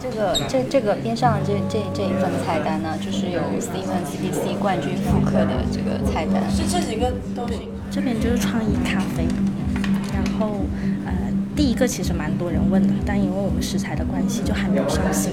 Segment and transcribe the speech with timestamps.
[0.00, 6.50] 这个这这个边上这这这一份菜单呢，就是有 Steven CBC 冠军复刻的这个菜单。
[6.50, 7.68] 是这几个都行。
[7.90, 9.26] 这边就是创意咖啡，
[10.14, 10.64] 然后
[11.04, 11.12] 呃，
[11.54, 15.32] 第一个其实蛮多人问的，但因为我们食材的关系，就还没有上新。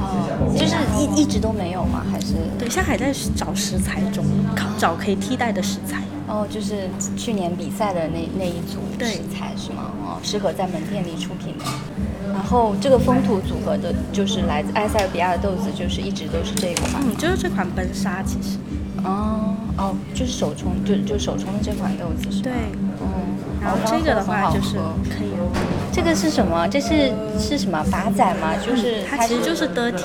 [0.00, 2.04] 哦，就是一一直都没有吗？
[2.10, 2.34] 还是？
[2.58, 4.24] 对，现在还在找食材中，
[4.78, 6.02] 找可以替代的食材。
[6.26, 9.92] 哦，就是去年比赛的那那一组食材是吗？
[10.02, 11.64] 哦，适合在门店里出品的。
[12.32, 16.90] 然后这个风土组合的，就是来自埃塞俄比亚的豆子，就是一直都是这一款。
[17.04, 18.58] 嗯，就是这款奔沙，其实
[19.04, 22.42] 哦哦，就是手冲，就就手冲的这款豆子是吗？
[22.42, 22.52] 对。
[23.64, 24.76] 嗯，然后这个的话就是
[25.08, 25.32] 可以，
[25.90, 26.68] 这个是什么？
[26.68, 28.54] 这是是什么把仔吗？
[28.64, 30.04] 就是它其实就是 dirty，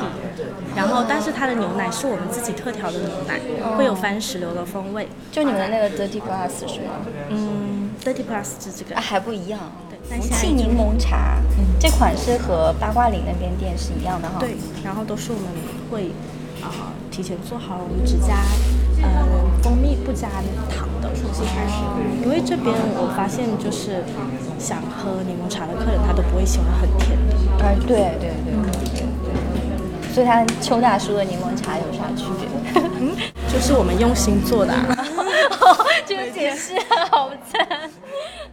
[0.75, 3.39] 然后但是它的牛奶是我们自己特调的牛奶，
[3.77, 5.07] 会有番石榴的风味。
[5.31, 6.93] 就你们的那个 Dirty Glass 是吗？
[7.29, 9.01] 嗯，dirty plus 是这个啊，。
[9.01, 9.59] 还不一样。
[9.89, 11.37] 对福气柠檬茶，
[11.79, 14.37] 这款是和八卦岭那边店是一样的哈。
[14.39, 15.47] 对，然后都是我们
[15.91, 16.11] 会
[16.63, 18.35] 啊、提前做好，我们只加
[19.01, 19.25] 呃
[19.61, 20.27] 蜂蜜不加
[20.69, 21.09] 糖的。
[22.23, 24.03] 因为这边我发现就是
[24.59, 27.35] 想喝柠檬茶的客人，他都不会喜欢很甜的。
[27.63, 27.87] 哎，对
[28.19, 30.13] 对对对对对。
[30.13, 32.49] 所以它跟邱大叔的柠檬茶有啥区别？
[33.51, 34.95] 就是我们用心做的、啊。
[36.05, 36.73] 这个解释
[37.09, 37.89] 好赞。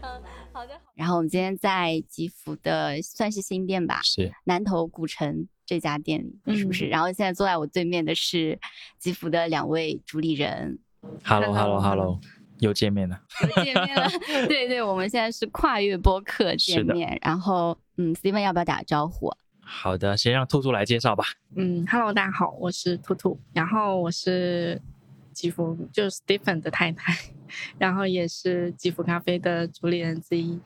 [0.03, 0.73] 嗯， 好的。
[0.95, 6.87] 然后我们今天在吉福的算是新店吧，是南头古城这家店里，是不是？
[6.87, 8.59] 嗯然后现在坐在我对面的是
[8.99, 10.79] 吉福的两位主理人
[11.25, 12.21] ，，Hello Hello Hello，
[12.61, 13.21] 又见面了。
[13.57, 14.09] 又见面了。
[14.49, 17.19] 对对，我们现在是跨越播客见面。
[17.23, 19.31] 然后，嗯，Steven 要不要打个招呼？
[19.61, 21.25] 好的，先让兔兔来介绍吧。
[21.57, 24.81] 嗯，Hello，大家好，我是兔兔，然后我是
[25.33, 27.13] 吉福，就是 Stephen 的太太，
[27.77, 30.61] 然后也是吉福咖啡的主理人之一。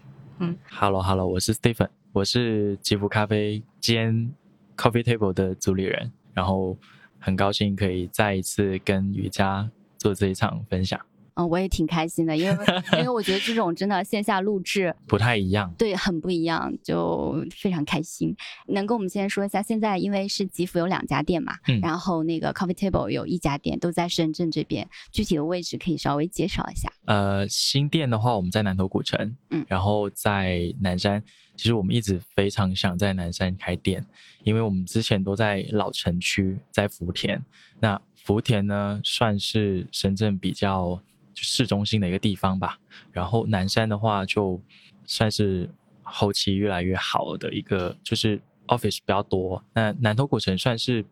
[0.71, 4.33] Hello Hello，我是 Stephen，我是吉福咖啡兼
[4.81, 6.75] Coffee Table 的主理人，然后
[7.19, 10.99] 很高兴可以再一次跟瑜伽做这一场分享，
[11.41, 12.67] 嗯，我也挺开心的，因为
[12.99, 15.73] 因为我觉得这种真的线下录制，不太一样。
[15.79, 18.35] 对，很不一样，就非常开心。
[18.69, 26.93] 能跟我们先说一下，现在因为是吉福有两家店嘛，嗯然后那个 Coffee Table 有一家店，都在深圳这边，具体的位置可以稍微介绍一下。
[27.07, 31.23] 呃，新店的话，我们在南头古城，嗯然后在南山，
[31.57, 34.05] 其实我们一直非常想在南山开店，
[34.45, 37.43] 因为我们之前都在老城区，在福田。
[37.81, 41.03] 那福田呢，算是深圳比较就
[41.35, 42.79] 市中心的一个地方吧。
[43.13, 44.61] 然后南山的话，就
[45.05, 45.69] 算是
[46.03, 49.65] 后期越来越好的一个，就是 office 比较多。
[49.73, 51.05] 那南头古城算是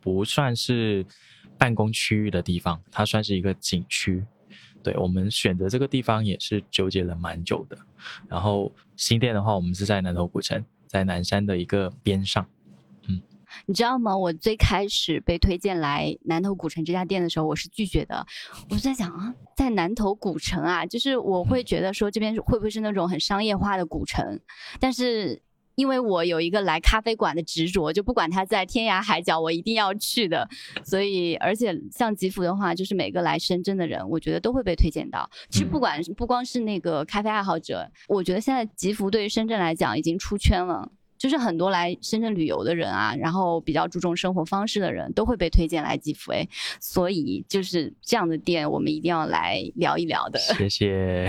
[0.00, 1.04] 不算是
[1.56, 4.24] 办公区域的地方，它算是一个景区。
[4.82, 7.76] 对我们选择这个地方也是纠结了蛮久的。
[8.28, 12.46] 然后新店的话，我们是在南头古城，在南山的一个边上。
[13.66, 14.16] 你知道吗？
[14.16, 18.26] 我最开始被推荐来南头古城这家店的时候，我是拒绝的。
[18.70, 24.40] 我就在想啊，在南头古城啊，就是我会觉得说这边会不会是那种很商业化的古城？
[24.80, 25.42] 但是
[25.74, 30.48] 因为我有一个来咖啡馆的执着，就不管它在天涯海角，我一定要去的。
[30.84, 35.30] 所以，而且像吉福的话，就是每个来深圳的人，我觉得都会被推荐到。
[35.50, 40.90] 其实不管不光是那个咖啡爱好者，我觉得现在吉福对于深圳来讲已经出圈了。
[41.18, 46.48] 就是很多来深圳旅游的人啊，然后比较注重生活方式的人都会被推荐来吉福 A，
[46.80, 50.38] 所以就是这样的店，我们一定要来聊一聊的。
[50.38, 51.28] 谢谢，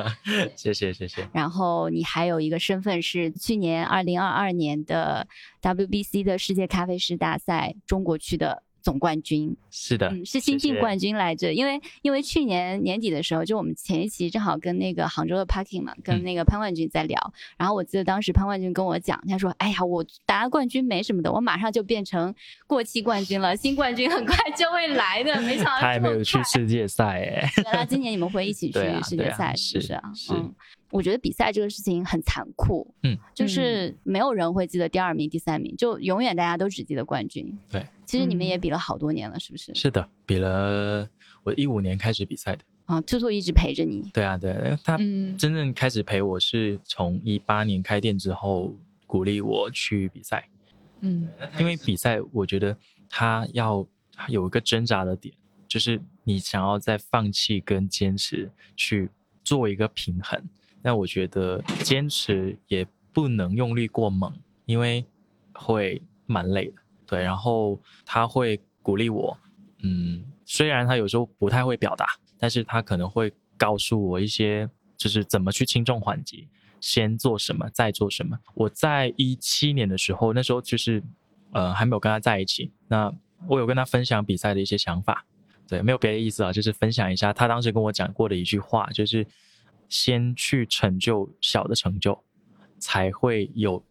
[0.56, 1.28] 谢谢，谢谢。
[1.32, 5.26] 然后你还有一个身份是去年二零二二年的
[5.60, 11.52] WBC 的世界咖啡师大赛中国区的总冠军，是的，嗯，是新晋冠军来着。
[11.52, 22.32] 因为因为去年年底的时候，就我们前一期正好跟那个杭州的 Parking 嘛，跟嗯那个潘冠军在聊，然后我记得当时潘冠军跟我讲，他说：“哎呀，我拿了冠军没什么的，我马上就变成
[22.68, 27.50] 过气冠军了，新冠军很快就会来的。”没想到他还没有去世界赛哎。
[27.64, 30.12] 原来今年你们会一起 去世界赛，是不是是啊？
[30.14, 30.54] 是嗯，
[30.90, 37.58] 我觉得比赛这个事情很残酷，嗯，就是没有人会记得第二名、第三名，就永远大家都只记得冠军。
[37.70, 39.74] 对，其实你们嗯也比了好多年了，是不是？
[39.74, 41.08] 是的，比了
[41.42, 42.62] 我一五年开始比赛的。
[42.86, 44.08] 啊，兔兔一直陪着你。
[44.14, 48.72] 对啊，对啊，他嗯真正开始陪我是从一八年开店之后，
[49.08, 50.48] 鼓励我去比赛。
[51.00, 51.28] 嗯
[51.58, 52.76] 因为比赛，我觉得
[53.08, 55.34] 他要他有一个挣扎的点，
[55.66, 59.10] 就是你想要在放弃跟坚持去
[59.42, 60.40] 做一个平衡。
[60.86, 64.32] 那我觉得坚持也不能用力过猛，
[64.66, 65.04] 因为
[65.52, 66.74] 会蛮累的。
[67.04, 69.36] 对，然后他会鼓励我，
[69.82, 72.06] 嗯，虽然他有时候不太会表达，
[72.38, 76.46] 但是他可能会告诉我一些，就是怎么去轻重缓急。
[76.78, 78.38] 先做什么，再做什么。
[78.54, 81.02] 我在一七年的时候，那时候就是
[81.50, 83.12] 呃还没有跟他在一起，那
[83.48, 85.24] 我有跟他分享比赛的一些想法，
[85.66, 89.26] 对，没有别的意思啊，就是分享一下他当时跟我讲过的一句话，就是
[89.88, 92.22] 先去成就小的成就，
[92.78, 93.82] 才会有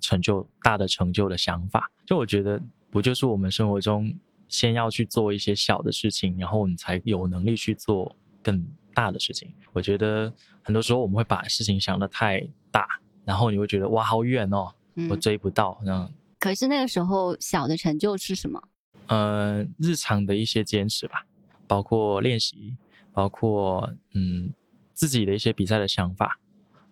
[0.00, 1.90] 成就大的成就的想法。
[2.06, 2.60] 就我觉得，
[2.90, 4.12] 不就是我们生活中
[4.48, 9.52] 先要去做一些小的事情，然后你才有能力去做更大的事情。
[9.72, 10.32] 我觉得
[10.62, 12.86] 很多时候我们会把事情想得太大，
[13.24, 14.72] 然后你会觉得哇好远哦，
[15.08, 15.80] 我嗯，追不到。
[15.84, 18.62] 那可是那个时候小的成就是什么？
[19.06, 21.24] 呃，日常的一些坚持吧，
[21.66, 22.76] 包括练习，
[23.12, 24.52] 包括嗯
[25.02, 26.38] 自己的一些比赛的想法。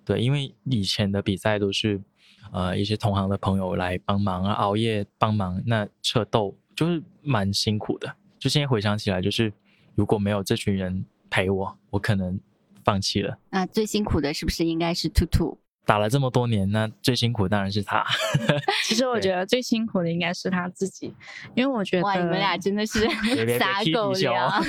[0.04, 2.02] 对，因为以前的比赛都是
[2.50, 8.12] 呃一些同行的朋友来帮忙啊，熬夜帮忙，那测斗就是蛮辛苦的。
[8.36, 9.52] 就现在回想起来，就是
[9.94, 12.40] 如果没有这群人陪我，我可能
[12.82, 13.38] 放弃了。
[13.48, 15.56] 那最辛苦的是不是应该是兔兔？
[15.84, 18.04] 打了这么多年，那最辛苦当然是他。
[18.86, 21.12] 其实我觉得最辛苦的应该是他自己，
[21.54, 23.00] 因为我觉得哇，你们俩真的是
[23.58, 24.62] 撒狗粮哦。，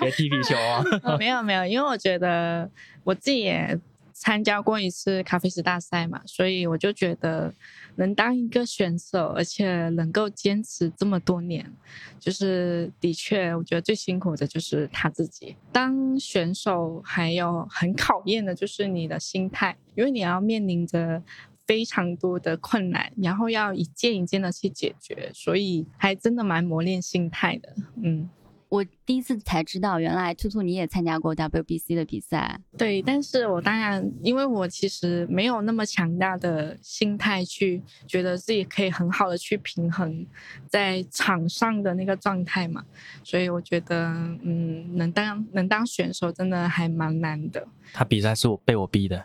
[0.00, 0.84] 别踢皮球啊。
[1.18, 2.70] 没有没有，因为我觉得
[3.02, 3.78] 我自己也
[4.12, 7.52] 参加过一次咖啡师大赛嘛，所以我就觉得
[7.96, 11.70] 能当一个选手，而且能够坚持这么多年，
[12.18, 15.56] 就是的确，我觉得最辛苦的就是他自己。
[15.72, 21.22] 当选手还有很考验的就是你的心态，因为你要面临着。
[21.66, 27.74] 非常多的困难，然后要一件一件的去解决，所以还真的蛮磨练心态的。
[28.02, 28.28] 嗯，
[28.74, 32.58] 我第一次才知道，原来兔兔你也参加过 WBC 的比赛。
[32.76, 40.26] 对，但是我当然，因为我其实没有那么强大的心态去觉得自己可以很好的去平衡
[40.66, 42.84] 在场上的那个状态嘛，
[43.22, 44.08] 所以我觉得，
[44.42, 47.64] 嗯，能当能当选手真的还蛮难的。
[47.92, 49.24] 他比赛是我被我逼的，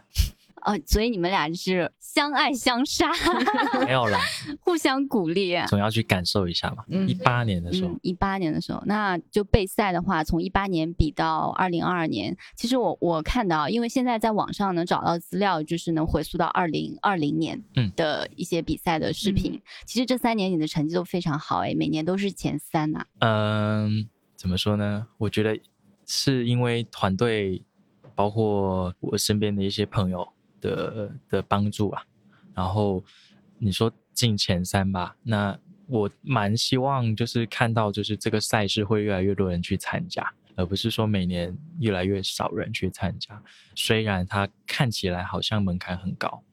[0.63, 3.11] 哦，所以你们俩是相爱相杀，
[3.85, 4.19] 没有啦，
[4.61, 5.56] 互相鼓励。
[5.67, 6.83] 总要去感受一下嘛。
[6.88, 19.62] 嗯一八年的时候嗯，，一八年的时候，那就备赛的话，从一八年比到二零二二年，其实我我看到，因为现在在网上能找到资料，就是能回溯到二零二零年嗯的一些比赛的视频。
[19.85, 25.07] 其实这三年你的成绩都非常好，哎，每年都是前三呐、嗯，怎么说呢？
[25.17, 25.57] 我觉得
[26.05, 27.62] 是因为团队，
[28.15, 30.27] 包括我身边的一些朋友
[30.61, 32.03] 的的帮助啊。
[32.53, 33.03] 然后
[33.57, 35.57] 你说进前三吧，那
[35.88, 43.41] 我蛮希望就是看到就是这个赛事会越来越多人去参加，而不是说每年越来越少人去参加。
[43.75, 46.44] 虽然它看起来好像门槛很高，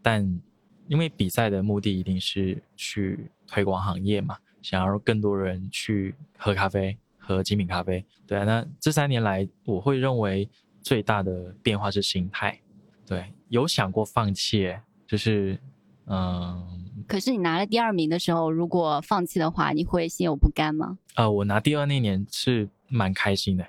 [0.00, 0.40] 但
[0.86, 8.04] 因为比赛的目的一定是去推广行业嘛，想要更多人去喝咖啡、喝精品咖啡。
[8.26, 10.48] 对啊，那这三年来，我会认为
[10.80, 12.58] 最大的变化是心态。
[13.06, 14.76] 对，有想过放弃，
[15.06, 15.58] 就是
[16.06, 20.98] 嗯可是你拿了第二名的时候，如果放弃的话，你会心有不甘吗？
[21.14, 23.66] 呃，我拿第二那年是蛮开心的，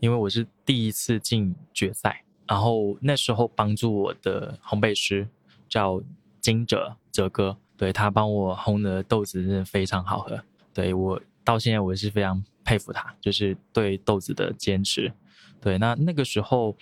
[0.00, 5.28] 因为我是第一次进决赛，然后那时候帮助我的烘焙师
[5.68, 6.02] 叫
[6.40, 10.42] 金哲哲哥，对他帮我烘的豆子真的非常好喝，
[10.74, 15.12] 对我到现在我是非常佩服他，就是对豆子的坚持。
[15.60, 16.76] 对，那那个时候，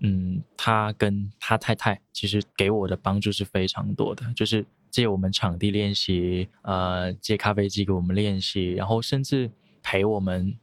[0.00, 9.50] 嗯，他跟他太太其实给我的帮助是非常多的，就是借我们场地练习，呃，借咖啡机给我们练习，然后甚至
[9.82, 10.56] 陪我们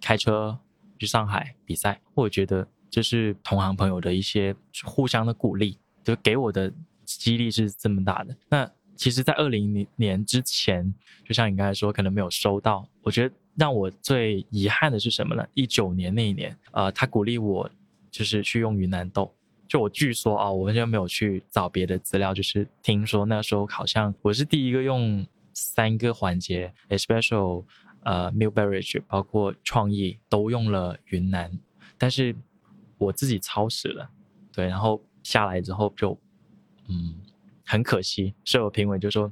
[0.00, 0.58] 开车
[0.98, 2.00] 去上海比赛。
[2.14, 4.54] 我觉得这是同行朋友的一些
[4.84, 6.72] 互相的鼓励，就给我的
[7.04, 8.36] 激励是这么大的。
[8.48, 12.88] 那其实，在二零年之前，就像你刚才说，可能没有收到。
[13.02, 15.46] 我觉得让我最遗憾的是什么呢？
[15.52, 17.68] 一九年那一年，呃，他鼓励我
[18.16, 19.30] 就是去用云南豆。
[19.68, 27.62] 就我据说啊，我完全没有去找别的资料，就是听说那时候好像我是第一个用三个环节，espresso、
[28.04, 31.50] 呃 milk beverage，包括创意都用了云南，
[31.98, 32.34] 但是
[32.96, 34.08] 我自己超时了，
[34.50, 36.18] 对，然后下来之后就
[36.88, 37.20] 嗯
[37.66, 39.30] 很可惜，舍友评委就说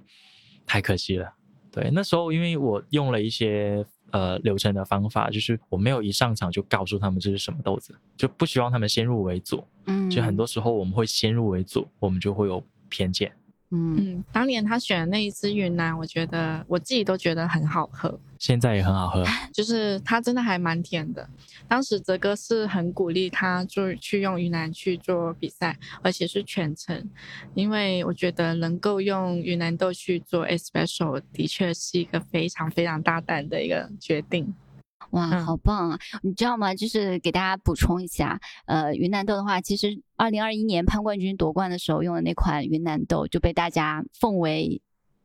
[0.66, 1.32] 太可惜了。
[1.72, 9.62] 对，那时候因为我用了一些呃流程的方法，就是我没有一上场就告诉他们这是什么豆子，就不希望他们先入为主。
[9.86, 13.32] 嗯，就很多时候我们会先入为主，我们就会有偏见。
[13.74, 21.28] 嗯，嗯，当年他选的那一支云南，我觉得我自己都觉得很好喝，现在也很好喝， 就是它真的还蛮甜的。
[21.66, 27.08] 当时泽哥是很鼓励他就去用云南去做比赛，而且是全程，
[27.54, 34.54] 因为我觉得能够用云南豆去做 e s p e c i a l 的确是一个非常非常大胆的一个决定。
[35.10, 35.98] 哇，嗯好棒啊！
[36.22, 36.74] 你知道吗？
[36.74, 44.80] 就是给大家补充一下，呃，云南豆的话，其实二零二一年潘冠军夺冠的时候用的那款云南豆就被大家奉为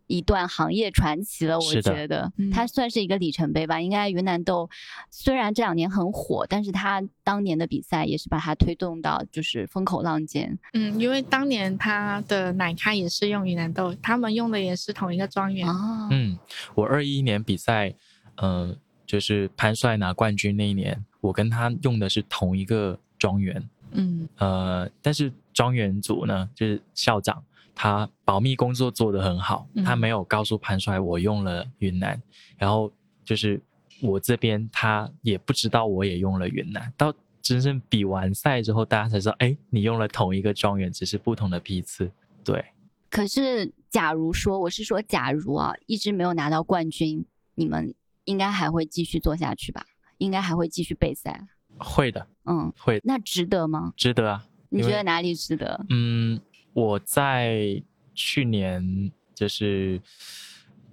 [0.07, 1.59] 一段行业传奇了。
[1.59, 3.79] 我觉得嗯它算是一个里程碑吧。
[3.79, 4.67] 应该云南豆
[5.12, 10.57] 虽然这两年很火，但是它当年的比赛也是把它推动到就是风口浪尖。
[10.74, 15.67] 嗯，因为当年它的奶咖也是用云南豆，他们用的也是同一个庄园。
[15.67, 16.38] 哦，嗯，
[16.74, 17.93] 我二一年比赛，
[18.38, 18.75] 呃，
[19.09, 32.21] 就是潘帅拿冠军那一年，我跟他用的是同一个庄园，嗯呃，但是庄园组呢，就是校长，他保密工作做得很好，他嗯没有告诉潘帅我用了云南，
[32.55, 32.91] 然后
[33.25, 33.59] 就是
[33.99, 37.11] 我这边他也不知道我也用了云南，到
[37.41, 42.11] 真正比完赛之后，大家才知道，哎，你用了同一个庄园，只是不同的批次，
[42.43, 42.63] 对。
[43.09, 47.25] 可是假如说，我是说假如啊，一直没有拿到冠军，
[47.55, 47.91] 你们
[48.25, 49.85] 应该还会继续做下去吧？
[50.17, 51.47] 应该还会继续备赛。
[51.77, 53.93] 会的，嗯，会那值得吗？
[53.95, 54.45] 值得啊。
[54.69, 55.85] 你觉得哪里值得？
[55.89, 56.39] 嗯，
[56.73, 57.81] 我在
[58.13, 60.01] 去年就是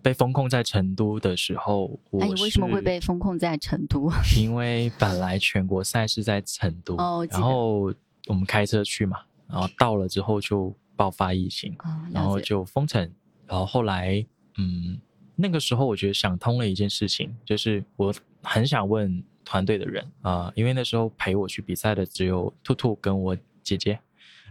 [0.00, 4.10] 被封控在成都的时候，我那你为什么会被封控在成都？
[4.38, 6.96] 因为本来全国赛事在成都，
[7.30, 7.92] 然后
[8.28, 9.18] 我们开车去嘛，
[9.48, 12.40] 然后到了之后就爆发疫情，哦，然后。
[12.40, 13.12] 就封城，
[13.46, 14.24] 然后后来，
[14.56, 14.98] 嗯，
[15.36, 18.12] 那个时候我觉得想通了一件事情，就是我
[18.42, 24.00] 很想问团队的人啊、因为那时候陪我去比赛的只有兔兔跟我姐姐，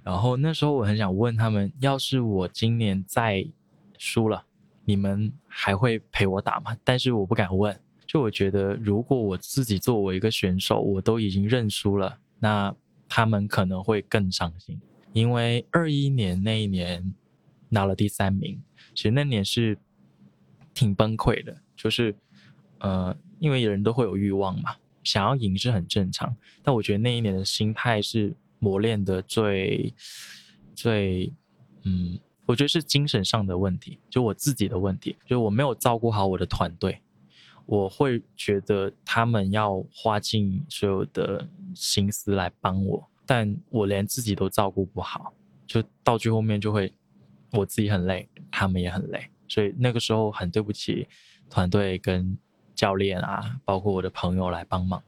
[0.03, 3.45] 然后那时候我很想问他们，要是我今年再
[3.97, 4.45] 输了，
[4.85, 6.77] 你们还会陪我打吗？
[6.83, 12.73] 但是我不敢问，就我觉得如果我自己作为一个选手，我都已经认输了，那
[13.09, 14.79] 他们可能会更伤心。
[15.13, 17.13] 因为二一年那一年
[17.69, 18.61] 拿了第三名，
[18.93, 19.77] 其实那年是
[20.75, 22.15] 挺崩溃的，就是
[22.77, 29.91] 呃，因为人都会有欲望嘛，想要赢是很正常，但我觉得那一年的心态是磨练的最
[30.75, 31.33] 最
[31.83, 37.01] 嗯，我觉得是精神上的问题，就我自己的问题，就我没有照顾好我的团队。
[37.67, 45.33] 我会觉得他们要花尽所有的心思来帮我，但我连自己都照顾不好，
[45.65, 46.93] 就到最后面就会
[47.53, 51.07] 我自己很累，他们也很累，所以那个时候很对不起
[51.49, 52.37] 团队跟
[52.73, 55.01] 教练啊，包括我的朋友来帮忙。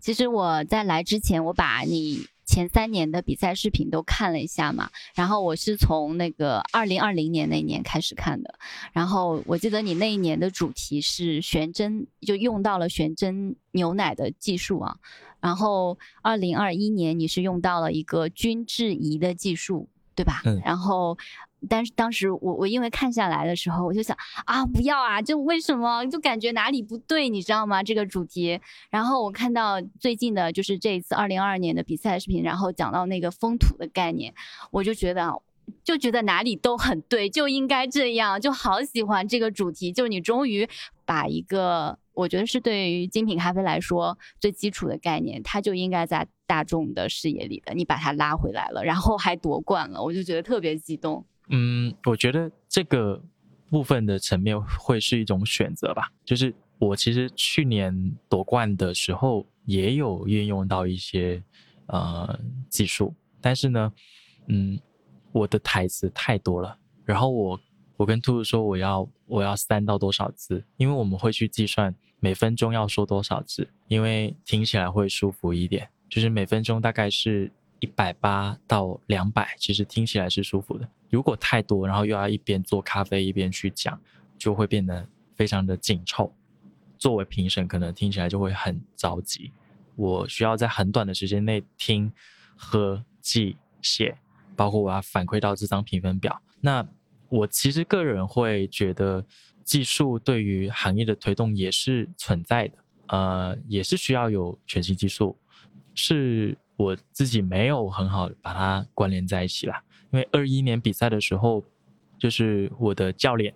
[0.00, 8.58] 其实我在来之前，我把你前三年的比赛视频都看了一下嘛，然后我是从那个二零二零年那年开始看的，
[8.92, 14.96] 然后我记得你那一年的主题是悬针，就用到了悬针牛奶的技术啊，
[15.40, 20.42] 然后二零二一年你是用到了一个均质仪的技术，对吧？
[20.44, 21.16] 嗯然后。
[21.68, 27.82] 但是当时我我因为看下来的时候，我就想啊，不要啊，就为什么就感觉哪里不对，你知道吗？
[27.82, 34.32] 这个主题，然后我看到最近的就是这一次二零二二年的比赛视频，然后讲到那个风土的概念，
[34.70, 35.32] 我就觉得
[35.84, 39.92] 就觉得哪里都很对，就应该这样，就好喜欢这个主题。
[39.92, 40.68] 就你终于
[41.04, 51.24] 把一个我觉得是对于精品咖啡来说最基础的概念，它就应该在大众的视野里的，你把它拉回来了，然后还夺冠了，我就觉得特别激动。
[51.50, 53.22] 嗯，我觉得这个
[53.68, 56.10] 部分的层面会是一种选择吧。
[56.24, 61.42] 就是我其实去年夺冠的时候也有运用到一些
[61.86, 62.38] 呃
[62.68, 63.92] 技术，但是呢，
[64.46, 64.78] 嗯，
[65.32, 67.60] 我的台词太多了，然后我
[67.96, 77.50] 我跟兔兔说我要我要三到多少字，因为我们会去计算每分钟要说多少字，因为听起来会舒服一点，就是每分钟大概是。
[77.82, 80.86] 一百八到两百，其实听起来是舒服的。
[81.10, 84.00] 如果太多，然后又要一边做咖啡一边去讲，
[84.38, 86.32] 就会变得非常的紧凑。
[86.98, 89.52] 作为评审，可能听起来就会很着急。
[89.96, 92.12] 我需要在很短的时间内听、
[92.56, 94.16] 喝、记、写，
[94.54, 96.40] 包括我要反馈到这张评分表。
[96.60, 96.86] 那
[97.28, 99.26] 我其实个人会觉得，
[99.64, 105.36] 技术对于行业的推动也是存在的，呃，也是需要有全新技术，
[105.94, 106.56] 是。
[106.76, 111.64] 我自己没有很好把它关联在一起啦，因为二一年比赛的时候，
[112.18, 113.54] 就是我的教练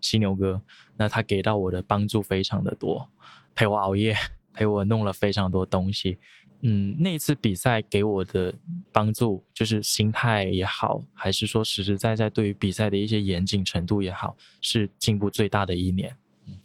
[0.00, 0.60] 犀牛哥，
[0.96, 3.08] 那他给到我的帮助非常的多，
[3.54, 4.16] 陪我熬夜，
[4.52, 6.18] 陪我弄了非常多东西。
[6.64, 8.54] 嗯，那次比赛给我的
[8.92, 16.16] 帮助，就是心态也好，还是说实实在在对于比赛的一些严谨程度也好，是进步最大的一年，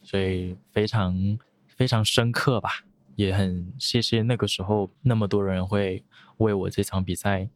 [0.03, 2.83] 所以非常非常深刻吧。
[3.15, 6.03] 也很谢谢那个时候那么多人会
[6.37, 7.49] 为我这场比赛，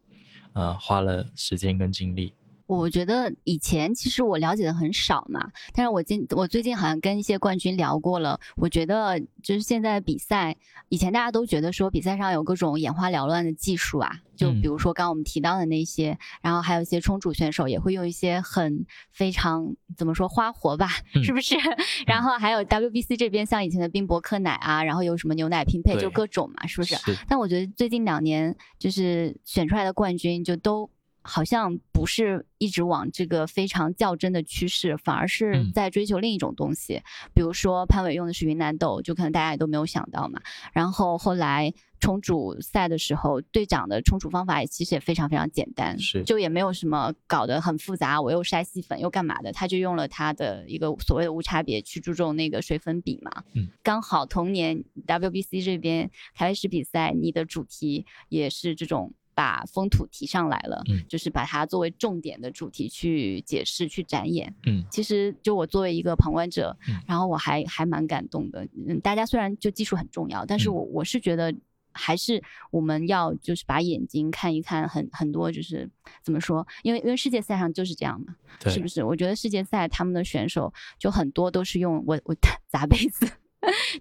[0.54, 2.34] 呃，花了时间跟精力。
[2.78, 10.56] 我觉得以前其实我了解的很少嘛，但是我今我最近好像跟一些冠军聊过了，我觉得就是现在比赛，
[10.90, 20.88] 以前大家都觉得说比赛上有各种眼花缭乱的技术啊，就比如说刚刚我们提到的那些，然后还有一些冲煮选手也会用一些很非常怎么说花活吧，
[21.24, 21.56] 是不是？
[22.08, 26.96] 然后还有 WBC 这边像以前的冰博克奶啊，然后有什么牛奶拼配，就各种嘛，是不是？
[27.28, 30.90] 但我觉得最近两年就是选出来的冠军就都。
[31.24, 37.02] 好像不是一直往这个非常较真的趋势，反而是在追求另一种东西。
[37.34, 40.42] 比如说潘伟用的是云南豆，就可能大家也都没有想到嘛。
[40.74, 53.44] 然后后来冲煮赛的时候，队长的冲煮方法也其实也非常非常简单，是就也没有什么搞得很复杂，我又筛细粉又干嘛的，他就用了他的一个所谓的无差别去注重那个水粉比嘛。
[53.54, 59.14] 嗯，刚好同年 WBC 这边咖啡师比赛，你的主题也是这种。
[59.42, 68.68] 把风土提上来了，嗯，就是把它作为重点的主题去解释、去展演，嗯，其实就我作为一个旁观者，然后我还还蛮感动的。
[68.88, 71.52] 嗯，大家虽然就技术很重要，但是我我是觉得
[71.92, 75.90] 还是我们要就是把眼睛看一看很很多就是
[76.24, 78.36] 怎么说，因为因为世界赛上就是这样嘛，
[78.70, 79.04] 是不是？
[79.04, 82.36] 我觉得世界赛他们的选手就很多都是用我我
[82.68, 83.28] 砸杯 子。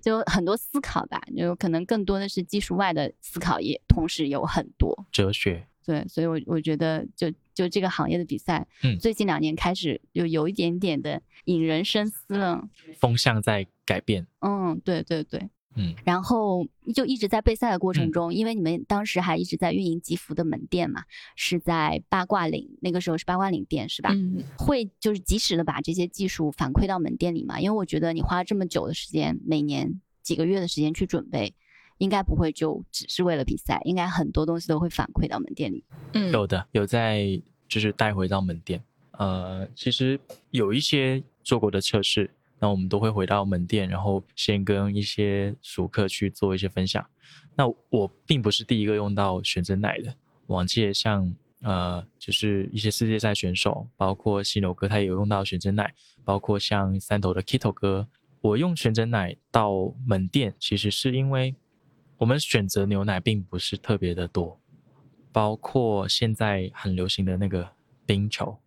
[0.03, 5.67] 就很多思考吧，就可能更多的是技术外的思考，也同时有很多哲学。
[5.85, 12.69] 对，所以，我我觉得，就就这个行业的比赛，嗯，最近两年开始有有一点点的引人深思了，
[13.01, 14.27] 风向在改变。
[14.41, 15.49] 嗯，对对对。
[15.77, 21.05] 嗯，然后就一直在备赛的过程中，因为你们当时还一直在运营吉福的门店嘛，
[21.37, 24.11] 是在八卦岭，那个时候是八卦岭店是吧？
[24.13, 27.61] 嗯，会就是及时的把这些技术反馈到门店里嘛？
[27.61, 31.55] 因为我觉得你花了这么久的时间，每年几个月的时间去准备，
[31.99, 35.85] 应该不会就只是为了比赛，应该很多东西都会反馈到门店里。
[36.15, 40.19] 嗯，有的有在就是带回到门店，呃，其实
[40.51, 42.29] 有一些做过的测试。
[42.61, 47.05] 那我们都会回到门店，然后先跟一些熟客去做一些分享。
[47.57, 50.15] 那我并不是第一个用到玄真奶的，
[50.47, 55.93] 往届像呃，就是一些世界赛选手，包括犀牛哥，他也有用到玄真奶，
[56.25, 58.07] 包括像三头的 Kito 哥，
[58.41, 61.55] 我用全真奶到门店，其实是因为
[62.19, 64.61] 我们选择牛奶并不是特别的多，
[65.33, 67.71] 包括现在很流行的那个
[68.07, 68.59] 冰球。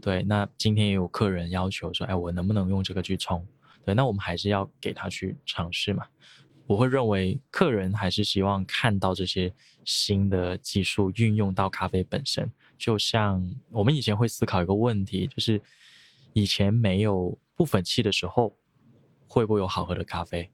[0.00, 3.44] 对，那今天也有客人要求说，哎，我能不能用这个去冲？
[3.84, 6.06] 对，那我们还是要给他去尝试嘛。
[6.66, 9.52] 我会认为客人还是希望看到这些
[9.84, 12.48] 新的技术运用到咖啡本身。
[12.76, 15.60] 就像我们以前会思考一个问题，就是
[16.32, 18.56] 以前没有不粉器的时候，
[19.26, 20.48] 会不会有好喝的咖啡？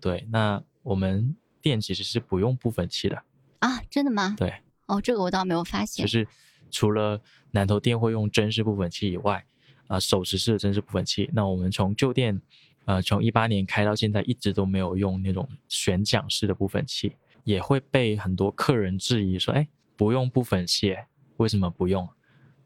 [0.00, 3.24] 对，那我们店其实是不用不粉器的
[3.58, 4.36] 啊，真的吗？
[4.38, 6.28] 对，哦，这个我倒没有发现，就是。
[6.72, 7.20] 除了
[7.52, 9.44] 南头店会用真式部分器以外，
[9.86, 12.40] 啊，手持式的真式部分器，那我们从旧店，
[12.86, 17.12] 呃，从一八年开到现在，一直都没有用那种旋桨式的部分器，
[17.44, 20.96] 也会被很多客人质疑说，哎，不用部分器，
[21.36, 22.08] 为什么不用？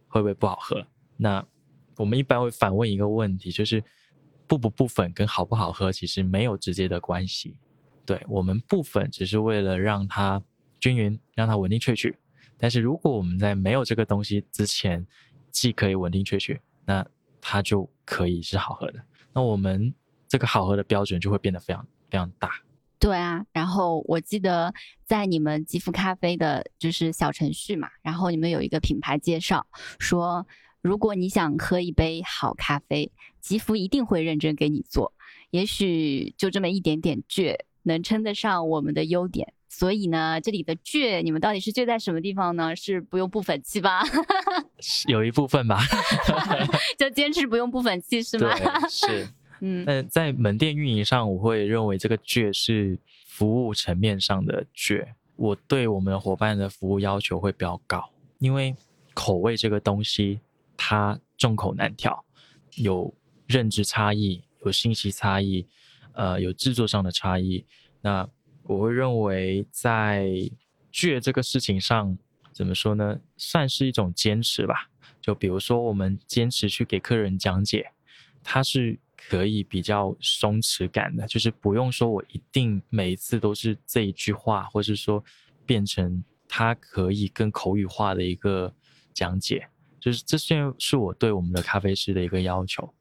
[0.09, 0.87] 会不会不好喝？
[1.17, 1.45] 那
[1.97, 3.83] 我们一般会反问一个问题，就是
[4.47, 7.59] 不不不粉跟好不好喝其实没有直接的关系，
[8.07, 10.41] 对我们部粉只是为了让它
[10.79, 12.17] 均匀，让它稳定萃取。
[12.59, 15.07] 但是如果我们在没有这个东西之前，
[15.51, 17.07] 既可以稳定萃取，那
[17.41, 19.03] 它就可以是好喝的。
[19.33, 19.93] 那我们
[20.27, 22.51] 这个好喝的标准就会变得非常非常大。
[22.99, 24.73] 对啊，然后我记得
[25.05, 29.67] 在你们吉福咖啡的就是小程序嘛，然后你们有一个品牌介绍，
[29.99, 30.47] 说
[30.81, 35.13] 如果你想喝一杯好咖啡，吉福一定会认真给你做。
[35.51, 39.53] 也许就这么一点点倔，能称得上我们的优点。
[39.79, 42.75] 所以呢，这里的倔，你们到底是倔在什么地方呢？
[42.75, 44.03] 是不用部粉器吧？
[45.07, 45.79] 有一部分吧，
[46.97, 48.49] 就坚持不用部粉器是吗？
[48.89, 49.29] 是，
[49.61, 49.85] 嗯。
[49.85, 55.07] 那在门店运营上，我会认为这个倔是服务层面上的倔。
[55.37, 58.03] 我对我们的伙伴的服务要求会比较高，
[58.39, 58.75] 因为
[59.13, 60.41] 口味这个东西
[60.75, 62.25] 它众口难调，
[62.77, 63.13] 有
[63.47, 65.67] 认知差异，有信息差异，
[66.15, 67.67] 呃，有制作上的差异，
[68.01, 68.27] 那。
[68.69, 70.27] 我会认为，在
[70.93, 72.19] 倔这个事情上，
[72.53, 73.21] 怎么说呢？
[73.37, 74.91] 算是一种坚持吧。
[75.21, 77.93] 就比如说，我们坚持去给客人讲解，
[78.43, 85.23] 它是可以比较松弛感的，就是不用说我一定每一次都是这一句话，或是说
[85.65, 88.75] 变成它可以更口语化的一个
[89.15, 89.69] 讲解。
[90.01, 92.93] 就是这些是我对我们的咖啡师的一个要求，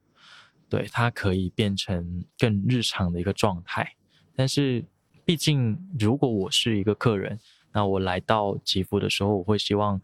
[0.70, 3.96] 对它可以变成更日常的一个状态，
[4.36, 4.86] 但是。
[5.26, 7.40] 毕竟，如果我是一个客人，
[7.74, 10.00] 那我来到吉福的时候，我会希望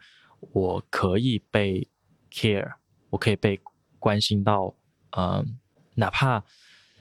[0.51, 1.87] 我可以被
[2.31, 2.73] care，
[3.11, 3.61] 我可以被
[3.99, 4.73] 关心到，
[5.11, 5.45] 呃，
[5.93, 6.43] 哪怕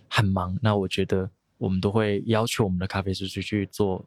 [0.09, 4.04] 很忙，那我觉得我们都会要求我们的咖啡师去去做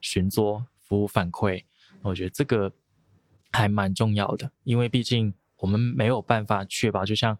[0.00, 1.64] 巡桌服务反馈。
[2.02, 2.70] 我觉得这个
[3.50, 7.38] 还蛮重要的，因为毕竟我们没有办法确保，就像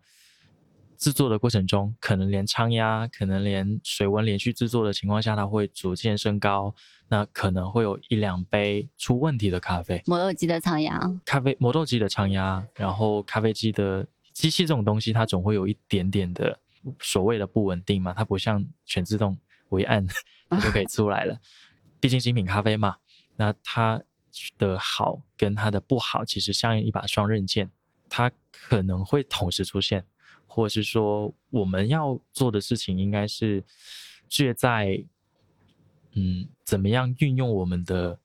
[0.98, 6.74] 制作的过程中，可能连仓压，可能连水温连续制作的情况下，它会逐渐升高，
[7.08, 10.02] 那可能会有一两杯出问题的咖啡。
[10.06, 16.58] 磨豆机的仓压，咖啡磨豆机的仓压，然后咖啡机的机器这种东西，它总会有一点点的
[17.00, 19.36] 所谓的不稳定嘛，它不像全自动，
[19.68, 20.06] 我一按
[20.48, 21.38] 它就可以出来了。
[22.00, 22.96] 毕竟精品咖啡嘛，
[23.36, 24.02] 那它
[24.58, 27.70] 的好跟它的不好，其实像一把双刃剑，
[28.08, 30.04] 它可能会同时出现，
[30.54, 33.64] 或者是说我们要做的事情应该是
[34.28, 35.04] 介在，
[36.12, 38.16] 嗯，怎么样运用我们的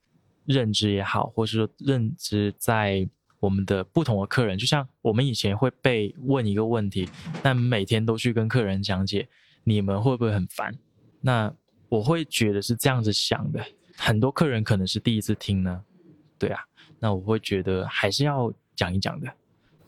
[0.45, 7.09] 认知也好，或是说认知在我们的不同的客人，就像我们以前会被问一个问题，
[7.41, 9.27] 但每天都去跟客人讲解，
[9.63, 10.77] 你们会不会很烦？
[11.21, 11.51] 那
[11.87, 13.65] 我会觉得是这样子想的，
[13.97, 15.83] 很多客人可能是第一次听呢，
[16.37, 16.61] 对啊，
[16.99, 19.33] 那我会觉得还是要讲一讲的。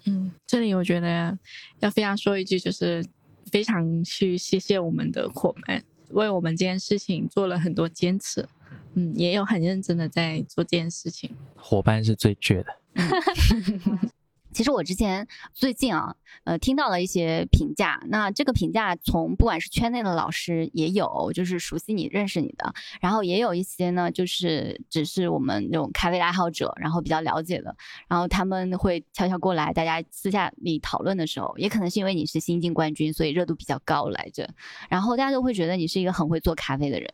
[0.06, 1.38] 嗯，这里我觉得
[1.80, 3.06] 要非常说一句，就是
[3.52, 8.48] 非常去谢谢我们的伙伴，为我们这件事情做了很多坚持，
[8.96, 11.36] 嗯，也有很认真的在做这件事情。
[11.56, 12.76] 伙伴是最倔的。
[14.54, 18.02] 其实我之前最近啊，呃，听到了一些评价。
[18.08, 27.76] 那这个评价从不管是圈内的老师也有，就是熟悉你、认识你的，然后也有一些呢，就是只是我们这种咖啡爱好者，然后比较了解的，
[28.08, 34.50] 然后他们会悄悄过来，大家私下里讨论的时候，也可能是因为你是新晋冠军，所以热度比较高来着。
[34.90, 37.10] 然后大家都会觉得你是一个很会做咖啡的人。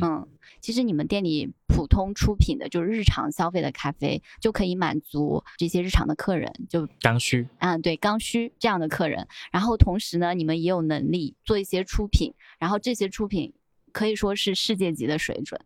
[0.00, 0.28] 嗯
[0.60, 9.26] 其实你们店里普通出品的，就是日常消费的咖啡，就可以满足这些日常的客人，就刚需，嗯，对，刚需这样的客人。
[9.50, 13.52] 然后同时呢，你们也有能力做一些出品，然后这些出品
[13.90, 15.60] 可以说是世界级的水准。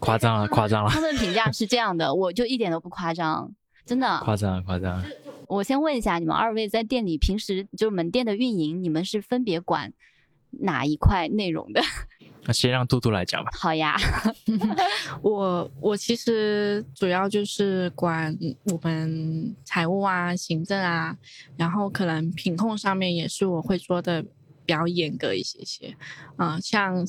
[0.00, 3.54] 夸张了，夸张了，他们的评价是这样的，我就一点都不夸张，
[3.86, 4.18] 真的。
[4.24, 5.04] 夸张了，夸张了。
[5.46, 9.92] 我先问一下，你们二位在店里平时就是门店的运营，你们是分别管
[10.50, 11.80] 哪一块内容的？
[12.46, 13.50] 那先让兔兔来讲吧。
[13.54, 13.96] 好呀，
[15.22, 21.16] 我我其实主要就是管我们财务啊、行政啊，
[21.56, 24.22] 然后可能品控上面也是我会做的
[24.66, 25.96] 比较严格一些些。
[26.38, 27.06] 嗯、像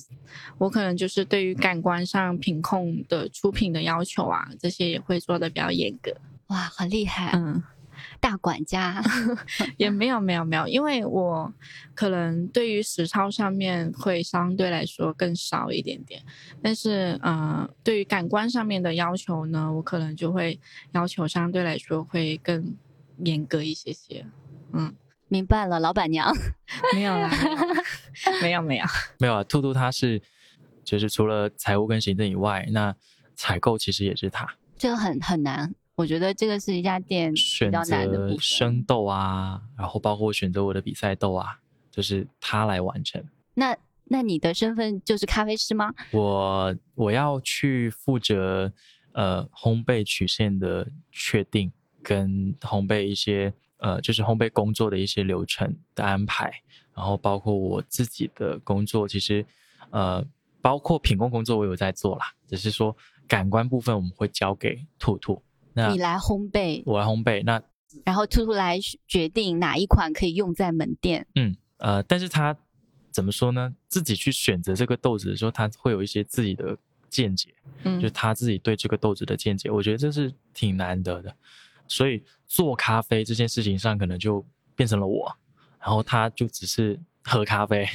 [0.57, 6.15] 我可能就是对于感官上品控的出品的要求啊，这些也会做的比较严格。
[6.47, 7.61] 哇，很厉害，嗯。
[8.19, 9.01] 大管家。
[9.77, 11.51] 也没有没有没有，因为我
[11.93, 16.21] 可能对于实操上面会相对来说更少一点点，
[16.61, 20.59] 但是呃，对于感官上面的要求呢，我可能就会
[20.91, 22.75] 要求相对来说会更
[23.23, 24.25] 严格一些些。
[24.73, 24.93] 嗯，
[25.27, 26.33] 明白了，老板娘。
[26.93, 27.29] 没有啦，
[28.41, 28.85] 没有没有，
[29.19, 30.21] 没有啊，兔兔他是
[30.83, 32.95] 就是除了财务跟行政以外，那
[33.35, 34.47] 采购其实也是他
[34.77, 38.39] 这个很很难，我觉得这个是一家店比选较难的部择分。
[38.39, 43.23] 生豆啊，然后包括选择我的比赛豆啊，就是他来完成。
[43.53, 45.93] 那那你的身份就是咖啡师吗？
[46.11, 48.71] 我我要去负责
[49.13, 51.71] 呃烘焙曲线的确定
[52.03, 56.51] 跟烘焙一些呃就是烘焙工作的一些流程的安排，
[56.93, 59.45] 然后包括我自己的工作，其实
[59.91, 60.23] 呃
[60.61, 62.95] 包括品控工作我有在做啦，只是说
[63.27, 65.41] 感官部分我们会交给兔兔，
[65.75, 67.61] 那你来烘焙，我来烘焙，那
[68.05, 71.27] 然后兔兔来决定哪一款可以用在门店。
[71.35, 72.55] 嗯，呃，但是他
[73.11, 73.75] 怎么说呢？
[73.89, 76.77] 自己去选择这个豆子的时候，他会有一些自己的
[77.09, 81.35] 见解，嗯就他自己对这个豆子的见解，我觉得这是挺难得的。
[81.87, 85.29] 所以做咖啡这件事情上，可能就变成了我，
[85.79, 87.87] 然后他就只是喝咖啡。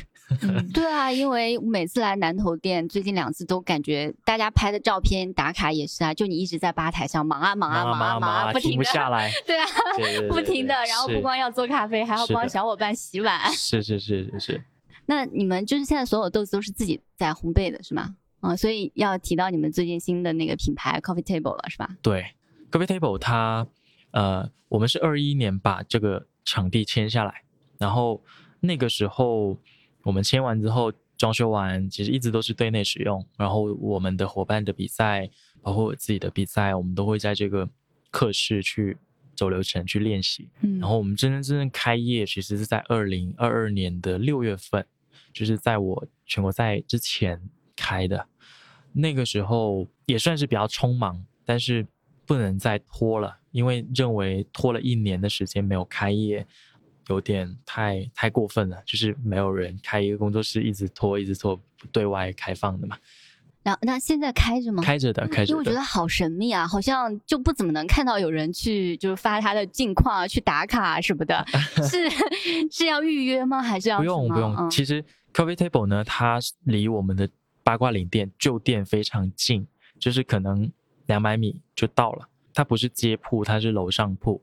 [0.42, 9.66] 嗯对啊，因为每次来南头店，最近两次都感觉大家拍的照片打卡也是啊，就你一直在吧台上忙啊忙啊忙啊忙啊，不停不下来，对啊，
[9.96, 13.50] 对对 对不停的，然后不光要做咖啡，还要帮小伙伴洗碗。
[13.52, 14.64] 是是是是是，
[15.06, 18.14] 那你们就是现在所有豆子都是自己在烘焙的是吗？
[18.42, 21.90] 嗯，所以要提到你们最近新的那个品牌 Coffee Table 了是吧？
[22.00, 22.24] 对
[22.70, 23.66] ，Coffee Table 它
[24.12, 27.42] 呃，我们是二一年把这个场地签下来，
[27.78, 28.22] 然后
[28.60, 29.58] 那个时候
[30.02, 33.24] 我们签完之后，装修完，其实一直都是对内使用。
[33.36, 35.28] 然后我们的伙伴的比赛，
[35.60, 37.68] 包括我自己的比赛，我们都会在这个
[38.10, 38.96] 课室去
[39.34, 40.48] 走流程去练习。
[40.60, 44.86] 嗯然后我们真真正正开业，其实是在二零二二年的六月份，
[45.32, 47.40] 就是在我全国赛之前
[47.76, 48.26] 开的。
[48.92, 51.86] 那个时候也算是比较匆忙，但是
[52.26, 56.46] 不能再拖了，因为认为拖了一年的时间没有开业，
[57.10, 58.82] 有点太太过分了。
[58.86, 62.96] 就是没有人开一个工作室，一直拖一直拖，不对外开放的嘛。
[63.62, 64.82] 那那现在开着吗？
[64.82, 65.46] 开着的，开着的。
[65.48, 71.44] 因为我觉得好神秘啊，好像就不怎么能看到有人去就是发他的近况啊、去打卡什么的。
[71.86, 72.08] 是
[72.70, 73.60] 是要预约吗？
[73.60, 74.70] 还是要不用不用？
[74.70, 77.28] 其实 Coffee Table 呢，它离我们的
[77.62, 79.66] 八卦岭店旧店非常近，
[79.98, 80.72] 就是可能
[81.04, 82.26] 两百米就到了。
[82.54, 84.42] 它不是街铺，它是楼上铺。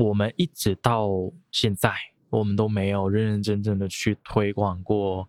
[0.00, 1.08] 我们一直到
[1.52, 1.92] 现在，
[2.30, 5.28] 我们都没有认认真真的去推广过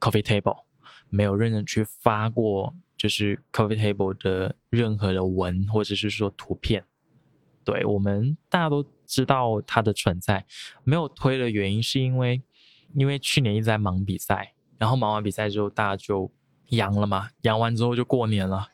[0.00, 0.64] Coffee Table。
[1.08, 6.84] 没有认真去发过，就是 Coffee Table 的任何的文或者是说图片。
[7.64, 10.44] 对我们大家都知道它的存在，
[10.82, 12.42] 没有推的原因是因为，
[12.94, 16.30] 因为去年一直在忙比赛，然后忙完比赛之后大家就
[16.70, 18.68] 阳了嘛，阳完之后就过年了。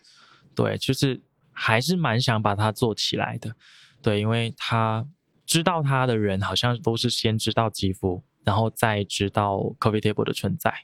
[0.55, 1.20] 对，就是
[1.53, 3.55] 还是蛮想把它做起来的。
[4.03, 5.07] 对，因为它
[5.47, 10.75] 知道他的人好像都是先知道肌肤，然后再知道 Coffee Table 的存在。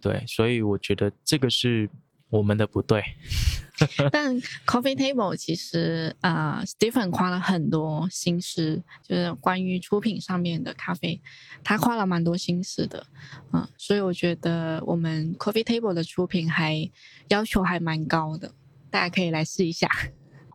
[0.00, 1.90] 对，所以我觉得这个是
[2.30, 3.02] 我们的不对。
[4.12, 11.20] 但 Coffee Table 其实啊，Stephen 花了很多心思，就是关于出品上面的咖啡，
[11.64, 13.04] 他花了蛮多心思的。
[13.52, 16.88] 嗯，所以我觉得我们 Coffee Table 的出品还
[17.28, 18.52] 要求还蛮高的，
[18.90, 19.88] 大家可以来试一下。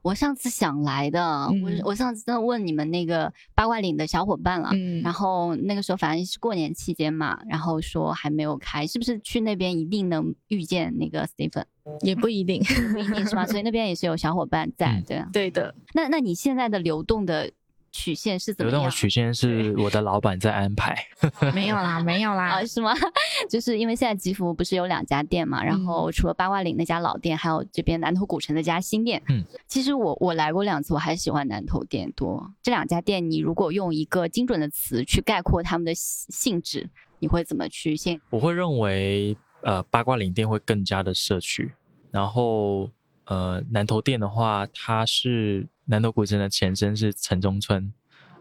[0.08, 4.72] 我上次想来的，我我上次真的问你们那个八卦岭的小伙伴了，
[5.04, 11.66] 然后那个时候反正是过年期间嘛，然后说还没有开，是不是去那边一定能遇见那个 Stephen？
[12.02, 13.46] 也不一定，不一定是吧？
[13.46, 15.76] 所以那边也是有小伙伴在，对对的。
[15.94, 17.52] 那那你现在的流动的？
[17.92, 18.80] 曲线是怎么样？
[18.82, 20.98] 流动曲线是我的老板在安排。
[21.54, 22.94] 没有啦，没有啦，是吗？
[23.50, 29.22] 就是因为现在吉福不是有两家店嘛，然后除了八卦岭那家老店，还有这边南头古城那家新店。
[29.30, 32.54] 嗯，其实我我来过两次，我还是喜欢南头店多。
[32.62, 38.20] 这两家店，你如果用一个精准的词去概括他们的性质，你会怎么去先？
[38.30, 41.74] 我会认为，呃，八卦岭店会更加的社区，
[42.12, 42.90] 然后。
[43.30, 47.92] 呃，南头店的话，它是南头古镇的前身，是城中村。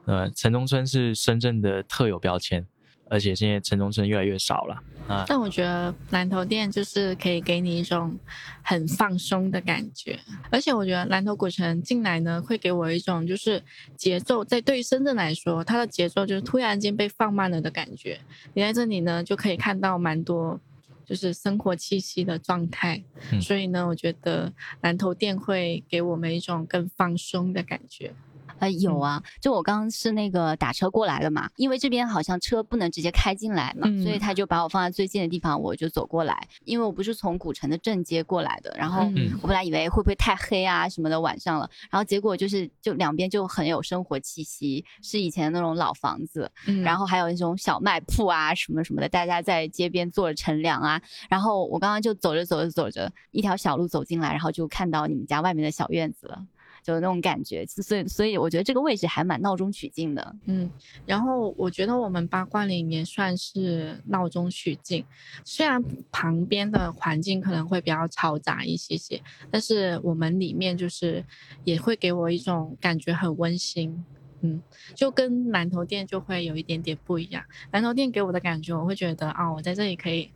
[0.04, 2.64] 呃，城中村是深圳的特有标签，
[3.08, 5.24] 而且现在城中村越来越少了啊。
[5.26, 8.16] 但我觉得南头店就是可以给你一种
[8.62, 10.16] 很放松的感觉，
[10.48, 13.60] 而且我觉得南头古城进来呢，会给我一种就是
[13.96, 18.20] 节奏，在对于深圳来说，它的节奏就是突然间被放慢了的感觉。
[18.54, 20.60] 你在这里呢，就可以看到蛮多。
[21.06, 23.02] 就是生活气息的状态，
[23.40, 28.12] 所以呢，我觉得南头店会给我们一种更放松的感觉。
[28.58, 36.46] 呃，有啊，就我刚刚是那个打车过来的嘛，因为这边好像车不能直接开进来嘛，所以他就把我放在最近的地方，我就走过来。
[36.64, 39.02] 因为我不是从古城的正街过来的，然后
[39.42, 46.50] 我本来以为会不会太黑啊什么的晚上了，然后结果就是就两边就很有生活气息，是以前那种老房子，
[46.82, 51.00] 然后还有那种小卖铺啊什么什么的，大家在街边坐着乘凉啊。
[51.28, 56.42] 然后我刚刚就走着走着走着，一条小路走进来，然后就看到你们家外面的小院子了。
[56.86, 60.36] 就那种感觉，所以所以我觉得这个位置还蛮闹中取静的。
[60.44, 60.70] 嗯，
[61.04, 65.04] 然后我觉得我们八卦里面算是闹中取静，
[65.44, 69.20] 虽然旁边的环境可能会比较嘈杂一些些，
[69.50, 71.24] 但是我们里面就是
[71.64, 74.04] 也会给我一种感觉很温馨。
[74.42, 74.62] 嗯，
[74.94, 77.42] 就跟南头店就会有一点点不一样。
[77.72, 80.30] 南头店给我的感觉，我会觉得啊，我在这里可以。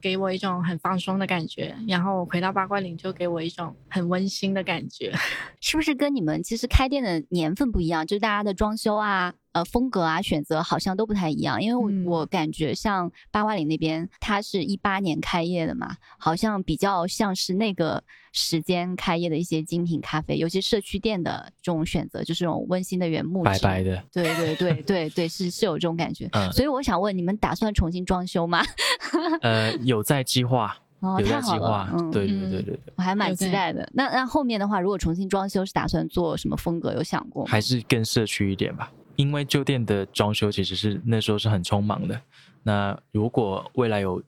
[0.00, 5.12] 给我一种很放松的感觉，然后回到八卦岭就给我一种很温馨的感觉，
[5.60, 8.06] 是不是跟你们其实开店的年份不一样？
[8.06, 9.34] 就是大家的装修啊。
[9.52, 26.30] 呃，风格啊，选择好像都不太一样，因为我我感觉像八卦岭那边，它是一八年开业的嘛，好像比较像是那个时间开业的一些精品咖啡，尤其社区店的这种选择，就是这种温馨的原木，白白的，对对对对对，是是有这种感觉。
[26.52, 28.62] 所以我想问，你们打算重新装修吗？
[29.42, 33.90] 呃，有在计划， 哦，太好了，嗯，对对对对对，我还蛮期待的。
[33.92, 36.92] 那那后面的话，如果重新装修，是打算做什么风格？
[36.94, 37.44] 有想过？
[37.46, 38.92] 还是更社区一点吧。
[39.16, 42.20] 因为旧店的装修其实是那时候是很匆忙的，
[42.62, 44.22] 那如果未来有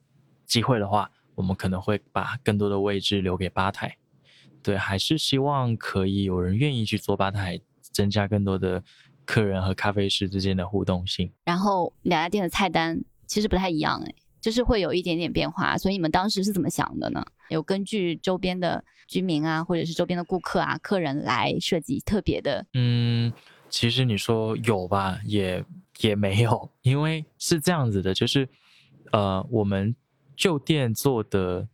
[0.45, 3.97] 机会的话，我们可能会把更多的位置留给吧台。
[4.61, 8.83] 对，还是希望可以有人愿意去做吧台，增加更多的
[9.25, 11.31] 客人和咖啡师之间的互动性。
[11.43, 15.77] 然后两家店的菜单其实不太一样，哎，就是会有一点点变化。
[15.77, 17.25] 所以你们当时是怎么想的呢？
[17.49, 22.65] 有根据周边的居民啊，或者是周边的顾客啊、客人来设计特别的？
[22.73, 23.33] 嗯。
[23.73, 25.65] 其实你说有吧，也
[26.01, 28.47] 也没有，因为是这样子的，就是，
[29.11, 29.95] 呃，我们
[30.35, 31.67] 旧店做的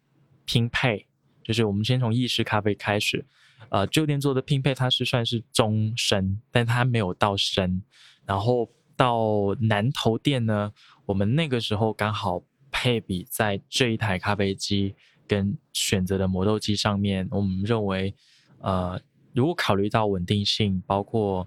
[0.46, 1.06] 拼配，
[1.44, 3.26] 就是我们先从意式咖啡开始，
[3.68, 7.84] 呃旧店做的拼配它是算是中深，但它没有到深。
[8.26, 10.72] 然后到南头店呢，
[11.06, 14.96] 我们那个时候刚好配比在这一台咖啡机
[15.28, 18.16] 跟选择的磨豆机上面，我们认为，
[18.60, 19.02] 呃，
[19.34, 21.46] 如果考虑到稳定性，包括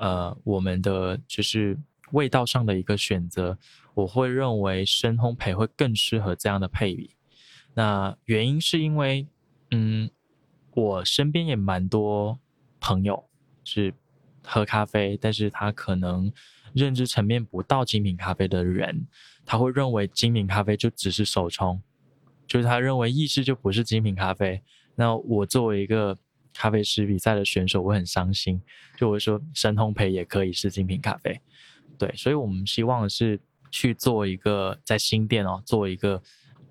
[0.00, 1.78] 呃我们的就是
[2.12, 3.56] 味道上的一个选择，
[3.94, 7.14] 我会认为深烘焙会更适合这样的配比。
[7.74, 9.28] 那原因是因为，
[9.70, 10.10] 嗯，
[10.74, 12.40] 我身边也蛮多
[12.80, 13.28] 朋友
[13.62, 13.94] 是
[14.42, 16.32] 喝咖啡，但是他可能
[16.72, 19.06] 认知层面不到精品咖啡的人，
[19.44, 21.80] 他会认为精品咖啡就只是手冲，
[22.46, 24.62] 就是他认为意式就不是精品咖啡。
[24.96, 26.16] 那我作为一个
[26.60, 28.60] 咖啡师比赛的选手，我很伤心，
[28.98, 31.40] 就我说深烘焙也可以是精品咖啡，
[31.96, 36.22] 对，所以我们希望是去做一个在新店哦，做一个。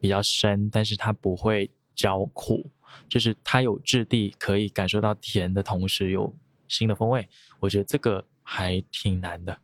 [0.01, 2.71] 比较深，但是它不会焦苦，
[3.09, 6.33] 就是它有质地，可以感受到甜的同时有
[6.69, 7.27] 新的风味。
[7.59, 9.59] 我觉得这个还挺难的，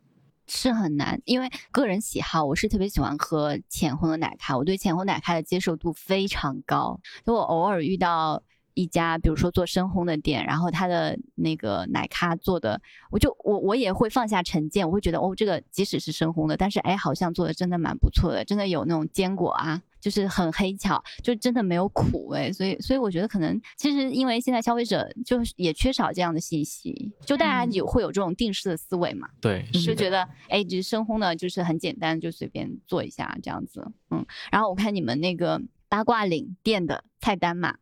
[0.46, 7.00] 是很难，因为个人喜好，我是特别喜欢喝浅烘的奶咖，我对浅烘奶咖的接受度非常高。
[7.26, 8.44] 就我偶尔遇到
[8.76, 19.82] 一家，比如说做深烘的店，然后他的那个奶咖做的，我就我我也会放下成见，我会觉得哦，这个即使是深烘的，但是哎，好像做的真的蛮不错的，真的有那种坚果啊。
[20.02, 34.24] 就是很黑巧，就真的没有苦味，所以所以我觉得可能其实因为现在消费者就是也缺少这样的信息，就大家有会有这种定式的思维嘛，对，就觉得哎，只是深烘的，就是很简单，就随便做一下这样子，嗯。
[34.52, 35.60] 然后我看你们那个
[35.90, 37.76] 八卦岭店的菜单嘛，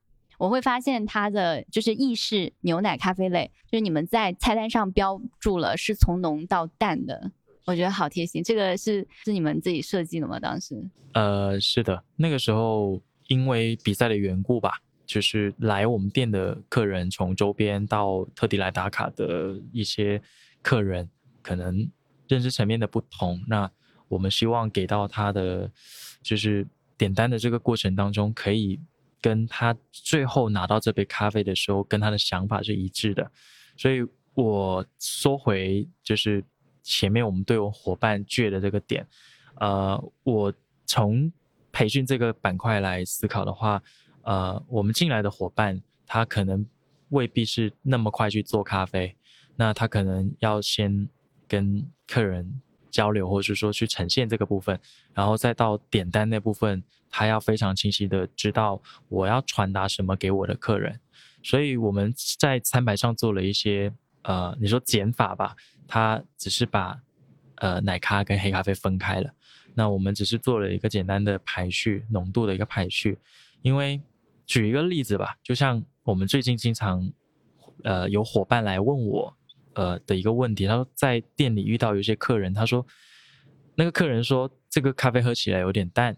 [0.43, 7.31] 我会发现它的就是意式牛奶咖啡类，就是你们在菜单上标注了是从浓到淡的。
[7.63, 10.37] 我觉得好贴心，这个是是你们自己设计的吗？
[10.41, 10.83] 当时？
[11.13, 20.21] 呃，是的，那个时候因为比赛的缘故吧，就是来我们店的客人，从周边到特地来打卡的一些
[20.61, 21.09] 客人，
[21.41, 21.89] 可能
[22.27, 23.71] 认知层面的不同，那
[24.09, 25.71] 我们希望给到他的，
[26.21, 28.77] 就是点单的这个过程当中，可以
[29.23, 33.31] 跟他最后拿到这杯咖啡的时候，跟他的想法是一致的，
[33.75, 34.05] 所以
[34.35, 36.43] 我说回就是。
[36.85, 39.07] 前面我们对我伙伴倔的这个点，
[39.55, 40.53] 呃，我
[40.85, 41.31] 从
[41.71, 43.81] 培训这个板块来思考的话，
[44.23, 46.65] 呃，我们进来的伙伴他可能
[47.11, 49.15] 未必是那么快去做咖啡，
[49.55, 51.07] 那他可能要先
[51.47, 52.61] 跟客人
[52.93, 54.79] 交流，或者是说去呈现这个部分，
[55.13, 60.97] 然后再到点单那部分，他要非常清晰的知道我要传达什么给我的客人，
[61.43, 63.91] 所以我们在餐牌上做了一些。
[64.25, 65.53] 呃，你说减法吧，
[65.85, 66.97] 它只是把
[67.55, 69.29] 呃奶咖跟黑咖啡分开了。
[69.73, 73.19] 那我们只是做了一个简单的排序，浓度的一个排序。
[73.63, 74.01] 因为
[74.45, 77.11] 举一个例子吧，就像我们最近经常
[77.83, 79.35] 呃有伙伴来问我
[79.75, 82.85] 呃的一个问题，他说在店里遇到有些客人，他说
[83.75, 86.15] 那个客人说这个咖啡喝起来有点淡，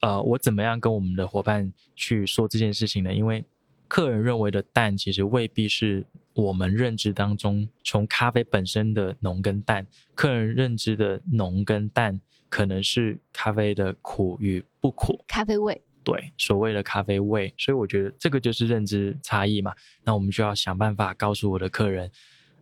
[0.00, 3.12] 呃，我怎么样跟我们的伙伴去说这件事情呢？
[3.12, 3.44] 因为
[3.86, 9.86] 客人认为的淡，其实未必是我们认知当中从咖啡本身的浓跟淡。
[10.14, 15.80] 客人认知的浓跟淡，可能是咖啡的苦与不苦，咖啡味。
[16.04, 17.52] 对，所谓的咖啡味。
[17.56, 19.74] 所以我觉得这个就是认知差异嘛。
[20.04, 22.10] 那我们就要想办法告诉我的客人，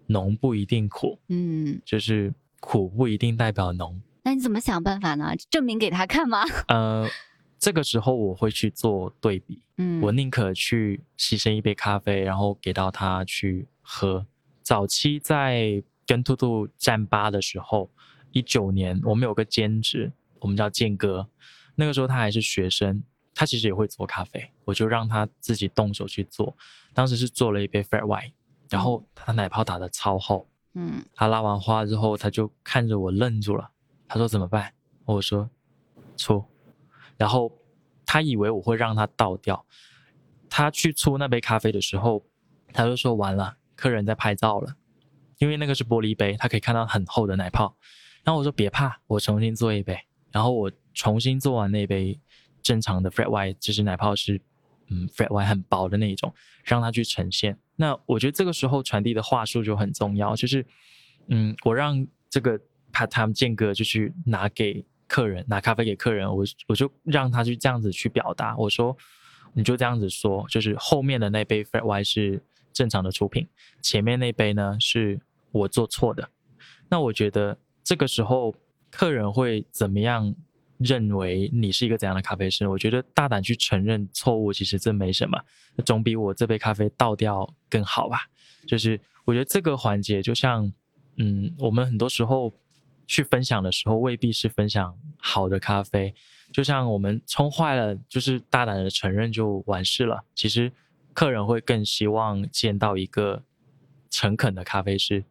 [0.07, 4.01] 浓不一定苦，嗯，就是苦不一定代表浓。
[4.23, 5.35] 那你怎么想办法呢？
[5.51, 6.45] 证明给他看吗？
[6.69, 7.09] 呃。
[7.59, 14.27] 这个时候我会去做对比，嗯，我宁可去牺牲一杯咖啡，然后给到他去喝。
[14.63, 17.91] 早期在跟兔兔战吧的时候，
[18.31, 21.29] 一九年我们有个兼职，我们叫健哥，
[21.77, 23.03] 那个时候他还是学生，
[23.35, 26.55] 他其实也会做咖啡，我就让他自己动手去做。
[26.93, 28.33] 当时是做了一杯 flat white，
[28.71, 33.71] 然后他奶泡打的超厚，嗯，他拉完花之后，他就看着我愣住了，
[34.09, 34.73] 他说怎么办？
[35.05, 35.49] 我说
[36.17, 36.45] 出。
[37.17, 37.51] 然后
[38.05, 39.65] 他以为我会让他倒掉，
[40.51, 42.25] 他去出那杯咖啡的时候，
[42.73, 44.77] 他就说完了，客人在拍照了，
[45.39, 47.77] 因为那个是玻璃杯，他可以看到很厚的奶泡。
[48.25, 49.99] 然后我说别怕，我重新做一杯。
[50.33, 52.21] 然后我重新做完那杯
[52.61, 54.43] 正常的 flat white，就是奶泡是
[54.89, 56.33] 嗯 flat white 很薄的那一种，
[56.65, 57.59] 让他去呈现。
[57.77, 60.67] 那我觉得这个时候传递的话术就很重要，就是
[61.29, 62.59] 嗯，我让这个
[62.93, 64.85] part time 间隔就去拿给。
[65.09, 68.57] 客人拿咖啡给客人，我我就让他去这样子去表达。
[68.57, 68.97] 我说，
[69.53, 73.47] 你就这样子说，就是后面的那杯 flat white 是正常的出品，
[73.81, 75.21] 前面那杯呢是
[75.53, 76.29] 我做错的。
[76.89, 78.53] 那我觉得这个时候
[78.91, 80.35] 客人会怎么样
[80.79, 82.67] 认为你是一个怎样的咖啡师。
[82.69, 85.39] 我觉得大胆去承认错误，其实这没什么，
[85.85, 88.21] 总比我这杯咖啡倒掉更好吧。
[88.67, 90.73] 就是我觉得这个环节，就像
[91.17, 92.53] 嗯，我们很多时候
[93.07, 96.15] 去分享的时候，未必是分享好的咖啡。
[96.53, 100.25] 就像我们冲坏了，就是大胆的承认就完事了。
[100.35, 100.71] 其实
[101.13, 103.43] 客人会更希望见到一个
[104.11, 105.25] 诚恳的咖啡师，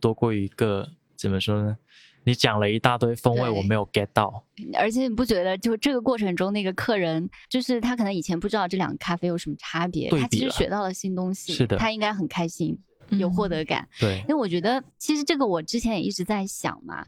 [0.00, 1.76] 多过一个怎么说呢？
[2.24, 4.44] 你讲了一大堆风味，我没有 get 到。
[4.74, 12.78] 而且你不觉得，就这个过程中，那个客人就是他可能以前不知道这两个咖啡有什么差别，他其实学到了新东西，是的他应该很开心，
[13.10, 13.88] 有获得感。
[13.98, 17.04] 对因为我觉得，其实这个我之前也一直在想嘛。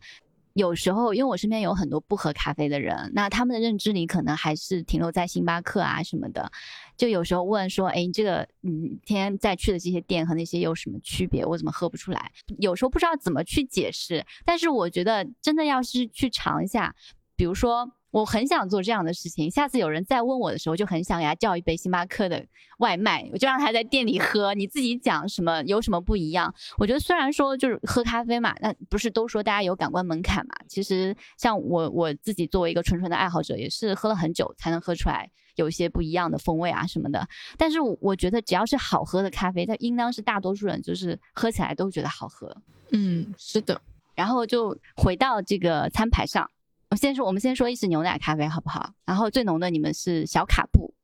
[0.54, 6.50] 有时候，因为我身边有很多不喝咖啡的人，那他们的认知里可能还是停留在星巴克啊什么的。
[6.96, 11.44] 就有时候问说：“哎，这个嗯，天天在去的这些店和那些有什么区别？
[11.44, 14.24] 我怎么喝不出来？”有时候不知道怎么去解释。
[14.44, 16.94] 但是我觉得，真的要是去尝一下，
[17.34, 19.50] 比如说，我很想做这样的事情。
[19.50, 22.46] 下次有人再问我的时候，就很想给他叫一杯星巴克的
[22.78, 24.54] 外卖，我就让他在店里喝。
[24.54, 26.54] 你自己讲什么有什么不一样？
[26.78, 30.54] 我觉得虽然说就是喝咖啡嘛，那不是都说大家有感官门槛嘛？
[30.68, 37.26] 其实像我我自己作为一个纯纯的爱好者，也是喝了很久才能喝出来有一些不一样的风味啊什么的。
[37.58, 42.56] 但是我我觉得只要是好喝的咖啡，它应当是大多数人就是喝起来都觉得好喝。
[42.92, 43.80] 嗯，是的，
[44.14, 46.48] 然后就回到这个餐牌上，
[46.94, 48.94] 我先说，我们先说意式牛奶咖啡好不好？
[49.04, 50.94] 然后最浓的你们是小卡布，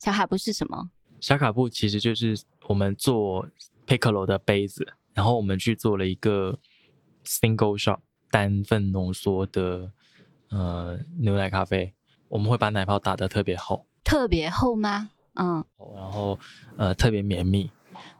[0.00, 0.90] 小卡布是什么？
[1.20, 3.46] 小卡布其实就是我们做
[3.86, 6.58] Piccolo 的杯子，然后我们去做了一个
[7.24, 9.92] single shot 单份浓缩的
[10.48, 11.94] 呃牛奶咖啡，
[12.26, 15.10] 我们会把奶泡打得特别厚，特别厚吗？
[15.34, 15.64] 嗯，
[15.94, 16.36] 然后
[16.76, 17.70] 呃特别绵密，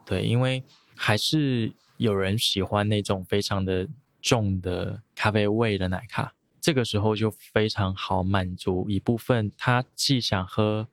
[0.06, 0.62] 对，因为
[0.94, 3.88] 还是有人喜欢那种非常的
[4.22, 10.86] 重的咖啡味的奶咖，这个时候就非常好满足一部分他既想喝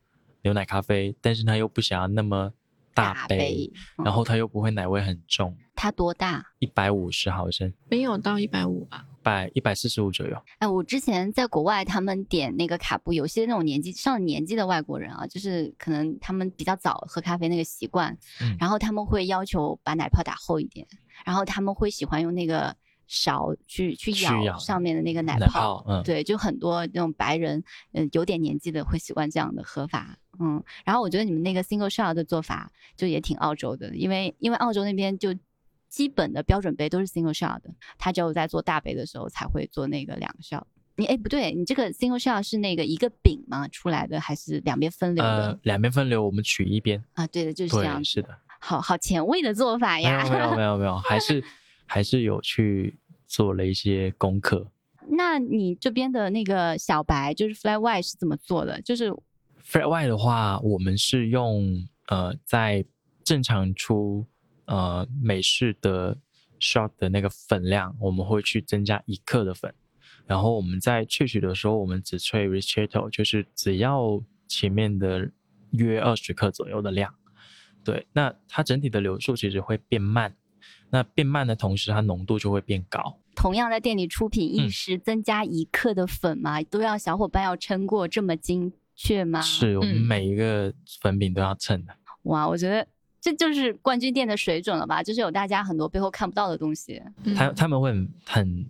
[0.44, 2.54] 牛奶咖啡，但是他又不想要那么
[2.94, 6.44] 大杯，杯，嗯然后他又不会奶味很重，他多大？
[6.60, 9.06] 一百五十毫升，没有到一百五吧？
[9.22, 10.42] 百一百四十五左右。
[10.60, 20.88] 哎，我之前在国外，他们点那个卡布，有些那种年纪上了年纪的外国人啊，就是可能他们比较早喝咖啡那个习惯，嗯然后他们会要求把奶泡打厚一点，
[21.26, 22.74] 然后他们会喜欢用那个
[23.08, 35.34] 勺去去去舀舀上面的那个奶奶泡，嗯对，就很多那种白人，嗯、有点年纪的会习惯这样的喝法，嗯，然后我觉得你们那个 single shot 的做法就也挺澳洲的，因为因为澳洲那边就
[35.90, 40.64] 基本的标准杯都是 single shot 的，他只有在做大杯的时候才会做那个两个 shot。
[41.00, 45.52] 你哎不对，你这个 single shot 是那个一个饼吗出来的，还是两边分流的？
[45.52, 47.04] 呃，两边分流，我们取一边。
[47.14, 48.04] 啊，对的，就是这样。
[48.04, 48.30] 是的，
[48.60, 50.26] 好好前卫的做法没呀！
[50.26, 51.44] 有没有没有没有，还是
[51.88, 54.70] 还是有去做了一些功课。
[55.10, 58.80] 那你这边的那个小白就是 fly white 是怎么做的？
[58.82, 59.10] 就是
[59.64, 62.86] Flat White 的话，我们是用呃在
[63.24, 64.26] 正常出
[64.66, 66.18] 呃美式的
[66.60, 69.74] shot 的那个粉量，我们会去增加一克的粉，
[70.26, 75.30] 然后我们在萃取的时候，我们只萃 ristretto，就是只要前面的
[75.72, 77.14] 约二十克左右的量。
[77.84, 80.36] 对，那它整体的流速其实会变慢，
[80.90, 83.18] 那变慢的同时，它浓度就会变高。
[83.36, 86.62] 同样在店里出品一嗯时增加一克的粉嘛？
[86.64, 89.42] 都要小伙伴要称过这么精确吗？
[89.42, 91.94] 是我们嗯每一个粉饼都要称的。
[92.24, 92.88] 哇，我觉得
[93.22, 95.04] 这就是冠军店的水准了吧？
[95.04, 97.02] 就是有大家很多背后看不到的东西。
[97.26, 98.66] 嗯他他们会很很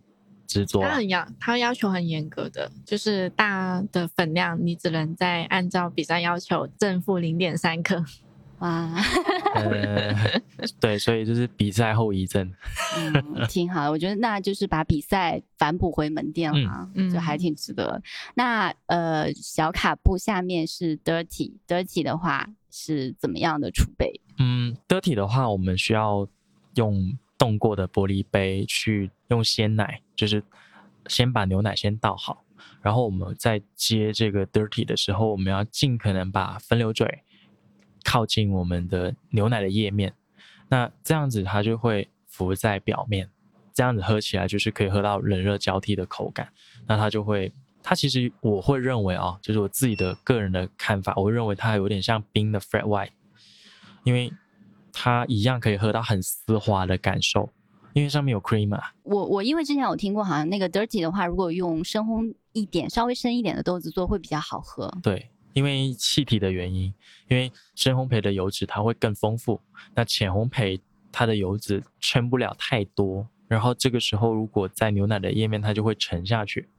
[0.46, 8.04] 执着啊，他很要，他要求很严格的，就是大的粉量你只能在按照比赛要求正负零点三克。
[8.60, 8.92] 哇，
[9.56, 10.14] 呃，
[10.80, 12.52] 对，所以就是比赛后遗症。
[12.98, 13.92] 嗯，挺好的。
[13.92, 18.02] 我觉得那就是把比赛反哺回门店了啊，嗯就还挺值得。
[18.34, 24.20] 那呃，小卡布下面是 dirty，dirty 的话是怎么样的储备？
[24.40, 26.28] 嗯，dirty 的话，我们需要
[26.76, 30.44] 用冻过的玻璃杯去用鲜奶，就是
[31.08, 32.44] 先把牛奶先倒好，
[32.82, 37.08] 然后我们在接这个 dirty 的时候，我们要尽可能把分流嘴
[38.08, 40.14] 靠近我们的牛奶的液面，
[40.70, 43.30] 那这样子它就会浮在表面，
[43.74, 46.48] 这样子喝起来就是可以喝到冷热交替的口感，
[46.88, 47.52] 那它就会。
[47.84, 53.12] 它其实我会认为啊、就是我自己的个人的看法，我会认为它有点像冰的 flat white，
[54.04, 54.30] 因为
[54.92, 57.50] 它一样可以喝到很丝滑的感受，
[57.94, 58.92] 因为上面有 cream 啊。
[59.04, 64.92] 我我因为之前有听过，好像那个 dirty 的话，如果用深烘一点、稍微深一点的豆子做会比较好喝。
[65.02, 66.94] 对，因为气体的原因，
[67.30, 69.60] 因为深烘焙的油脂它会更丰富，
[69.96, 70.80] 那浅烘焙
[71.12, 76.70] 它的油脂撑不了太多，然后这个时候如果在牛奶的液面，它就会沉下去。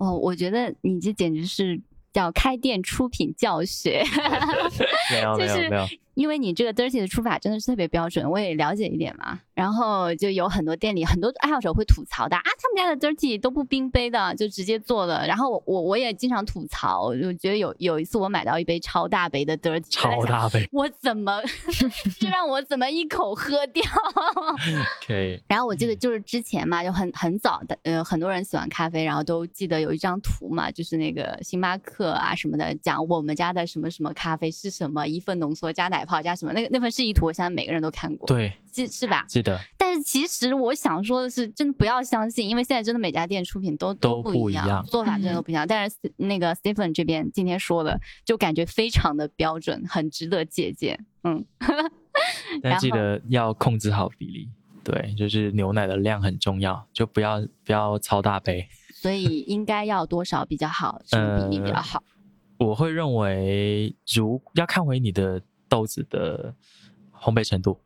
[0.00, 1.80] 哦，我觉得你这简直是
[2.12, 4.02] 叫开店出品教学。
[5.12, 5.86] 没有没就是有没有，
[6.20, 9.40] 因为你这个 dirty 的出法真的是特别标准，我也了解一点嘛。
[9.54, 15.26] 然后就有很多店里很多爱好者会吐槽的啊，他们家的 dirty 都不冰杯的，就直接做的。
[15.26, 21.40] 然后我我我也经常吐槽，我觉得有有一次我买到一杯超大杯的 dirty，超大杯我怎么
[22.20, 23.82] 就让我怎么一口喝掉？
[25.06, 39.24] 可以，然后我记得就是之前嘛，就很很早的，呃，很多人喜欢咖啡，然后都记得有一张图嘛，就是那个星巴克啊什么的，讲我们家的什么什么咖啡是什么，一份浓缩加奶泡加什么，那个那份示意图，我相信每个人都看过，，对，记是吧？
[39.28, 45.66] 记得但是其实我想说的是，真的不要相信，因为现在真的每家店出品都都不一样做法真的都不一样。
[45.66, 50.98] 但是那个 Stephen 这边今天说的，就感觉非常的标准，很值得借鉴。
[51.22, 51.44] 嗯，
[52.62, 54.48] 但记得要控制好比例。
[54.82, 58.66] 对，就是牛奶的量很重要，就不要不要超大杯。
[58.94, 62.02] 所以应该要多少比较好，什么比例比较呃好？
[62.58, 65.40] 我会认为，如要看回你的
[65.70, 66.54] 豆子的
[67.14, 67.80] 烘焙程度。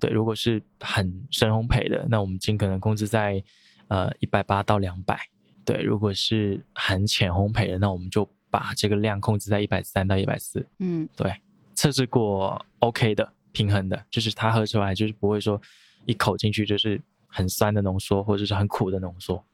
[0.00, 3.42] 对，如果是很深烘焙的，那我们尽可能控制在
[3.88, 5.18] 呃一百八到两百。
[5.64, 10.66] 对，如果是很浅烘焙的，那我们就把这个量控制在一百三到一百四。
[10.78, 11.34] 嗯，对，
[11.74, 15.60] 测试过 OK 的，平衡的，就是它喝出来就是不会说
[16.06, 19.44] 一口进去就是很酸的浓缩，或者是很苦的浓缩。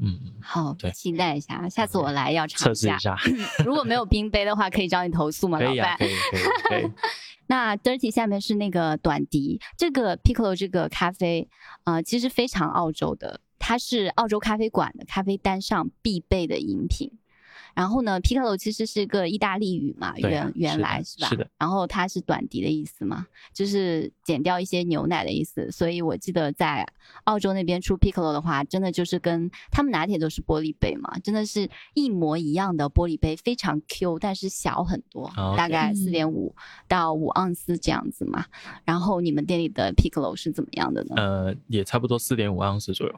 [0.00, 3.16] 嗯，好，对期待一下，下次我来要尝测试一下，
[3.64, 6.06] 如果没有冰杯的话，可以找你投诉吗，可以啊，老板可？
[6.06, 6.92] 以，可以， 可以。
[7.46, 11.48] 那 Dirty 下面是那个短笛，这个 Piccolo 这个咖啡，
[11.84, 17.12] 呃，其实非常澳洲的，它是澳洲咖啡馆的咖啡单上必备的饮品。
[17.74, 21.28] 然后呢，Piccolo 其实是个意大利语嘛，原原来是吧？
[21.28, 21.48] 是的。
[21.58, 25.70] 然后它是短笛的意思嘛，就是减掉一些牛奶的意思。
[25.70, 26.86] 所以我记得在
[27.24, 36.54] 澳洲那边出 Piccolo 的话，真的就是跟他们拿铁都是玻璃杯嘛，真的是一模一样的玻璃杯，非常 Q，但是小很多，哦大概嗯四点五
[36.86, 38.44] 到五盎司这样子嘛。
[38.84, 41.14] 然后你们店里的 Piccolo 是怎么样的呢？
[41.16, 43.14] 呃，也差不多四点五盎司左右。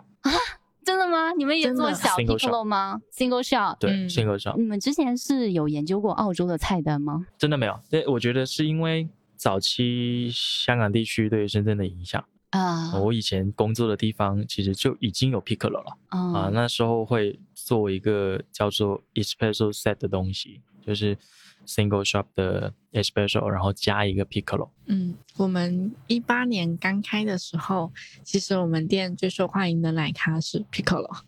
[0.87, 1.33] 真的吗？
[1.33, 3.77] 你们也做小 Single Piccolo 吗？Single shot。
[3.81, 7.27] 对，嗯新歌上你们之前是有研究过澳洲的菜单吗？
[7.37, 7.77] 真的没有。
[7.91, 12.25] 对，我觉得是因为早期香港地区对深圳的影响。
[12.51, 21.19] 啊，我以前工作的地方其实就已经有 Piccolo 了啊，啊，那时候会做一个叫做 Espresso Set 的东西，就是
[21.67, 24.71] Single Shop 的 Espresso，然后加一个 Piccolo。
[24.87, 27.93] 嗯，我们一八年刚开的时候，
[28.23, 31.19] 其实我们店最受欢迎的奶咖是 Piccolo。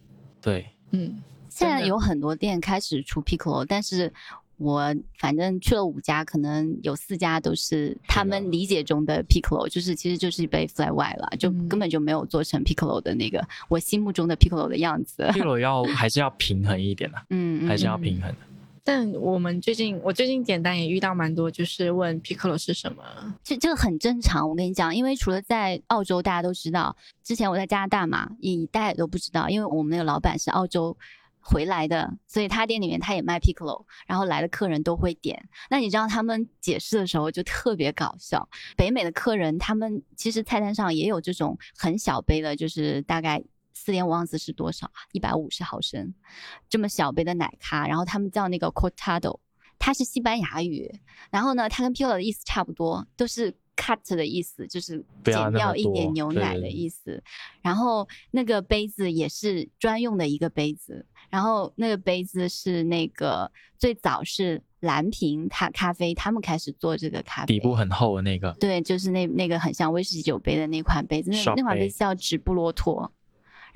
[0.41, 4.13] 对，嗯，现在有很多店开始出 Piccolo，但是
[4.57, 15.23] 我反正去了五家，可能有四家都是他们理解中的 Piccolo，就是其实就是一杯 flat white 了，就嗯根本就没有做成 Piccolo 的那个我心目中的 Piccolo 的样子。
[15.33, 18.39] Piccolo 要还是要平衡一点的， 嗯，嗯还是要嗯平衡的。
[18.89, 23.05] 但我们最近，我最近简单也遇到蛮多，就是问 PICO 是什么。
[23.45, 30.97] 这这个很正常，我跟你讲，因为除了在澳洲，大家都知道，之前我在加拿大嘛，也大家也都不知道，因为我们那个老板是澳洲
[31.39, 35.51] 回来的，所以他店里面他也卖 PICO，然后来的客人都会点。
[35.69, 43.45] 那你知道他们解释的时候就特别搞笑，北美的客人他们其实菜单上也有这种很小杯的，就是大概。
[43.79, 45.01] 四点五盎司是多少啊？
[45.13, 46.13] 一百五十毫升，
[46.69, 49.39] 这么小杯的奶咖，然后他们叫那个 cortado，
[49.79, 50.93] 它是西班牙语，
[51.31, 57.23] 然后呢，它跟 Piccolo 的意思差不多，都是 cut 的意思，就是减掉一点牛奶的意思。
[57.63, 73.13] 然后那个杯子也是专用的一个杯子，然后那个杯子是那个最早是蓝瓶咖咖啡他们开始做这个咖啡，底部很厚的那个，对，就是那那个很像威士忌酒杯的那款杯子，那那款杯杯子叫直布罗陀。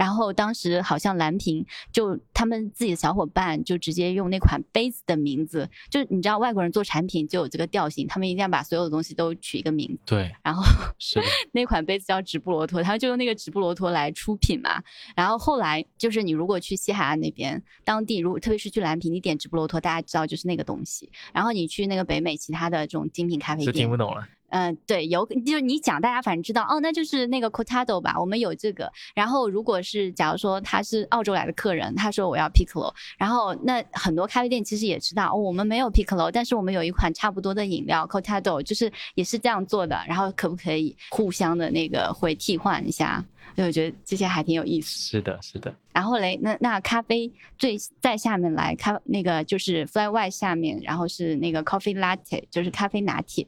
[0.02, 10.00] 然后当时好像蓝瓶就他们自己的小伙伴就直接用那款杯子的名字，就你知道外国人做产品就有这个调性，他们一定要把所有的东西都取一个名字。
[10.04, 10.64] 对，然后
[10.98, 11.20] 是，
[11.54, 14.82] 那款杯子叫直布罗陀，他们就用那个直布罗陀来出品嘛。
[15.14, 21.08] 然后后来就是你如果去西海岸那边，当地如果特别是去蓝瓶，你点直布罗陀，大家知道就是那个东西。
[21.32, 24.26] 然后你去那个北美其他的这种精品咖啡店就听不，懂了。
[24.52, 28.92] 嗯，对，有就是你讲，大家反正知道哦，那就是那个 cortado 吧，我们有这个。
[29.14, 39.98] 然后如果是假如说他是澳洲来的客人，他说我要 piccolo，然后那很多咖啡店其实也知道、哦、我们没有 piccolo，但是我们有一款差不多的饮料 cortado，就是也是这样做的。
[40.06, 43.24] 然后可不可以互相的那个会替换一下？
[43.54, 45.10] 所以我觉得这些还挺有意思。
[45.10, 53.46] 是的，是的，然后嘞，那那咖啡最在下面来，咖那个就是 fly white 下面，然后是那个 coffee latte，就是咖啡拿铁，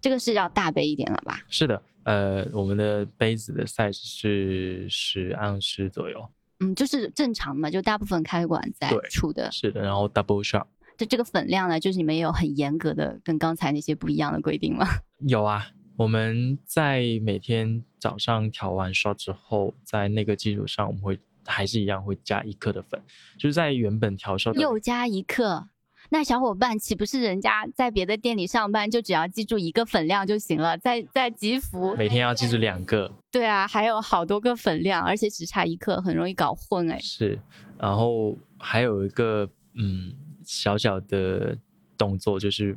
[0.00, 1.40] 这个是要大杯一点了吧？
[1.48, 1.82] 是的。
[2.04, 6.26] 呃，我们的杯子的 size 是十盎司左右。
[6.60, 9.50] 嗯，就是正常嘛，就大部分咖啡馆在对出的。
[9.52, 10.64] 是的，然后 double shot
[10.96, 14.86] 这这个粉量呢，就是你们也有很严格的跟刚才那些不一样的规定吗？
[15.28, 15.68] 有啊。
[15.96, 23.02] 我们在每天早上调完 shot 之后，在那个基础上，我们会还是一样会加一克的粉，
[23.36, 25.68] 就是在原本调 shot 的又加一克。
[26.10, 30.76] 那小伙伴岂不是人家在别的店里上班，就只要记住一个粉量就行了？
[30.78, 36.98] 在在吉福，每天要记住两个，对啊，还有好多个粉量，而且只差一克，很容易搞混哎。
[36.98, 37.38] 是，
[37.78, 41.56] 然后还有一个嗯小小的
[41.96, 42.76] 动作，就是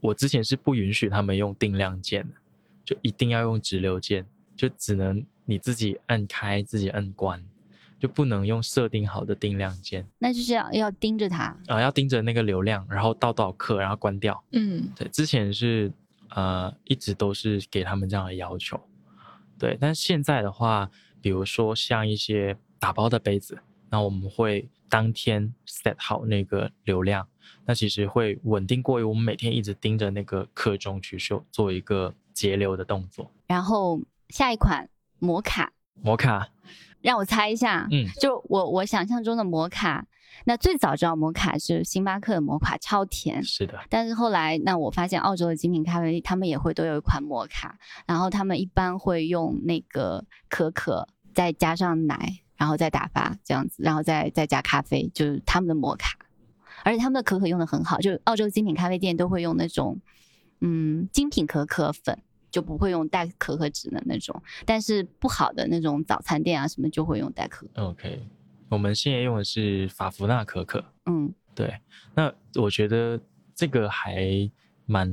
[0.00, 2.34] 我之前是不允许他们用定量键的，
[2.84, 4.24] 就一定要用直流键，
[4.56, 7.44] 就只能你自己按开，自己按关，
[8.00, 11.56] 就不能用设定好的定量键那就是要要盯着它。
[11.68, 14.42] 啊、要盯着那个流量，然后到多少克，然后关掉。
[14.52, 15.92] 嗯，对，之前是
[16.30, 18.80] 呃一直都是给他们这样的要求，
[19.58, 20.90] 对，但是现在的话，
[21.20, 27.28] 比如说像一些打包的杯子，那我们会当天 set 好那个流量，
[27.66, 33.30] 那其实会稳定过于我们每天一直盯着那个克钟去做做一个节流的动作。
[33.46, 34.88] 然后下一款
[35.18, 35.72] 摩卡，
[36.02, 36.48] 摩卡，
[37.02, 40.06] 让我猜一下，嗯，就我我想象中的摩卡，
[40.44, 43.42] 那最早知道摩卡是星巴克的摩卡，超甜。
[43.42, 56.16] 是的，但是后来，那我发现澳洲的精品咖啡，他们也会都有一款摩卡，然后他们一般会用那个可可，再加上奶，然后再打发这样子，然后再再加咖啡，就是他们的摩卡。
[56.82, 60.00] 而且他们的可可用的很好，就澳洲精品咖啡店都会用那种，
[60.60, 62.18] 嗯，精品可可粉，
[62.50, 64.42] 就不会用带可可脂的那种。
[64.64, 67.82] 但是不好的那种早餐店啊什么就会用带可可。
[67.84, 68.22] OK，
[68.68, 71.78] 我们现在用的是法芙娜可可，嗯，对，
[72.14, 73.20] 那我觉得
[73.54, 74.50] 这个还
[74.86, 75.08] 蛮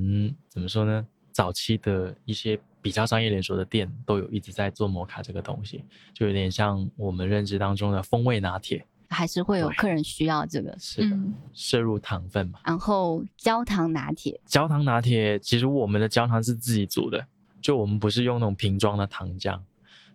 [0.50, 1.06] 怎么说呢？
[1.32, 10.76] 早期的一些比较商业连锁的店都有一直在做摩卡这个东西，就有点像我们认知当中的风味拿铁，还是会有客人需要这个。
[10.80, 12.60] 是的，嗯摄入糖分嘛。
[12.66, 17.26] 然后焦糖拿铁，焦糖拿铁其实我们的焦糖是自己煮的，
[17.62, 19.60] 就我们不是用那种瓶装的糖浆，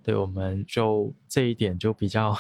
[0.03, 2.37] 对，我们就这一点就比较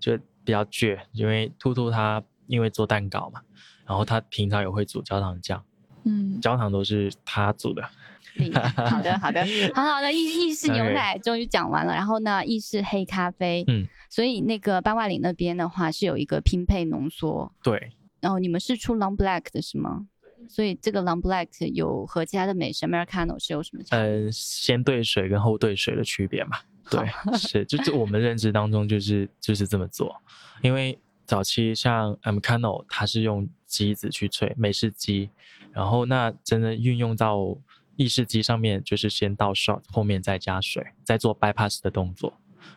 [0.00, 3.40] 就比较倔，因为兔兔他因为做蛋糕嘛，
[3.86, 5.62] 然后他平常也会煮焦糖酱。
[6.04, 7.82] 嗯，焦糖都是他煮的。
[8.34, 10.12] 厉害，好的，好的， 好好的。
[10.12, 20.06] 意意式牛奶终于讲完了，然后呢，意式黑咖啡，嗯，所以那个八卦岭那边的话是有一个拼配浓缩，对，然后你们是出 long black 的是吗？
[20.48, 24.04] 所以这个 long black 有和其他的美式 americano 是有什么差别？
[24.04, 26.58] 呃，先兑水跟后兑水的区别嘛。
[26.90, 27.06] 对，
[27.38, 30.14] 是，就是我们认知当中就是就是这么做，
[30.62, 35.30] 因为早期像 Americano 它是用机子去萃美式机，
[35.72, 37.56] 然后那真的运用到
[38.02, 42.32] 意式机上面，就是先倒 shot，后面再加水，再做 bypass 的动作。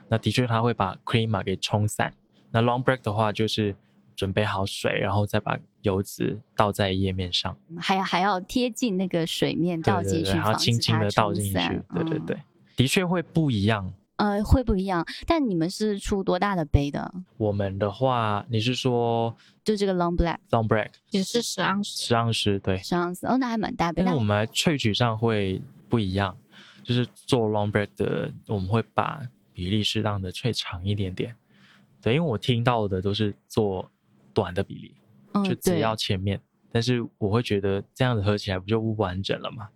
[0.07, 2.13] 那的确它会把 creamer 给冲散。
[2.51, 3.76] 那 long break 的话就是
[4.15, 7.57] 准备好水，然后再把油脂倒在液面上。
[7.80, 12.38] 还要还要贴近那个水面倒进去，对然后轻轻它的倒进去对对对，
[12.76, 13.91] 的确会不一样。
[14.18, 15.05] 呃，会不一样。
[15.26, 17.13] 但你们是出多大的杯的？
[17.38, 22.03] 我们的话，你是说就这个 long black long black 也是十盎司。
[22.03, 24.01] 十盎司对，十盎司，哦，那还蛮大杯。
[24.03, 26.38] 那但是我们来萃取上会不一样，
[26.84, 31.36] 就是做 long black 的，我们会把比例适当的萃长一点点。
[32.01, 33.89] 对，因为我听到的都是做
[34.34, 34.95] 短的比例，
[35.34, 36.39] 嗯，就只要前面，
[36.72, 39.70] 但是我会觉得这样子喝起来不就不完整了吗？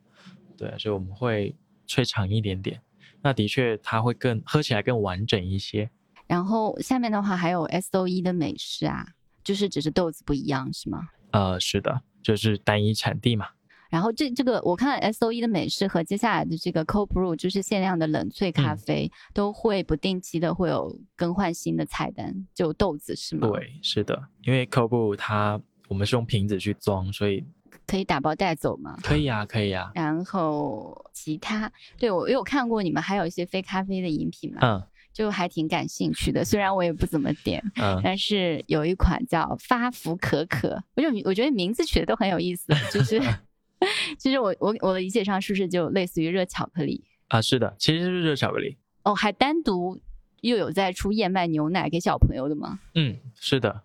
[0.55, 1.55] 对，所以我们会
[1.87, 2.79] 萃长一点点。
[3.21, 5.89] 那的确，它会更喝起来更完整一些。
[6.27, 9.05] 然后下面的话还有 S O E 的美式啊，
[9.43, 11.07] 就是只是豆子不一样是吗？
[11.31, 13.47] 呃，是的，就是单一产地嘛。
[13.89, 27.43] 然后这这个我看 S O E 的美式和接下来的这个 Cold Brew 就是限量的冷萃咖嗯啡，都会不定期的会有更换新的菜单，就豆子是吗？，对，是的，因为 Co Brew 它我们是用瓶子去装，所以
[27.89, 28.97] 可以打包带走吗？
[29.01, 29.91] 可以啊，可以啊。
[29.95, 36.45] 然后其他，对我有看过你们还有一些非咖啡的饮品嘛，嗯就还挺感兴趣的。
[36.45, 43.19] 虽然我也不怎么点，嗯， 但是有一款叫发福可可，我就我觉得名字取的都很有意思，就是
[44.19, 48.77] 其实我我我的理解上是不是就类似于热巧克力啊，是的，其实是热巧克力。
[49.03, 49.99] 哦，还单独
[50.41, 52.79] 又有在出燕麦牛奶给小朋友的吗？
[52.93, 53.81] 嗯，是的，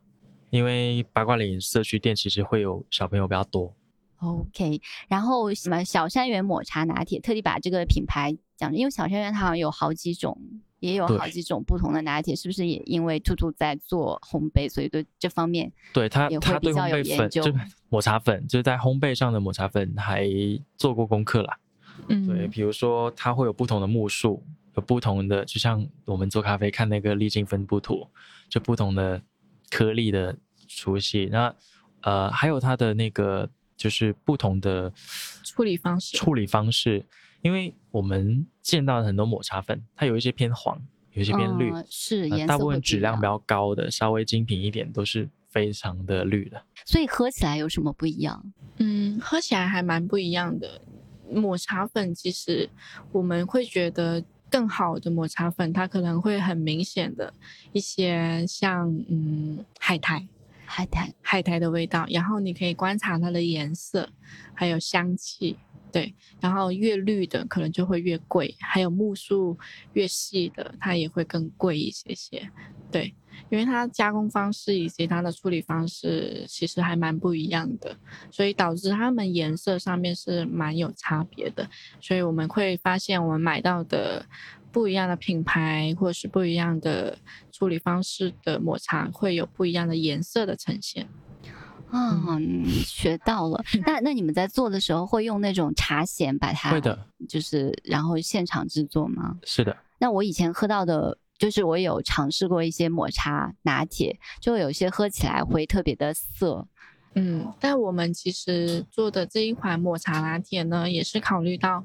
[0.51, 3.75] 因为八卦岭社区店其实会有小朋友比较多。
[4.19, 10.39] OK，然后什么小山园抹茶拿铁，特地把这个品牌讲，因为小山园它好像有好几种，
[10.81, 17.53] 也有好几种不同的拿铁，是不是也因为兔兔在做烘焙，所以对这方面对它它对比较有烘焙粉，研究就
[17.91, 20.27] 抹茶粉，就是在烘焙上的抹茶粉还
[20.77, 21.59] 做过功课啦。
[22.09, 24.43] 嗯，对，比如说它会有不同的目数，
[24.75, 28.09] 有不同的，就像我们做咖啡看那个粒径分布图，
[28.49, 29.23] 就不同的
[29.71, 30.37] 颗粒的
[30.69, 31.29] 粗细。
[31.31, 31.55] 那
[32.01, 34.93] 呃，还有它的那个就是不同的
[35.43, 36.17] 处理方式。
[36.17, 37.05] 处理方式，
[37.43, 40.81] 因为我们见到很多抹茶粉，它有一些偏黄，
[41.13, 46.63] 有一些偏绿，嗯是呃大部分质量比较高的，稍微精品一点都是非常的绿的。
[46.87, 48.53] 所以喝起来有什么不一样？
[48.79, 50.81] 嗯，喝起来还蛮不一样的。
[51.31, 52.69] 抹茶粉其实
[53.11, 57.33] 我们会觉得更好的抹茶粉，它可能会很明显的
[57.73, 60.29] 一些像嗯海苔。
[60.75, 61.15] 海苔。
[61.23, 64.09] 海苔的味道，然后你可以观察它的颜色，
[64.55, 65.57] 还有香气，
[65.93, 69.59] 对，然后越绿的可能就会越贵，还有木数
[69.93, 72.51] 越细的它也会更贵一些些，
[72.93, 73.15] 对，
[73.51, 77.97] 因为它加工方式以及它的处理方式其实还蛮不一样的，
[78.31, 81.69] 所以导致它们颜色上面是蛮有差别的，
[82.01, 84.27] 所以我们会发现我们买到的
[84.75, 87.17] 不一样的品牌或者是不一样的
[87.53, 91.09] 处理方式的抹茶会有不一样的颜色的呈现。
[91.91, 93.63] 啊、嗯学到了。
[93.87, 99.39] 那那你们在做的时候会用那种茶筅把它会的，就是然后现场制作吗？
[99.45, 106.67] 是的，那我以前喝到的，就是我有尝试过一些抹茶拿铁，就有些喝起来会特别的涩。
[107.15, 111.85] 嗯，但我们其实做的这一款抹茶拿铁呢，也是考虑到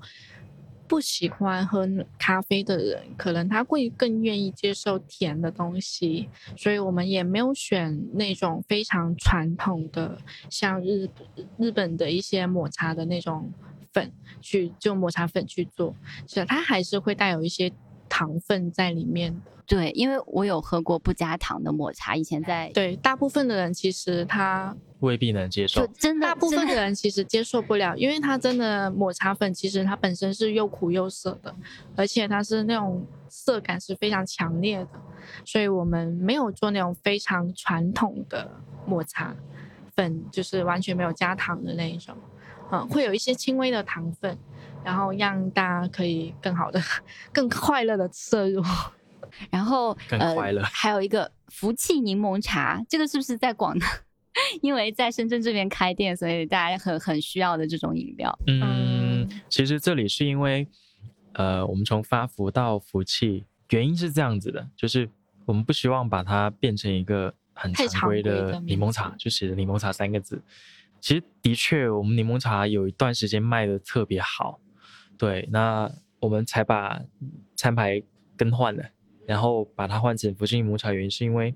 [0.90, 1.88] 不喜欢喝
[2.18, 6.28] 咖啡的人，可能他会更愿意接受甜的东西，
[6.58, 10.18] 所以我们也没有选那种非常传统的，
[10.50, 11.08] 像日
[11.60, 13.54] 日本的一些抹茶的那种
[13.94, 14.12] 粉
[14.42, 15.96] 去就抹茶粉去做，
[16.28, 17.72] 是它还是会带有一些
[18.10, 19.40] 糖分在里面的。
[19.66, 25.86] 对，因为我有喝过不加糖的抹茶，以前在对，大部分的人其实他未必能接受。
[25.86, 31.56] 就真的大部分的的人其实接受不了，因为它真的抹茶粉其实它本身是又苦又涩的，
[31.96, 34.90] 而且它是那种涩感是非常强烈的，
[35.46, 38.50] 所以我们没有做那种非常传统的
[38.88, 39.36] 抹茶
[39.96, 42.16] 粉，就是完全没有加糖的那一种，
[42.72, 44.36] 嗯，会有一些轻微的糖分，
[44.84, 46.82] 然后让大家可以更好的、
[47.32, 48.64] 更快乐的摄入。
[49.52, 53.88] 然后更快乐呃，还有一个福气柠檬茶，这个是不是在广南？
[54.62, 58.38] 因为在深圳这边开店，所以大家很很需要的这种饮料。
[58.48, 60.68] 嗯嗯，其实这里是因为，
[61.34, 65.08] 呃，我们从发福到福气，原因是这样子的，就是
[65.46, 70.42] 我们不希望把它变成一个很常规的柠檬茶，就写着柠檬茶三个字。
[71.00, 74.60] 其实的确，我们柠檬茶有一段时间卖的特别好，
[75.20, 77.00] 对，那我们才把
[77.56, 78.02] 餐牌
[78.36, 78.84] 更换了，
[79.28, 81.54] 然后把它换成福星柠檬茶，原因是因为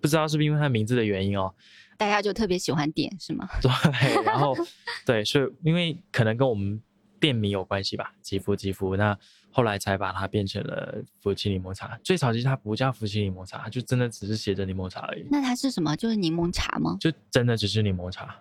[0.00, 1.54] 不知道是不是因为它名字的原因哦，
[1.98, 3.46] 大家就特别喜欢点，是吗？
[3.62, 4.56] 对，然后
[5.04, 6.80] 对，是因为可能跟我们
[7.20, 8.96] 店名有关系吧，吉福吉福。
[8.96, 9.16] 那
[9.50, 11.98] 后来才把它变成了福气柠檬茶。
[12.02, 15.94] 最早其实它不叫福气柠檬茶，它就真的只是写着柠檬茶而已，那它是什么？
[15.94, 16.96] 就是柠檬茶吗？
[16.98, 18.34] 就真的只是柠檬茶，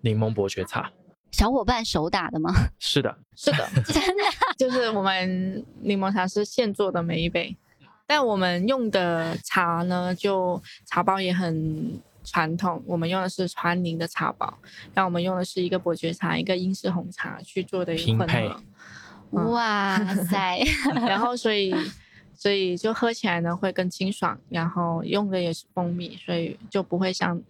[0.00, 0.90] 柠檬伯爵茶。
[1.36, 2.50] 小伙伴手打的吗？
[2.80, 4.22] 是的， 是的， 真的？
[4.56, 7.54] 就是我们柠檬茶是现做的每一杯，
[8.06, 14.46] 但我们用的茶呢，就茶包也很传统，我们用的是川宁的茶包，
[14.94, 18.62] 然后我们用的是一个伯爵茶，一个英式红茶去做的一个混拼配合，
[19.32, 20.64] 嗯哇塞！
[21.06, 21.74] 然后所以
[22.36, 27.40] 所以就喝起来呢会更清爽，然后用的也是蜂蜜，所以就不会像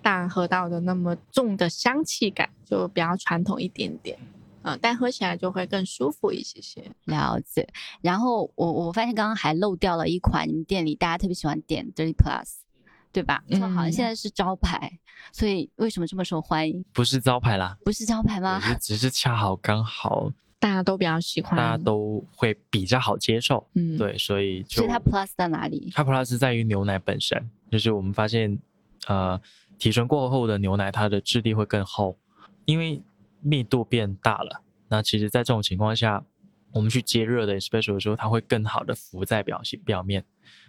[0.00, 4.18] 大人喝到的那么重的香气感，就比较传统一点点。
[4.62, 6.82] 嗯，但喝起来就会更舒服一些些。
[7.04, 7.68] 了解。
[8.00, 12.54] 然后我我发现刚刚还漏掉了一款，你们店里大家特别喜欢点 Dirty Plus，
[13.12, 13.44] 对吧？
[13.48, 14.98] 嗯好像嗯现在是招牌，
[15.30, 16.84] 所以为什么这么受欢迎？
[16.92, 25.90] 不是招牌啦，不是招牌吗只是恰好刚好大家都比较喜欢，大家都会比较好接受，嗯，对，所以就所以它 Plus 在哪里？
[25.94, 28.58] 它 Plus 在于牛奶本身，就是我们发现，
[29.06, 29.40] 呃，
[29.78, 32.18] 提纯过后的牛奶它的质地会更厚，
[32.64, 33.02] 因为
[33.40, 34.62] 密度变大了。
[34.88, 36.24] 那其实，在这种情况下，
[36.72, 40.24] 我们去接热的 espresso 的时候，它会更好的浮在表现表面。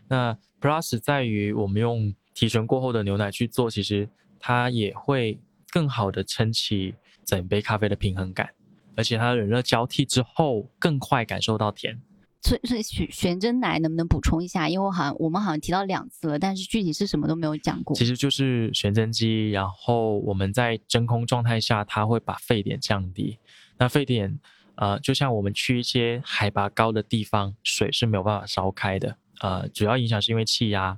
[0.08, 4.10] 那 Plus 在于我们用提纯过后的牛奶去做，其实
[4.40, 8.50] 它也会更好的撑起整杯咖啡的平衡感，
[8.98, 12.02] 而且它冷热交替之后，更快感受到甜。
[12.41, 14.70] 所以所以玄玄真奶能不能补充一下？
[14.70, 17.95] 因为我好像我们好像提到两次了，但是具体是什么都没有讲过。
[17.95, 23.38] 其实就是旋蒸机，然后我们在真空状态下，它会把沸点降低。
[23.78, 24.39] 那沸点，
[24.76, 29.18] 呃，就像我们去一些海拔高的地方，水是没有办法烧开的。
[29.41, 30.98] 呃，主要影响是因为气压。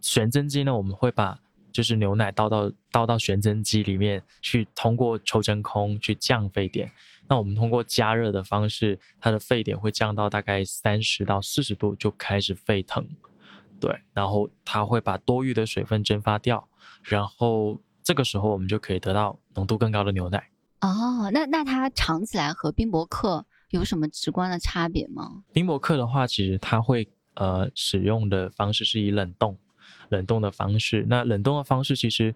[0.00, 1.38] 旋蒸机呢，我们会把
[1.72, 6.90] 就是牛奶倒到倒到旋蒸机里面去，通过抽真空去降沸点。
[7.28, 13.06] 那我们通过加热的方式，它的沸点会降到大概三十到四十度就开始沸腾，
[13.80, 16.68] 对，然后它会把多余的水分蒸发掉，
[17.02, 20.48] 然后这个时候我们就可以得到浓度更高的牛奶。
[20.80, 25.44] 哦，那那它尝起来和冰博客有什么直观的差别吗？
[25.52, 29.56] 冰博客的话，其实它会呃使用的方式是以冷冻。
[30.08, 32.34] 冷冻的方式，那冷冻的方式其实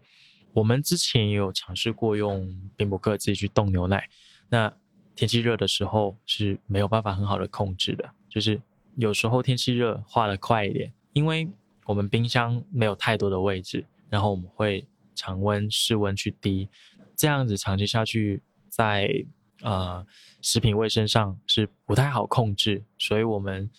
[0.54, 4.08] 我们之前也有尝试过用冰博克自己去冻牛奶。
[4.48, 4.72] 那
[5.14, 8.60] 天气热的时候是没有办法很好的控制的，就是
[8.96, 11.48] 有时候天气热化的快一点，因为
[11.84, 16.68] 我们冰箱没有太多的位置，然后我们会常温室温去滴，
[17.16, 19.08] 这样子长期下去在
[19.62, 20.06] 呃
[20.42, 23.70] 食品卫生上是不太好控制，所以我们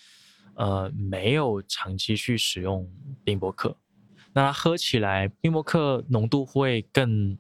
[0.55, 2.89] 呃没有长期去使用
[3.24, 3.76] 冰博克。
[4.34, 7.38] 那它喝起来，冰博克浓度会更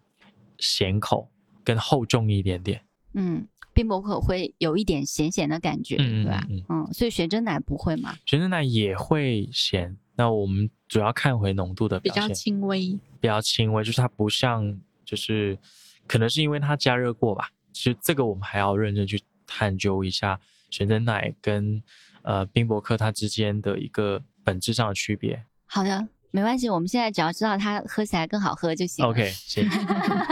[0.59, 1.29] 咸口、
[1.63, 2.81] 更厚重一点点。
[3.19, 6.45] 嗯，冰博克会有一点咸咸的感觉，对吧？
[6.69, 8.15] 嗯，所以玄真奶不会吗？
[8.25, 9.97] 玄真奶也会咸。
[10.15, 15.57] 那我们主要看回浓度的比较轻微，比较轻微，就是它不像，就是
[16.05, 17.49] 可能是因为它加热过吧。
[17.73, 20.39] 其实这个我们还要认真去探究一下
[20.69, 21.81] 玄真奶跟
[22.21, 25.43] 呃冰博克它之间的一个本质上的区别。
[25.65, 26.07] 好的。
[26.29, 29.03] 没关系，我们现在只要知道它喝起来更好喝就行。
[29.03, 29.67] OK，行。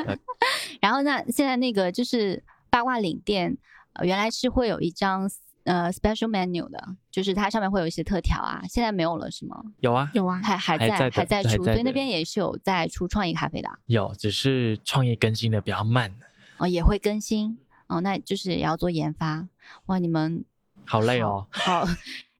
[0.81, 2.43] 然后那现在那个就是
[2.75, 3.57] 八卦岭店，
[3.93, 5.31] 呃原来是会有一张
[5.63, 6.77] 呃 special menu 的，
[7.09, 9.63] 就是它上面会有一些特调啊，现在没有了是吗？
[9.79, 13.69] 有啊，有啊，还还在还在出，所以那边也是有在出创意咖啡的。
[13.85, 16.13] 有，只是创意更新的比较慢。
[16.57, 17.57] 哦，也会更新
[17.87, 19.47] 哦，那就是也要做研发。
[19.85, 20.43] 哇，你们
[20.83, 21.47] 好累哦。
[21.51, 21.87] 好。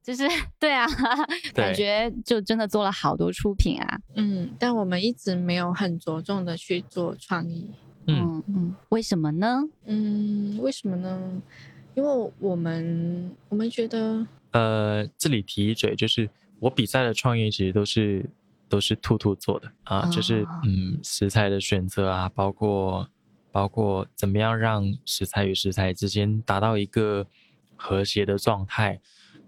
[0.03, 0.27] 就是
[0.59, 0.86] 对啊，
[1.55, 3.99] 感觉就真的做了好多出品啊。
[4.15, 7.71] 嗯，但我们一直没有很着重的去做创意。
[8.08, 9.64] 嗯嗯，为什么呢？
[9.86, 11.41] 嗯，为什么呢？
[11.95, 16.30] 因为我们我们觉得，呃，这里提一嘴，就是
[16.60, 18.30] 我比赛的创意其实都是
[18.68, 23.10] 都是兔兔做的啊，就是嗯食材的选择啊，包括
[23.51, 27.26] 包括怎么样让食材与食材之间达到一个
[27.76, 28.99] 和谐的状态。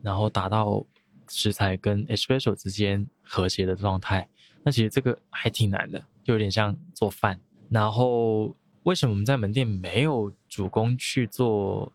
[0.04, 0.86] 然后达到
[1.28, 4.30] 食材跟 espresso 之间和谐的状态，
[4.64, 7.38] 那其实这个还挺难的，就有点像做饭。
[7.70, 11.92] 然后为什么我们在门店没有主攻去做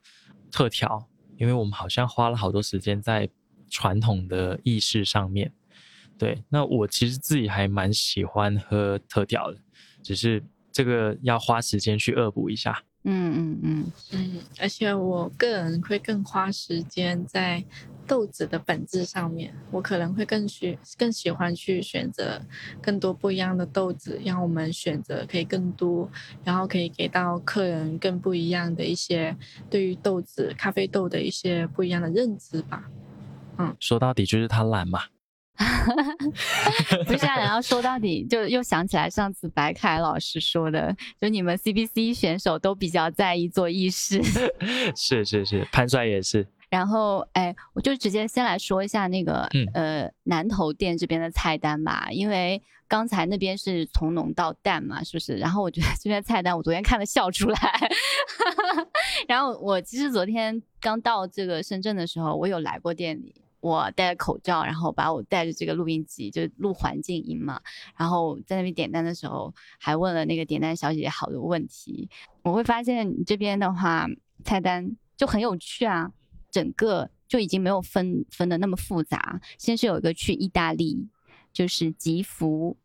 [0.50, 1.08] 特调？
[1.36, 3.28] 因为我们好像花了好多时间在
[3.68, 5.52] 传统的意式上面。
[6.18, 9.58] 对，那我其实自己还蛮喜欢喝特调的，
[10.02, 12.82] 只是这个要花时间去恶补一下。
[13.04, 17.64] 嗯嗯嗯嗯，而且我个人会更花时间在。
[18.12, 22.38] 豆子的本质上面，我可能会更喜更喜欢去选择
[22.82, 26.06] 更多不一样的豆子，让我们选择可以更多，
[26.44, 29.34] 然后可以给到客人更不一样的一些
[29.70, 32.84] 对于豆子、咖啡豆的一些不一样的认知吧。
[33.56, 35.00] 嗯，说到底就是他懒嘛。
[37.06, 44.22] 不是啊，然后说到底就又想起来上次白凯老师说的，就你们 CBC 选手都比较在意做意式。
[44.94, 46.46] 是是是，潘帅也是。
[46.72, 55.36] 然后，哎，我就直接先来说一下那个，呃，南头店这边的菜单吧，因为刚才那边是从浓到淡嘛，是不是？
[55.36, 57.58] 然后我觉得这边菜单，我昨天看了笑出来。
[59.28, 67.60] 然后我其实昨天刚到这个深圳的时候，我有来过店里，我戴着口罩，然后把我带着这个录音机，就录环境音嘛。
[67.98, 72.08] 然后在那边点单的时候，还问了那个点单小姐姐好多问题。
[72.42, 74.06] 我会发现你这边的话，
[74.42, 76.10] 菜单就很有趣啊。
[76.52, 79.40] 整个就已经没有分分的那么复杂。
[79.58, 81.08] 先是有一个去意大利，
[81.52, 82.76] 就是吉福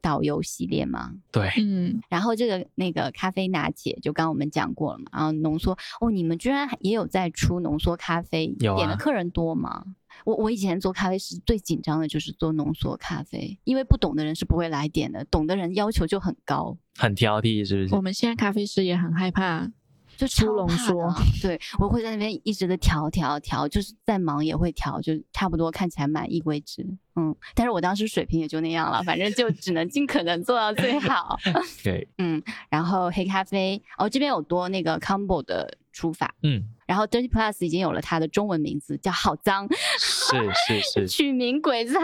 [0.00, 1.14] 导游系列嘛。
[1.32, 2.00] 对，嗯。
[2.08, 5.06] 然后这个那个咖啡拿铁，就刚我们讲过了嘛。
[5.12, 8.54] 然后浓缩，哦，你们居然也有在出浓缩咖啡？
[8.60, 8.76] 有。
[8.76, 9.84] 点的客人多吗？
[10.24, 17.94] 我我以前做咖啡师最紧张的就是做浓缩咖啡，因为不懂的人是不会来点的，懂的人要求就很高，很挑剔，是不是？
[17.94, 19.70] 我们现在咖啡师也很害怕。
[20.16, 21.12] 就出笼说，
[21.42, 26.86] 对 我会在那边一直的调调调，就是再忙也会调，就差不多看起来满意为止。
[27.16, 31.38] 嗯，但是我当时水平也就那样了，反正就只能尽可能做到最好。
[31.82, 39.66] 对，嗯，然后黑咖啡哦，这边有多那个 combo 的出法，嗯，然后 Dirty Plus 已经有了它的中文名字，叫好脏，
[39.98, 40.36] 是
[40.68, 41.98] 是是，取名鬼才，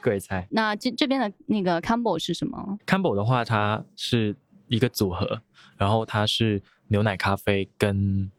[0.00, 0.46] 鬼才。
[0.50, 4.36] 那这这边的那个 combo 是什么？combo 的话，它是
[4.68, 5.42] 一个组合。
[5.80, 8.30] 然后它是牛奶咖啡跟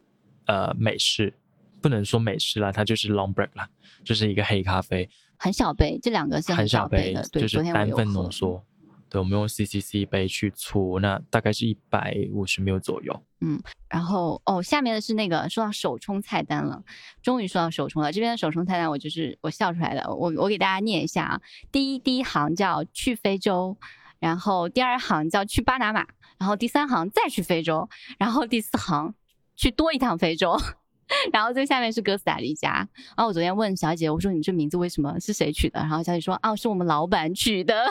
[0.46, 1.34] 呃美式，
[1.82, 3.68] 不能说美式啦，它就是 long break 啦，
[4.04, 5.10] 就是一个黑咖啡。
[5.38, 8.64] 很小杯，这两个是很小杯的，对，就是单份浓缩。
[9.10, 13.24] 对，我们用 CCC 杯去搓，那大概是一百五十 ml 左右。
[13.40, 16.84] 嗯然后哦，下面的是那个说到手冲菜单了，
[17.24, 18.12] 终于说到手冲了。
[18.12, 21.42] 这边的手冲菜单我就是我笑出来的，我我给大家念一下啊。
[21.72, 23.76] 第一第一行叫去非洲，
[24.20, 26.06] 然后第二行叫去巴拿马，
[26.42, 27.88] 然后第三行再去非洲，
[28.18, 29.14] 然后第四行
[29.56, 30.58] 去多一趟非洲。
[31.32, 32.72] 然后最下面是哥斯达黎加，
[33.16, 35.78] 然后我昨天问小姐，我说你这名字为什么是谁取的？
[35.82, 37.86] 然后小姐说，哦，是我们老板取的，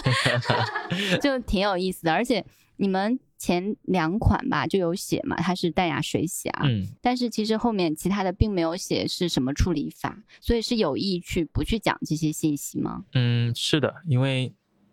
[1.21, 2.13] 就挺有意思的。
[2.15, 2.43] 而且
[2.77, 13.05] 你们前两款吧就有写嘛，它是淡雅水洗啊，嗯，但是其实后面其他的并没有写是什么处理法，所以是有意去不去讲这些信息吗？
[13.13, 14.51] 嗯，是的，因为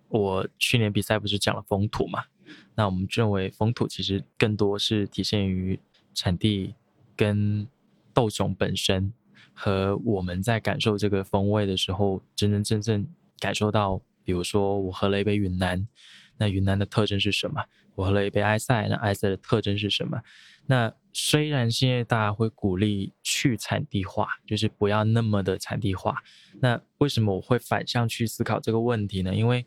[0.09, 2.25] 我去年比赛不是讲了风土嘛，
[2.75, 5.79] 那我们认为风土其实更多是体现于
[6.13, 6.73] 产地
[7.15, 7.67] 跟
[8.13, 9.11] 豆种本身
[9.53, 13.07] 和我们在感受这个风味的时候，真真正正
[13.39, 15.87] 感受到，比如说我喝了一杯云南，
[16.37, 17.63] 那云南的特征是什么？
[17.95, 20.21] 我喝了一杯埃塞，那埃塞的特征是什么？
[20.67, 26.21] 那虽然现在大家会鼓励去产地化，就是不要那么的产地化，
[26.59, 29.33] 那为什么我会反向去思考这个问题呢？
[29.33, 29.65] 因为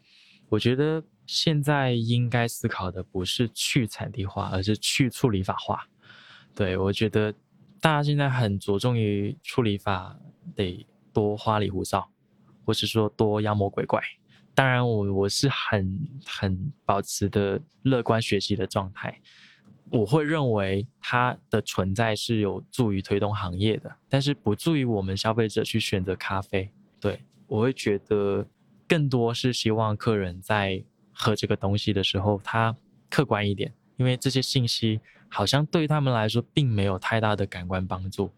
[0.48, 1.02] 我觉得
[1.32, 5.86] 现在应该思考的不是去产地化，而是去处理法化。
[6.56, 7.32] 对我觉得
[7.80, 10.18] 大家现在很着重于处理法
[10.56, 12.10] 得多花里胡哨，
[12.64, 14.02] 或是说多妖魔鬼怪。
[14.56, 19.20] 当然我，我是很很保持的乐观学习的状态。
[19.88, 26.72] 我会认为它的存在是有助于推动行业的，但是不助于我们消费者去选择咖啡。
[26.98, 28.48] 对我会觉得
[28.88, 30.84] 更多是希望客人在
[31.20, 32.74] 喝这个东西的时候，他
[33.10, 34.98] 客观一点，因为这些信息
[35.28, 38.30] 好像对他们来说并没有太大的感官帮助。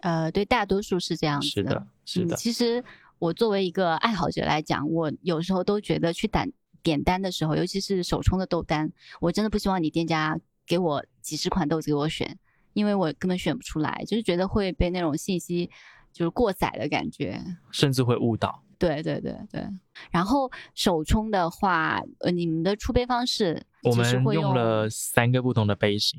[0.00, 2.84] 呃，对，大多数是这样子是的，是嗯的，其实
[3.18, 12.38] 我作为一个爱好者来讲，我有时候都觉得去点点单的时候，尤其是手冲的豆单，我真的不希望你店家给我几十款豆子给我选，
[12.74, 15.70] 因为我根本选不出来，就是觉得会被那种信息
[16.12, 17.42] 就是过载的感觉。
[17.72, 18.62] 甚至会误导。
[18.78, 19.66] 对对对对。
[20.10, 26.18] 然后手冲的话，呃，你们的出杯方式我们用了三个不同的杯型。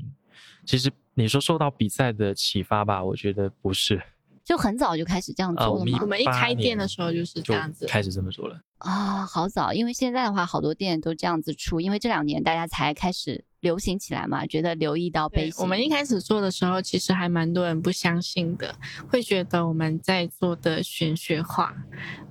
[0.65, 4.01] 其实你说受到比赛的启发吧，我觉得不是。
[4.43, 5.99] 就很早就开始这样啊，我们做了吗？
[6.03, 8.57] 我们一开店的时候就是这样子开始这么做了。
[8.77, 15.61] 啊，好早，因为现在的话，好多店都这样子出，因为这两年大家才开始流行起来嘛，觉得留意到杯对，型。
[15.61, 18.75] 我们一开始做的时候，其实还蛮多人不相信的，
[19.09, 21.75] 会觉得我们在做的玄学化。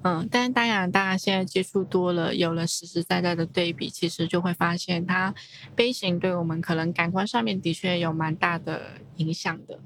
[0.03, 5.35] 嗯，但是当然，大家现在接触多了，有了实实在在的对比，其实就会发现它
[5.75, 8.83] 杯型对我们可能感官上面的确有蛮大的
[9.17, 9.81] 影响的。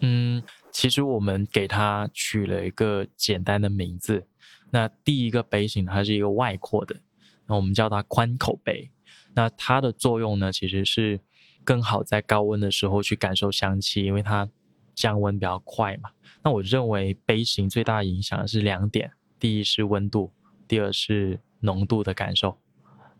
[0.00, 0.42] 嗯，
[0.72, 4.26] 其实我们给它取了一个简单的名字。
[4.70, 6.96] 那第一个杯型它是一个外扩的，
[7.46, 8.90] 那我们叫它宽口杯。
[9.40, 11.18] 那它的作用呢，其实是
[11.64, 14.46] 更好在高温的时候去感受香气，因为它
[14.94, 16.10] 降温比较快嘛。
[16.44, 20.30] 那我认为杯型最大影响是两点：第一是温度，
[20.68, 22.54] 第二是浓度的感受。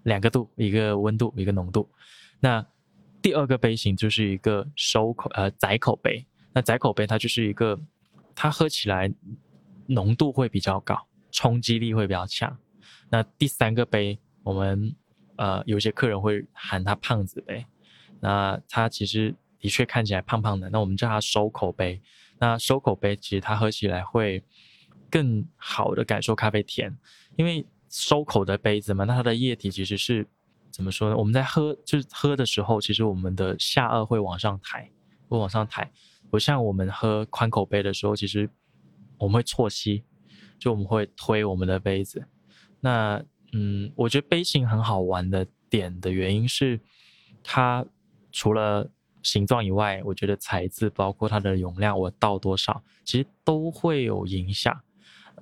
[0.02, 1.88] 两个度，一个温度，一个浓度。
[2.38, 2.66] 那
[3.22, 6.26] 第二个杯型就是一个收口呃窄口杯。
[6.52, 7.80] 那窄口杯它就是一个，
[8.34, 9.10] 它喝起来
[9.86, 12.54] 浓度会比较高，冲击力会比较强。
[13.08, 14.94] 那第三个杯，我们
[15.40, 17.64] 呃有些客人会喊他胖子杯，
[18.20, 21.98] 那他其实的确看起来胖胖的，那我们叫它收口杯。
[22.38, 24.42] 那收口杯其实它喝起来会
[25.10, 26.94] 更好的感受咖啡甜，
[27.36, 30.26] 因为收口的杯子嘛，那它的液体其实是
[30.70, 31.16] 怎么说呢？
[31.16, 34.90] 我们在喝就是喝的时候，其实我们的下颚会往上抬，
[35.28, 35.90] 会往上抬。
[36.30, 38.48] 不像我们喝宽口杯的时候，其实
[39.18, 40.04] 我们会错吸，
[40.58, 42.26] 就我们会推我们的杯子。
[42.80, 43.22] 那
[43.52, 46.80] 嗯，我觉得杯型很好玩的点的原因是，
[47.42, 47.84] 它
[48.32, 48.90] 除了
[49.22, 54.80] 形状以外，我觉得材质包括它的容量，我倒多少，其实都会有影响。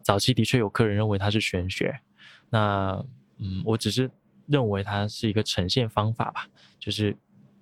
[0.02, 2.00] 早期的确有客人认为它是玄学，
[2.50, 3.04] 那
[3.38, 4.10] 嗯，我只是
[4.46, 6.48] 认为它是一个呈现方法吧，
[6.78, 7.16] 就是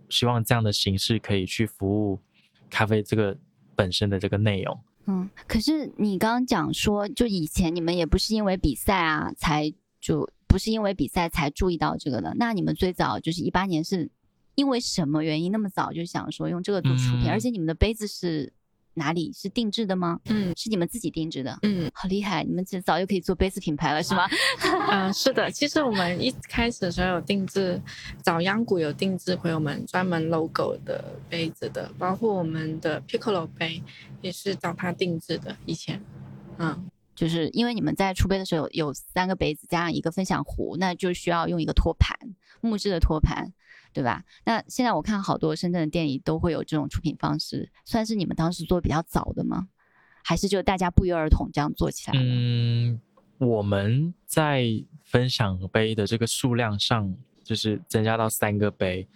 [0.09, 2.21] 希望这样的形式可以去服务。
[2.69, 3.35] 咖啡这个
[3.77, 12.33] 本身的这个内容，嗯，可是你刚刚讲说，就以前你们也不是因为比赛啊，才就不是因为比赛才注意到这个的。
[12.37, 14.09] 那你们最早就是一八年，是
[14.55, 17.25] 因为什么原因那么早就想说用这个做出品？
[17.27, 18.53] 嗯而且你们的杯子是
[18.95, 20.19] 哪里是定制的吗？
[20.31, 21.59] 嗯是你们自己定制的？
[21.63, 22.43] 嗯，好厉害！
[22.43, 24.27] 你们其实早就可以做杯子品牌了，是吗？
[24.91, 27.79] 嗯，是的，其实我们一开始的时候有定制，
[28.23, 33.83] 找央谷有定制回我们专门 logo 的杯子的，包括我们的 Piccolo 杯
[34.23, 35.55] 也是找他定制的。
[35.67, 36.01] 以前，
[36.57, 42.17] 嗯，就是因为你们在出杯的时候有三个杯子加上一个分享壶，那就需要用一个托盘，
[42.61, 43.53] 木质的托盘，
[43.93, 44.23] 对吧？
[44.45, 49.69] 那现在我看好多深圳的店里都会有这种出品方式，算是你们当时做比较早的吗？
[50.23, 52.21] 还是就大家不约而同这样做起来？
[52.23, 53.01] 嗯，
[53.39, 54.65] 我们在
[55.05, 59.09] 分享杯的这个数量上，就是增加到三个杯，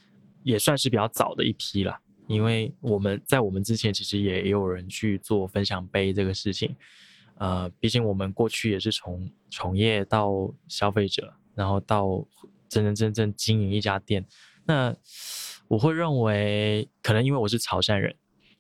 [0.43, 1.99] 也算是比较早的一批了。
[2.29, 6.77] 因为我们在我们之前其实也有人去做分享杯这个事情，
[7.41, 10.31] 呃，毕竟我们过去也是从从业到
[10.69, 12.23] 消费者，然后到
[12.69, 14.27] 真真正正经营一家店。
[14.67, 14.95] 那
[15.67, 18.15] 我会认为，可能因为我是潮汕人，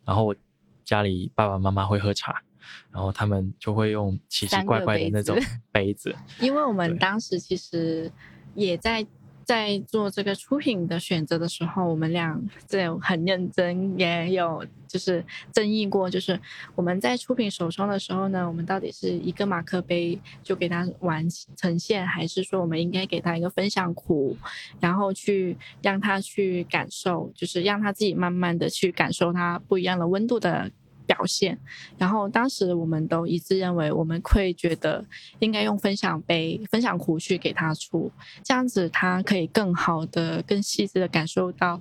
[0.06, 0.34] 然后我
[0.82, 2.42] 家里爸爸妈妈会喝茶，
[2.90, 5.36] 然后他们就会用奇奇怪怪的那种
[5.70, 8.10] 杯子，因为我们当时其实
[8.54, 9.06] 也在
[9.44, 16.38] 在做这个出品的选择的时候，我们俩这很认真，也有就是争议过，就是
[16.74, 21.26] 我们在出品手冲的时候呢，我们到底是一个马克杯就给它完
[21.56, 24.36] 呈现，还是说我们应该给他一个分享壶，
[24.78, 30.70] 然后去让他去感受，就是让他自己慢慢的去感受它不一样的温度的。
[31.10, 31.58] 表现，
[31.98, 35.04] 然后当时我们都一致认为，我们会觉得
[35.40, 38.12] 应该用分享杯、分享壶去给他出，
[38.44, 41.80] 这样子他可以更好的、更细致的感受到，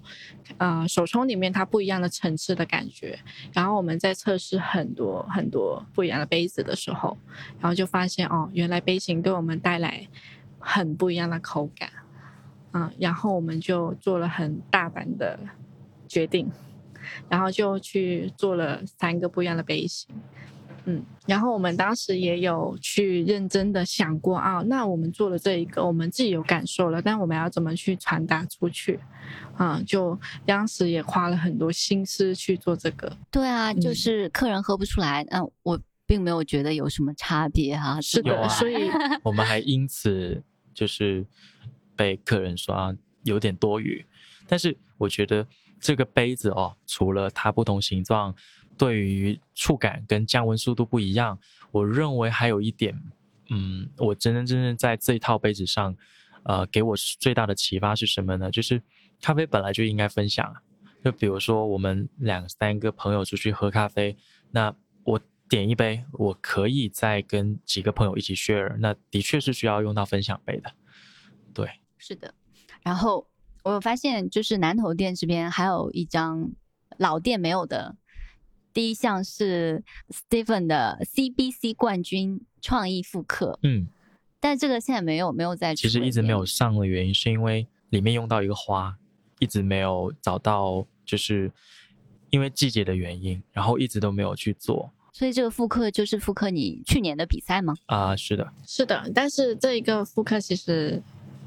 [0.58, 3.20] 呃，手冲里面它不一样的层次的感觉。
[3.54, 7.16] 然后我们在测试很多很多不一样的杯子的时候，
[7.60, 10.08] 然后就发现哦，原来杯型给我们带来
[10.58, 11.92] 很不一样的口感，
[12.74, 15.38] 嗯，然后我们就做了很大胆的
[16.08, 16.50] 决定。
[17.30, 20.08] 然后就去做了三个不一样的杯型，
[20.86, 29.00] 嗯，然后我们当时也有去认真的想过啊，那我们做了这一个，我们自己有感受了，但我们要怎么去传达出去？
[29.58, 33.12] 啊，就当时也花了很多心思去做这个。
[33.30, 38.90] 对啊，就嗯是客人喝不出来，那、我并没有觉得有什么差别哈、是的，有啊所以
[39.22, 40.42] 我们还因此
[40.74, 41.26] 就是
[41.96, 44.04] 被客人说啊有点多余，
[44.48, 45.46] 但是我觉得
[45.80, 48.36] 这个杯子哦，除了它不同形状
[48.78, 51.40] 对于触感跟降温速度不一样，
[51.72, 53.00] 我认为还有一点，
[53.50, 55.96] 嗯，我真真正正在这一套杯子上，
[56.44, 58.50] 呃，给我最大的启发是什么呢？
[58.52, 58.82] 就是
[59.22, 60.62] 咖啡本来就应该分享啊，
[61.04, 64.16] 就比如说我们两三个朋友出去喝咖啡，
[64.52, 64.74] 那
[65.04, 65.20] 我
[65.50, 70.72] 点一杯，我可以再跟几个朋友一起 share，那的确是需要用到分享杯的。
[71.54, 71.68] 对，
[71.98, 72.34] 是的，
[72.84, 73.29] 然后
[73.64, 76.52] 我发现，就是南头店这边还有一张
[76.98, 77.96] 老店没有的，
[78.74, 83.88] 第一项是 Stephen 的 CBC 冠军创意复刻，嗯，
[84.40, 88.98] 但这个现在没有没有在其实一直没有上的原因是因为里面用到一个花，
[89.40, 91.52] 一直没有找到，就是
[92.30, 94.92] 因为季节的原因，然后一直都没有去做。
[95.12, 97.74] 所以这个复刻就是复刻你去年的比赛吗？
[97.88, 101.02] 啊、是的，是的，但是这一个复刻其实，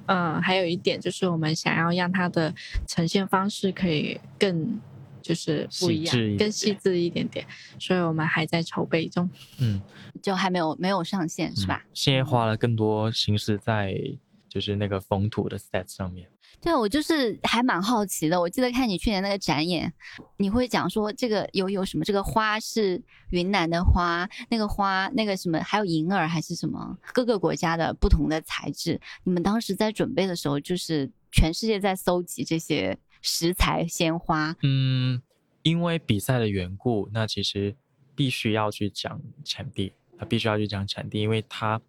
[0.07, 2.55] 呃，还有一点就是我们想要让它的
[2.87, 4.81] 呈现方式可以更
[5.21, 7.47] 就是不一样细一，更细致一点点，
[7.79, 9.29] 所以我们还在筹备中。
[9.61, 9.81] 嗯，
[10.23, 11.83] 就还没有没有上线是吧？
[11.85, 13.95] 嗯现在花了更多心思在
[14.49, 16.29] 就是那个风土的 set 上面。
[16.63, 18.41] 对，我就是还蛮好奇的。
[18.41, 19.93] 我记得看你去年那个展演，
[20.37, 22.05] 你会讲说这个有有什么？
[22.05, 26.97] 这个花是云南的花，那个花那个什么，还有银耳还是什么？
[27.13, 29.01] 各个国家的不同的材质。
[29.25, 34.55] 你们当时在准备的时候，就是全世界在搜集这些食材鲜花。
[34.63, 35.21] 嗯，
[35.63, 37.75] 因为比赛的缘故，那其实
[38.15, 41.81] 必须要去讲产地，它必须要去讲产地，因为它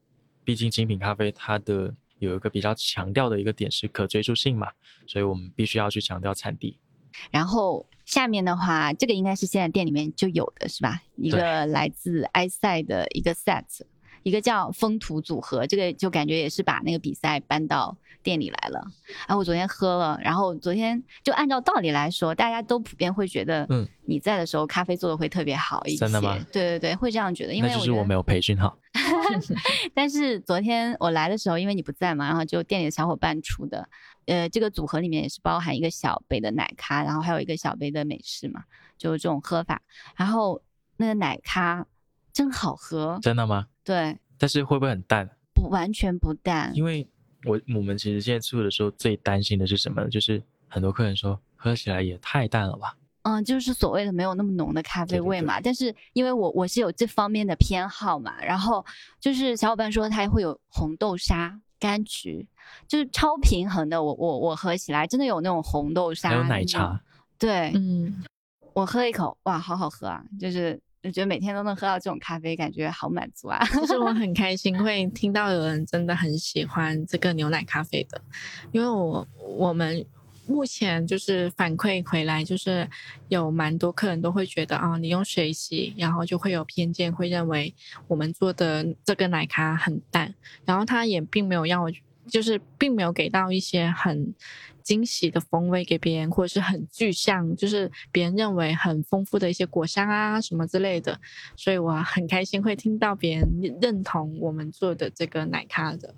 [0.43, 1.93] 毕竟精品咖啡它的
[2.25, 4.67] 有一个比较强调的一个点是可追溯性嘛，
[5.07, 6.77] 所以我们必须要去强调产地。
[7.29, 10.99] 然后下面的话，这个应该是现在店里面就有的是吧？
[11.15, 13.63] 一个来自埃塞的一个 set，
[14.23, 18.83] 一个叫风土组合，这个就感觉也是把那个比赛搬到店里来了。
[19.27, 25.97] 啊，我昨天喝了，然后昨天就按照道理来说，大家都普遍会觉得，嗯，你在的时候咖啡做的会特别好一些。
[25.97, 28.75] 真的吗对对对，会这样觉得，因为那就是我没有培训好。
[29.93, 33.87] 但是昨天我来的时候，因为你不在嘛，然后就店里的小伙伴出的，
[34.25, 38.63] 呃，这个组合里面也是包含一个小杯的奶咖，然后还有一个小杯的美式嘛，
[38.97, 39.81] 就是这种喝法。
[40.15, 40.61] 然后
[40.97, 41.85] 那个奶咖
[42.31, 43.67] 真好喝，真的吗？
[43.83, 45.29] 对，但是会不会很淡？
[45.53, 47.07] 不完全不淡，因为
[47.45, 50.09] 我我们其实现在出的时候最担心的是什么呢？
[50.09, 52.97] 就是很多客人说喝起来也太淡了吧。
[53.23, 55.59] 嗯，就是所谓的没有那么浓的咖啡对对味嘛。
[55.59, 58.85] 但是因为我我是有这方面的偏好嘛，然后
[59.19, 62.47] 就是小伙伴说它会有红豆沙、柑橘，
[62.87, 64.01] 就是超平衡的。
[64.03, 67.01] 我我我喝起来真的有那种红豆沙，还有奶茶，
[67.39, 68.23] 对，嗯，
[68.73, 70.23] 我喝一口，哇，好好喝啊！
[70.39, 73.59] 就是我觉得每天都能喝到这种咖啡，感觉好满足啊！
[73.73, 78.21] 就是我很开心会听到有人真的很喜欢这个牛奶咖啡的，
[78.71, 79.27] 因为我
[79.57, 80.05] 我们
[80.45, 82.89] 目前就是反馈回来，就是
[83.29, 87.73] 有蛮多客人都会觉得啊，你用水洗，然后就会有偏见，会认为
[88.07, 90.33] 我们做的这个奶咖很淡，
[90.65, 91.91] 然后他也并没有让我，
[92.27, 94.33] 就是并没有给到一些很。
[94.83, 101.17] 惊喜的风味给别人，或者是很具象，就是别人认为很丰富的一些果香啊什么之类的，
[101.55, 103.47] 所以我很开心会听到别人
[103.81, 106.13] 认同我们做的这个奶咖的。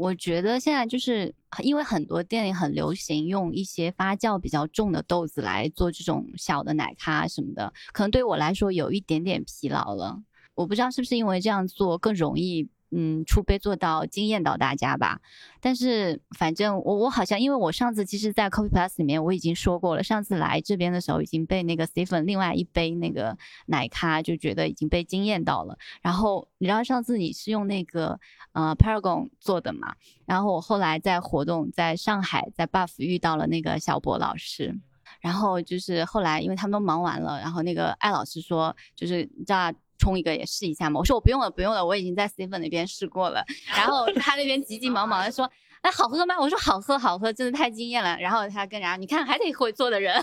[0.00, 10.18] 我觉得现在就是因为很多店里很流行用一些发酵比较重的豆子来做这种小的奶咖什么的，可能对我来说有一点点疲劳了。
[10.54, 12.66] 我不知道是不是因为这样做更容易。
[12.90, 15.20] 嗯，出杯做到惊艳到大家吧。
[15.60, 23.36] 但是反正我我好像，因为我上次其实，在 Coffee Plus 里面我已经说过了，上次来这边的时候已经被那个 Stephen 另外一杯那个
[23.66, 25.78] 奶咖就觉得已经被惊艳到了。
[26.02, 28.18] 然后你知道上次你是用那个
[28.52, 29.94] 呃 Paragon 做的嘛？
[30.26, 34.78] 然后我后来在活动在上海在 Buff 遇到了那个小博老师，
[35.20, 39.72] 然后就是后来因为他们都忙完了，然后那个艾老师说就是你知道。
[40.02, 40.98] 冲一个也试一下嘛？
[40.98, 43.44] 我说我不用了，不用了，我已经在 Steven 那边试过了。
[43.76, 45.44] 然后他那边急急忙忙的说
[45.82, 50.14] ：“哎，好喝吗？”我说：“好喝，好喝，真的太惊艳了。”然后他跟然后你看还得会做的人，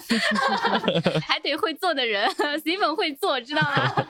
[1.22, 4.08] 还得会做的人，Steven 会做，知道吗？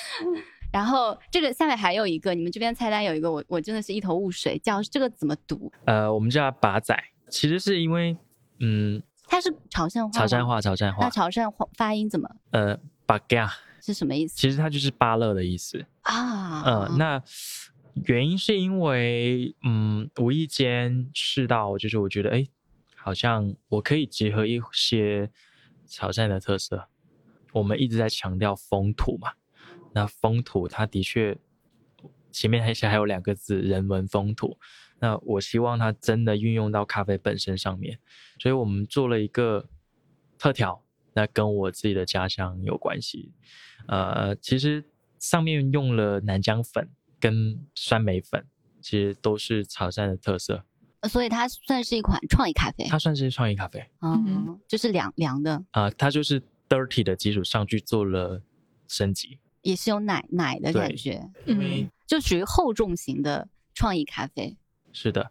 [0.72, 5.70] 然后这个下面还有一个，你们这边菜单有一个，我我真的是一头雾水，叫这个怎么读？
[5.84, 6.98] 呃，我们叫把仔，
[7.28, 8.16] 其实是因为
[8.60, 9.02] 嗯，
[9.34, 11.04] 它是潮汕话，潮汕话，潮汕话。
[11.04, 12.28] 那潮汕话发音怎么？
[12.52, 13.52] 呃，巴嘎。
[13.82, 14.36] 是什么意思？
[14.36, 16.62] 其实它就是巴乐的意思啊。
[16.62, 17.20] 嗯，那
[18.06, 22.46] 原因是因为，嗯，无意间试到，就是我觉得，哎，
[22.94, 25.28] 好像我可以结合一些
[25.86, 26.86] 潮汕的特色。
[27.52, 29.32] 我们一直在强调风土嘛，
[29.92, 31.36] 那风土它的确
[32.30, 34.56] 前面还还有两个字人文风土。
[35.00, 37.98] 那我希望它真的运用到咖啡本身上面，
[38.38, 39.68] 所以我们做了一个
[40.38, 40.82] 特调。
[41.16, 43.32] 那跟我自己的家乡有关系，
[43.86, 44.84] 呃，其实
[45.20, 46.90] 上面用了南姜粉
[47.20, 48.44] 跟酸梅粉，
[48.80, 50.64] 其实都是潮汕的特色，
[51.08, 52.84] 所以它算是一款创意咖啡。
[52.88, 58.42] 它算是创意咖啡，嗯，就是凉凉的啊，它就是 dirty 的基础上去做了
[58.88, 64.56] 升级，也是有奶奶的感觉，嗯，就属于厚重型的创意咖啡。
[64.94, 65.30] 是的，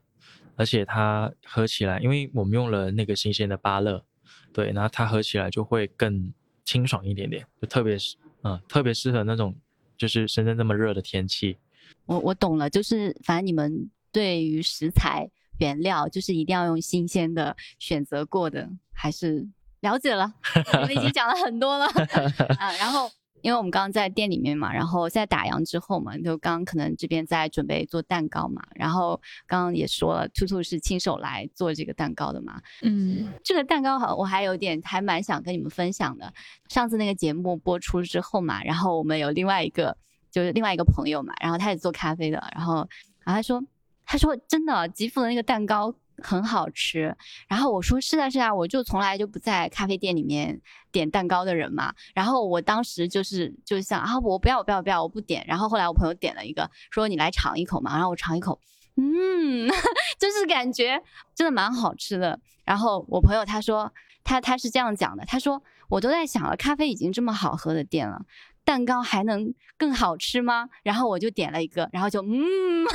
[0.55, 4.05] 而且它喝起来，因为我们用了那个新鲜的芭乐。
[4.53, 6.31] 对，然后它喝起来就会更
[6.63, 9.55] 清爽一点点，就特别是嗯，特别适合那种
[9.97, 11.57] 就是深圳那么热的天气。
[12.05, 15.27] 我我懂了，就是反正你们对于食材
[15.57, 19.47] 原料就是一定要用新鲜的，选择过的，还是
[19.79, 20.31] 了解了。
[20.73, 21.85] 我们已经讲了很多了
[22.59, 23.09] 啊，然后。
[23.43, 36.33] 因为我们刚刚在店里面嘛，然后在打烊之后嘛，就刚刚可能这边在准备做蛋糕嘛，然后刚刚也说了，兔兔是亲手来做这个蛋糕的嘛，嗯，这个蛋糕好，我还有点还蛮想跟你们分享的。
[36.69, 39.97] 上次那个节目播出之后嘛，然后我们有另外一个
[40.31, 42.87] 就是另外一个朋友嘛，然后他也做咖啡的，然后
[43.25, 43.61] 然后他说
[44.05, 45.93] 他说真的吉福的那个蛋糕。
[46.23, 47.15] 很好吃，
[47.47, 50.59] 然后我说是啊是啊，我就从来就不在咖啡店里面
[50.91, 51.93] 点蛋糕的人嘛。
[52.15, 55.45] 然后我当时就是就想啊，我不要我不要不要，我不点。
[55.47, 57.93] 然后后来我朋友点了一个，说你来尝一口嘛。
[57.93, 58.59] 然后我尝一口，
[58.95, 59.67] 嗯，
[60.17, 61.01] 就是感觉
[61.35, 62.39] 真的蛮好吃的。
[62.63, 63.91] 然后我朋友他说
[64.23, 68.21] 他他是这样讲的，他说我都在想了，咖啡已经这么好喝的店了。
[68.65, 70.69] 蛋糕还能更好吃吗？
[70.83, 72.85] 然后我就点了一个，然后就嗯，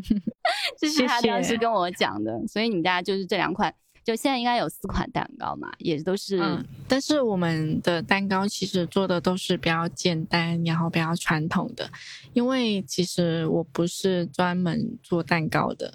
[0.78, 2.40] 这是他当时跟我讲的。
[2.46, 6.38] 所以你们家就是这两款，就现在应该有四款蛋糕嘛，也都是。
[6.40, 11.90] 嗯，但是我们的蛋糕其实做的都是比较简单，然后比较传统的。
[12.32, 15.92] 因为其实我不是专门做蛋糕的，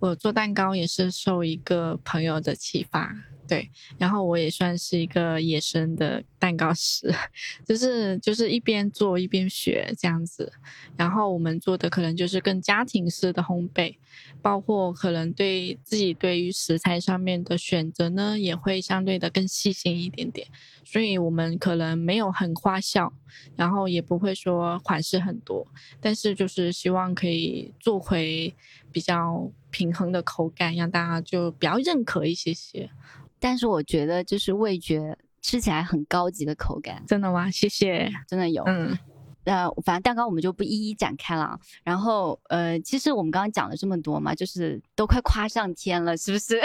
[0.00, 3.14] 我做蛋糕也是受一个朋友的启发。
[3.46, 7.12] 对，然后我也算是一个野生的蛋糕师，
[7.66, 10.52] 就是就是一边做一边学这样子。
[10.96, 13.96] 然后我们做的可能就是更家庭式的烘焙，
[14.40, 20.46] 包括可能对自己对于食材上面的选择呢，也会相对的更细心一点点。
[20.84, 23.12] 所以我们可能没有很花哨，
[23.56, 25.66] 然后也不会说款式很多，
[26.00, 28.54] 但是就是希望可以做回
[28.94, 32.88] 比较平衡的口感，让大家就比较认可一些些。
[33.40, 37.50] 但是我觉得就是味觉吃起来很高级的口感，真的吗？
[37.50, 38.62] 谢谢，真的有。
[38.64, 38.96] 嗯，
[39.42, 41.58] 呃，反正蛋糕我们就不一一展开了。
[41.82, 46.60] 然后，呃，其实我们刚刚讲了这么多嘛，就是都快夸上天了，是不是？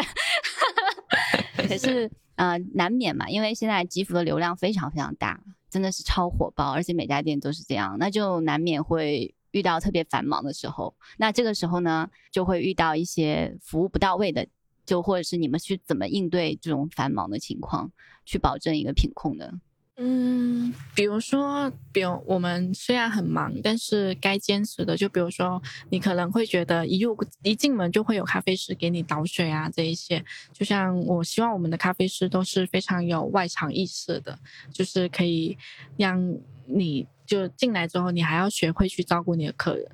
[1.67, 10.93] 可是，呃，难免嘛，因为现在吉福的流量非常非常大，真的是超火爆，而且每家店都是这样，那就难免会遇到特别繁忙的时候。
[11.17, 14.47] 那这个时候呢，就会遇到一些服务不到位的，
[14.85, 17.91] 就或者是你们去怎么应对这种繁忙的情况，
[18.25, 19.53] 去保证一个品控的。
[20.01, 30.23] 嗯，比如说，比如我们虽然很忙，但是该坚持的，就比如说，你可能会觉得一入一进门就会有咖啡师给你倒水啊，这一些，
[30.53, 34.39] 就像我希望我们的咖啡师都是非常有外场意识的，
[34.71, 35.57] 就是可以
[35.97, 39.85] 让你就进来之后，你还要学会去照顾你的客人。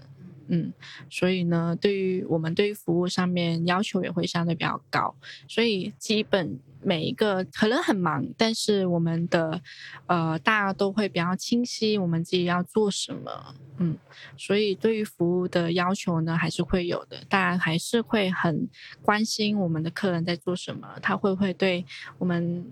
[0.49, 0.71] 嗯，
[1.09, 5.15] 所以呢，对于我们对于服务上面要求也会相对比较高，
[5.47, 9.59] 所以基本每一个可能很忙，但是我们的
[10.05, 13.97] 呃大家都会比较清晰我们自己要做什么，嗯，
[14.37, 18.69] 所以对于服务的要求呢还是会有的，大家还是会很
[19.01, 21.83] 关心我们的客人在做什么，他会不会对
[22.19, 22.65] 我们。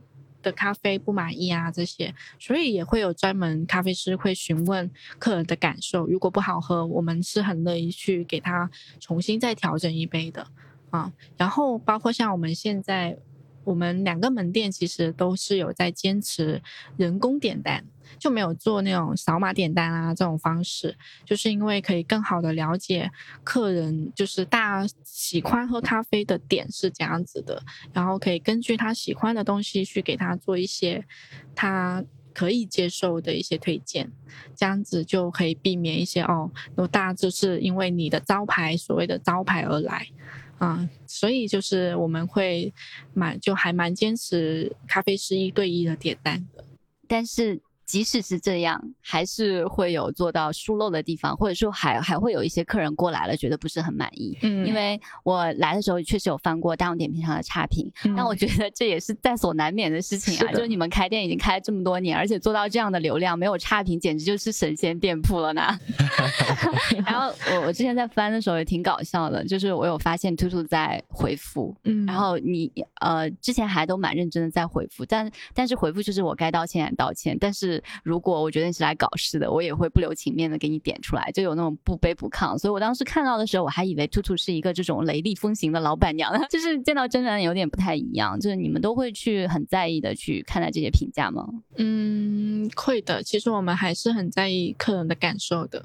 [0.43, 6.05] 的咖啡不满意啊，这些，所以也会有专门咖啡师会询问客人的感受。
[6.05, 8.69] 如果不好喝，我们是很乐意去给他
[8.99, 10.45] 重新再调整一杯的
[10.89, 11.09] 啊。
[11.37, 13.17] 然后包括像我们现在。
[13.63, 16.61] 我们两个门店其实都是有在坚持
[16.97, 17.83] 人工点单，
[18.19, 23.09] 就没有做那种扫码点单啊这种方式，就是因为可以更好的了解
[23.43, 27.61] 客人，就是大家喜欢喝咖啡的点是怎样子的，
[27.93, 31.05] 然后可以根据他喜欢的东西去给他做一些
[31.55, 32.03] 他
[32.33, 34.11] 可以接受的一些推荐，
[34.55, 40.07] 这样子就可以避免一些哦，那大家就是因为你的招牌所谓的招牌而来。
[40.63, 42.73] 啊，所以就是我们会
[43.13, 46.63] 蛮就还蛮坚持咖啡师一对一的点单的，
[47.07, 47.61] 但是。
[47.93, 54.35] 即使是这样，还是会有做到疏漏的地方，或者说还还会有一些客人过来了，觉得不是很满意。
[54.41, 57.87] 嗯，因为我来的时候确实有翻过大众点评上的差评，
[58.17, 60.51] 但我觉得这也是在所难免的事情啊。
[60.53, 65.61] 就你们开店已经开了这么多年，而且做到这样的流量，没有差评，简直就是神仙店铺了呢。
[67.05, 72.71] 然后我我之前在翻的时候也挺搞笑的，就是我有发现兔兔在回复，嗯，然后你
[73.01, 77.82] 呃之前还都蛮认真的在回复，但但是回复就是我该道歉道歉，但是。
[78.03, 82.57] 如果我觉得你是来搞事的，我也会不留情面的给你点出来，就有那种不卑不亢。
[82.57, 88.39] 所以我当时看到的时候，我还以为兔兔是一个这种雷厉风行的老板娘， 就是见到真人有点不太一样。
[88.39, 91.47] 就是你们都会去很在意的去看待这些评价吗？
[91.77, 93.21] 嗯，会的。
[93.23, 95.83] 其实我们还是很在意客人的感受的。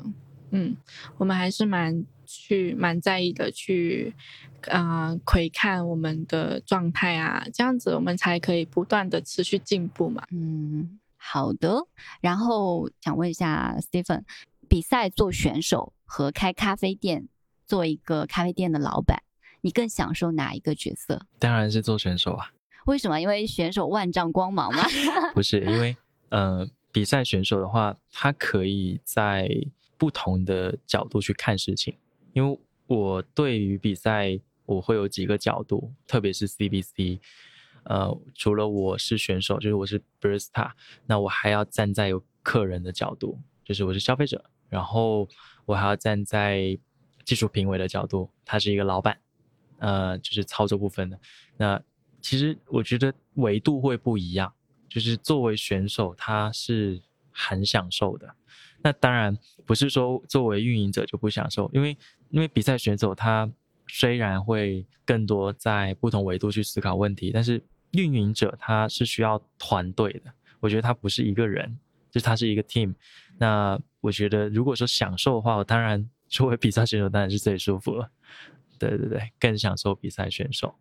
[0.51, 0.77] 嗯，
[1.19, 4.15] 我们还是蛮去蛮在意的去，
[4.69, 10.23] 啊，窥看我们的状态啊，这样子我们才可以不断的持续进步嘛。
[10.31, 10.99] 嗯。
[11.31, 11.87] 好的，
[12.23, 14.23] 然后想问一下 Stephen，
[14.67, 17.29] 比赛做选手和开咖啡店
[17.67, 19.23] 做一个咖啡店的老板，
[19.61, 21.27] 你更享受哪一个角色？
[21.39, 22.51] 当然是做选手啊。
[22.87, 23.21] 为什么？
[23.21, 24.83] 因为选手万丈光芒吗？
[25.35, 25.95] 不是，因为
[26.31, 29.51] 呃，比赛选手的话，他可以在
[29.99, 31.95] 不同的角度去看事情。
[32.33, 37.21] 因为我对于比赛，我会有几个角度，特别是 CBC。
[37.85, 40.71] 呃，除了我是选手，就是我是 b r i s t a
[41.07, 45.29] 那我还要站在有客人的角度，就是我是消费者，然后
[45.65, 46.79] 我还要站在
[47.25, 49.19] 技术评委的角度，他是一个老板，
[49.79, 51.19] 呃，就是操作部分的。
[51.57, 51.83] 那
[52.21, 54.53] 其实我觉得维度会不一样，
[54.89, 57.01] 就是作为选手他是
[57.31, 58.35] 很享受的。
[58.81, 59.37] 那当然
[59.67, 61.97] 不是说作为运营者就不享受，因为
[62.31, 63.51] 因为比赛选手他
[63.89, 67.62] 虽然会更多在不同维度去思考问题，但是。
[67.93, 71.78] 运营者他是需要团队的，我觉得他不是一个人，
[72.10, 72.94] 就他是一个 team。
[73.39, 78.10] 那我觉得如果说享受的话，我当然作为比赛选手当然是最舒服了。
[78.78, 80.74] 对对对，更享受比赛选手。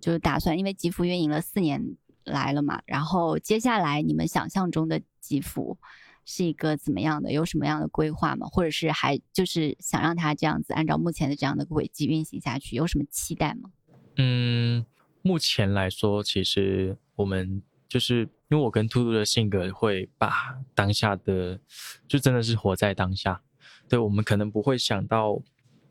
[0.00, 5.78] 就打算，因为吉福运营了四年来了嘛，然后接下来你们想象中的吉福
[6.24, 7.32] 是一个怎么样的？
[7.32, 8.46] 有什么样的规划吗？
[8.46, 13.70] 或者是还就是想让他这样子按照目前的这样的轨迹运行下去，有什么期待吗？
[14.16, 14.84] 嗯。
[15.24, 21.60] 目前来说，其实我们就是因为我跟兔兔的性格会把当下的，
[22.08, 23.40] 就真的是活在当下。
[23.88, 25.40] 对我们可能不会想到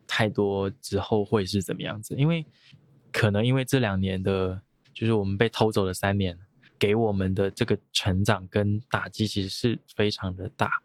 [0.06, 2.46] 太多之后会是怎么样子，因为
[3.10, 4.62] 可能因为这两年的，
[4.94, 6.38] 就是我们被偷走了三年，
[6.82, 10.82] 给我们的这个成长跟打击其实是非常的大。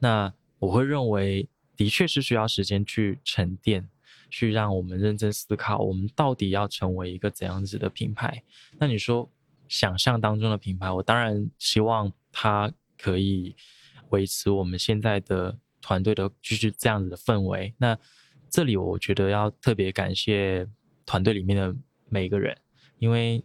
[0.00, 1.46] 那我会认为，
[1.76, 3.88] 的确是需要时间去沉淀。
[4.30, 8.42] 去让我们认真思考，我们到底要成为一个怎样子的品牌？
[8.80, 9.30] 那你说，
[9.68, 13.54] 想象当中的品牌，我当然希望它可以
[14.08, 17.72] 维持我们现在的团队的继续这样子的氛围。
[17.78, 17.96] 那
[18.50, 20.66] 这里我觉得要特别感谢
[21.06, 21.72] 团队里面的
[22.08, 22.58] 每一个人，
[22.98, 23.44] 因为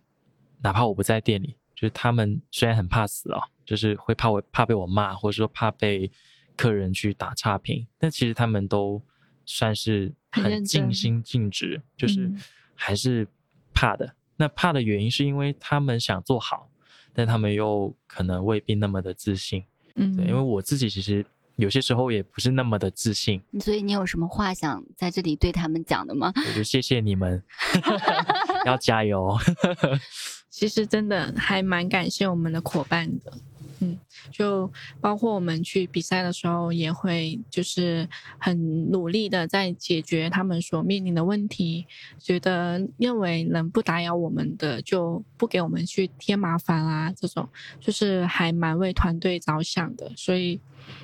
[0.63, 3.41] 哪怕我不在店里，就是他们虽然很怕死哦。
[3.69, 6.11] 就是会怕我怕被我骂，或者说怕被
[6.57, 7.85] 客人去打差评。
[7.99, 8.99] 但其实他们都
[9.45, 12.41] 算是很尽心尽职，就是嗯
[12.73, 13.27] 还是
[13.71, 14.15] 怕的。
[14.37, 16.67] 那怕的原因是因为他们想做好，
[17.13, 19.63] 但他们又可能未必那么的自信。
[19.93, 21.23] 嗯，对，因为我自己其实
[21.55, 23.39] 有些时候也不是那么的自信。
[23.59, 26.33] 所以你有什么话想在这里对他们讲的吗？
[26.35, 27.43] 我就谢谢你们，
[28.65, 29.37] 要加油。
[30.59, 33.31] 其实真的还蛮感谢我们的伙伴的，
[33.79, 33.97] 嗯，
[34.29, 34.69] 就
[34.99, 38.05] 包括我们去比赛的时候，也会就是
[38.37, 41.87] 很努力的在解决他们所面临的问题，
[42.19, 47.47] 觉得认为能不打扰我们的就不给我们去添麻烦啊，这种
[47.79, 50.59] 就是还蛮为团队着想的，所以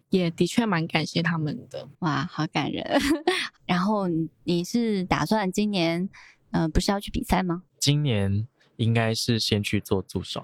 [0.10, 1.88] 也的确蛮感谢他们的。
[2.00, 2.86] 哇，好感人。
[3.66, 6.10] 然后你你是打算今年，
[6.52, 7.64] 呃，不是要去比赛吗？
[7.80, 8.46] 今年
[8.78, 10.44] 应该是先去做助手，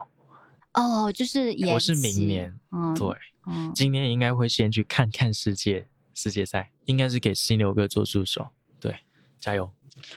[0.73, 3.07] 哦，就是延我是明年，嗯，对，
[3.47, 8.49] 嗯，今年应该会先去看看世界世界赛，应该是给犀牛哥做助手，
[8.79, 8.95] 对，
[9.39, 9.71] 加油。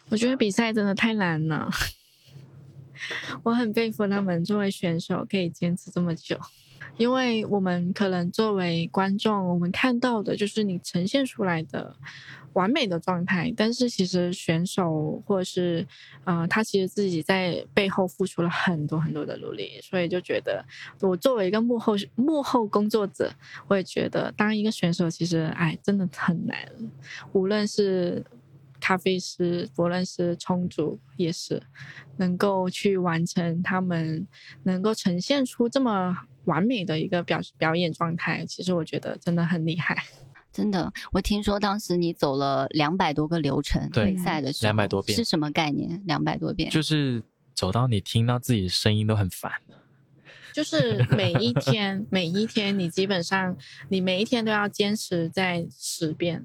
[0.08, 1.70] 我觉得比赛真的太难了，
[3.42, 6.38] 我很佩服他们作为选手可以坚持这么久，
[6.96, 11.96] 因为我们可能作为观众，我们看到的就是你呈现出来的
[12.52, 15.86] 完美的状态，但是其实选手或者是
[16.24, 20.64] 呃，他其实自己在背后付出了很多很多的努力，所以就觉得
[21.00, 23.32] 我作为一个幕后幕后工作者，
[23.66, 26.56] 我也觉得当一个选手其实哎真的很难，
[27.32, 28.24] 无论是
[28.84, 31.62] 咖啡师，不论是冲煮，也是
[32.18, 34.28] 能够去完成他们
[34.64, 40.04] 能够呈现出这么完美的一个表表演状态，其实我觉得真的很厉害。
[40.52, 46.02] 真的，我听说当时你走了两百多个流程，对比赛的时候两百多遍是什么概念？
[46.04, 47.22] 两百多遍，就是
[47.54, 49.50] 走到你听到自己的声音都很烦，
[50.52, 53.56] 就是每一天，每一天，你基本上
[53.88, 56.44] 你每一天都要坚持在十遍、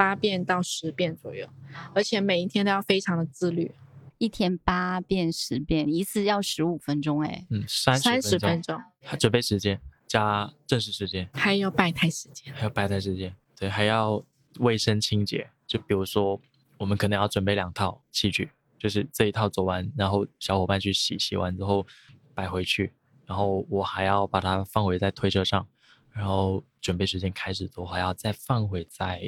[0.00, 1.46] 八遍到十遍左右，
[1.92, 3.70] 而且每一天都要非常的自律，
[4.16, 12.50] 一天八遍、十遍，一次要十五分钟，哎，嗯，三三十十分分钟，钟，准备时间加正式时间，还有摆台时间。
[12.54, 14.24] 还有摆台时间，对，还要
[14.60, 15.50] 卫生清洁。
[15.66, 16.40] 就比如说，
[16.78, 21.86] 我们可能要准备两套器具，就是这一套走完，然后小伙伴去洗，洗完之后
[22.32, 22.90] 摆回去，
[23.26, 25.68] 然后我还要把它放回在推车上，
[26.12, 29.20] 然后准备时间开始之后，还要再放回在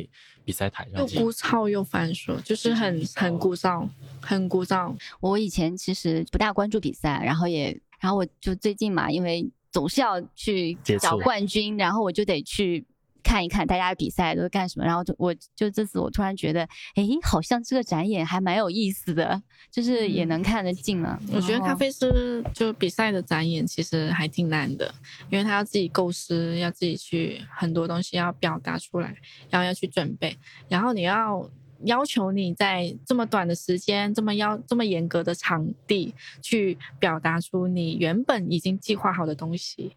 [0.44, 1.06] 比赛台上又。
[1.20, 3.88] 枯燥又繁琐，就是很很枯燥，
[4.20, 4.94] 很枯燥。
[5.20, 12.84] 我以前其实不大关注比赛，然后也，然后我就最近嘛，因为总是要去找冠军，然后我就得去
[13.23, 14.85] 看一看大家比赛都干什么。
[14.85, 16.62] 然后就我就这次我突然觉得，
[16.97, 21.19] 诶，好像这个展演还蛮有意思的，就是也嗯能看得进了。
[21.32, 24.93] 我觉得咖啡师就比赛的展演其实还挺难的，
[25.31, 29.16] 因为他要自己构思，要自己去很多东西要表达出来，
[29.51, 30.36] 然后要去准备，
[30.69, 31.49] 然后你要
[31.85, 39.97] 要求你在这么短的时间、这么要这么严格的场地去表达出你原本已经计划好的东西。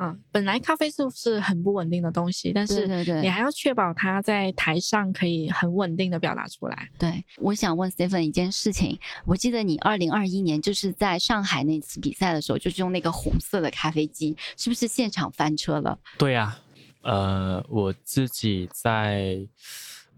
[0.00, 6.88] 啊、本来咖啡素是很不稳定的东西，但是对对对你还要确保它在台上可以很稳定的表达出来。
[6.98, 8.98] 对，我想问 Stephen 一件事情。
[9.26, 15.98] 我记得你二零二一年就是在上海那次比赛的时候，就是用那个红色的咖啡机，是不是现场翻车了？
[16.16, 16.58] 对呀、
[17.02, 19.46] 呃，我自己在，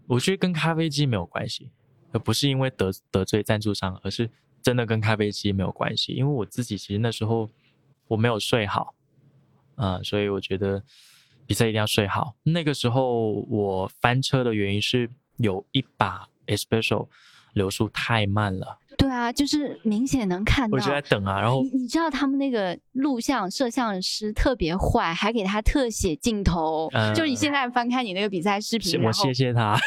[0.07, 1.69] 我觉得跟咖啡机没有关系，
[2.13, 4.29] 而不是因为得得罪赞助商，而是
[4.61, 6.13] 真的跟咖啡机没有关系。
[6.13, 7.49] 因为我自己其实那时候
[8.07, 8.95] 我没有睡好，
[9.83, 10.81] 啊、所以我觉得
[11.45, 12.35] 比赛一定要睡好。
[12.43, 17.09] 那个时候我翻车的原因是有一把 especial
[17.53, 18.77] 流速太慢了，
[19.13, 20.75] 啊，就是明显能看到。
[20.75, 26.89] 我就在等啊，然后你你知道他们那个录像摄像师特别坏，还给他特写镜头。
[26.93, 29.77] 嗯就你现在翻开你那个比赛视频，我谢谢他。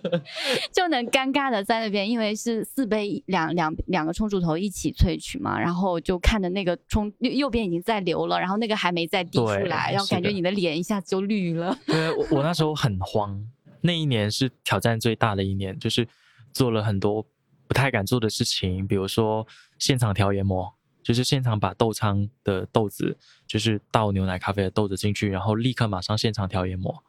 [0.72, 11.76] 就能尴尬的在那边，因为是四杯两两两个冲煮头一起萃取嘛，然后就看着那个冲右右边已经在流了，然后那个还没再滴出来，然后感觉你的脸一下子就绿了。
[11.86, 13.42] 对我我那时候 很慌，
[13.80, 16.06] 那一年是挑战最大的一年，就是
[16.52, 17.24] 做了很多
[17.70, 19.46] 不太敢做的事情，比如说
[19.78, 20.74] 现场调研磨，
[21.04, 23.16] 就是现场把豆仓的豆子，
[23.46, 27.04] 就是倒牛奶咖啡的豆子进去，然后立刻马上现场调研磨。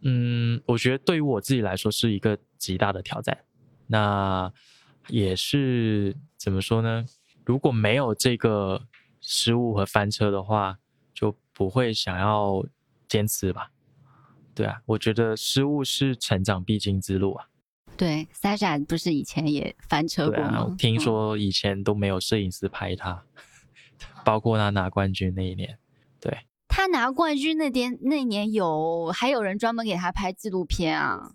[0.00, 3.44] 嗯，我觉得对于我自己来说是一个极大的挑战。
[3.86, 4.52] 那
[5.06, 7.04] 也是怎么说呢？
[7.44, 8.82] 如果没有这个
[9.20, 10.78] 失误和翻车的话，
[11.14, 12.66] 就不会想要
[13.06, 13.70] 坚持吧。
[14.52, 17.46] 对啊，我觉得失误是成长必经之路啊。
[18.00, 20.64] 对，Sasha 不是以前也翻车过吗？
[20.64, 23.22] 我听嗯说以前都没有摄影师拍他，
[24.24, 25.78] 包括他拿冠军那一年。
[26.18, 26.34] 对，
[26.66, 31.32] 他拿冠军那天那年有还有人专门给他拍纪录片啊。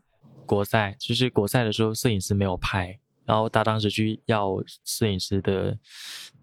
[0.47, 5.77] 国赛就是国赛的时候，摄影师没有拍，然后他当时去要摄影师的，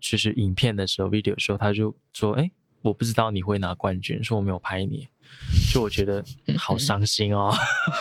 [0.00, 2.48] 就是影片的时候，video 的时候，他就说：“哎，
[2.82, 5.08] 我不知道你会拿冠军，说我没有拍你。”
[5.72, 6.22] 就我觉得
[6.58, 7.50] 好伤心哦。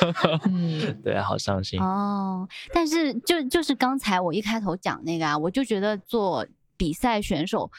[0.46, 1.80] 嗯，对啊，好伤心。
[1.80, 6.46] 哦，但是就就是刚才我一开头讲那个啊，我就觉得做
[6.76, 7.72] 比赛选手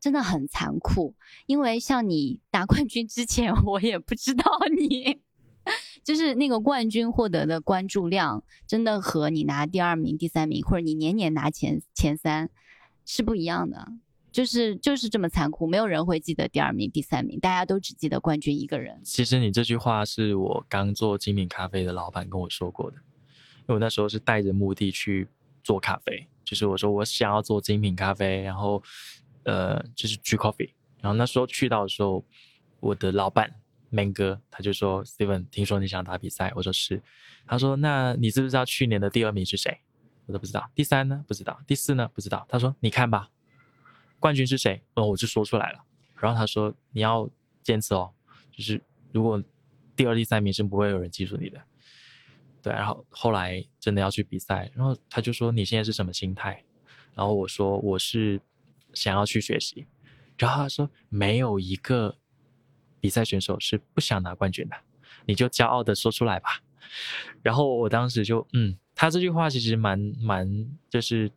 [0.00, 1.14] 真的很残酷，
[1.46, 4.44] 因为像你拿冠军之前， 我也不知道
[4.76, 5.20] 你，
[6.02, 12.50] 就是那个冠军获得的关注量，真的和你拿第二名、第三名，或者你年年拿前前三
[13.04, 13.92] 是不一样的。
[14.36, 19.00] 就是就是这么残酷，没有人会记得第二名、第三名，大家都只记得冠军一个人。
[19.02, 25.26] 其实你这句话是我刚做精品咖啡的老板跟我说过的，因为我那时候是带着目的去
[25.64, 28.82] 做咖啡，就是我说我想要做精品咖啡，然后
[29.44, 30.68] 呃就是 G Coffee，
[31.00, 32.22] 然后那时候去到的时候，
[32.80, 33.50] 我的老板
[33.88, 37.02] Man 哥他就说 Steven，听说你想打比赛，我说是，
[37.46, 39.78] 他说那你知不知道去年的第二名是谁？
[40.26, 41.24] 我都不知道，第三呢？
[41.26, 42.10] 不知道，第四呢？
[42.12, 43.30] 不知道，他说你看吧。
[44.26, 44.82] 冠军是谁？
[44.94, 45.84] 哦，我就说出来了。
[46.16, 47.30] 然后他说：“你要
[47.62, 48.12] 坚持哦，
[48.50, 48.82] 就是
[49.12, 49.40] 如果
[49.94, 51.62] 第二、第三名是不会有人记住你的。”
[52.60, 52.72] 对。
[52.72, 56.60] 然后后来真的要去比赛，然后他就说：“你现在是什么心态？”
[57.14, 58.40] 然后我说：“我是
[58.94, 59.86] 想要去学习。”
[60.36, 62.16] 然后他说：“没有一个
[62.98, 64.76] 比赛选手是不想拿冠军的，
[65.24, 66.64] 你就骄傲的说出来吧。”
[67.44, 71.30] 然后我当时就嗯，他这句话其实蛮蛮就是。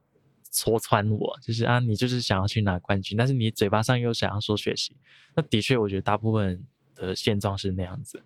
[0.51, 4.95] 戳穿我，就是啊，你就是想要去拿冠军，但是你嘴巴上又想要说学习，
[5.35, 6.63] 那的确，我觉得大部分
[6.95, 8.23] 的现状是那样子。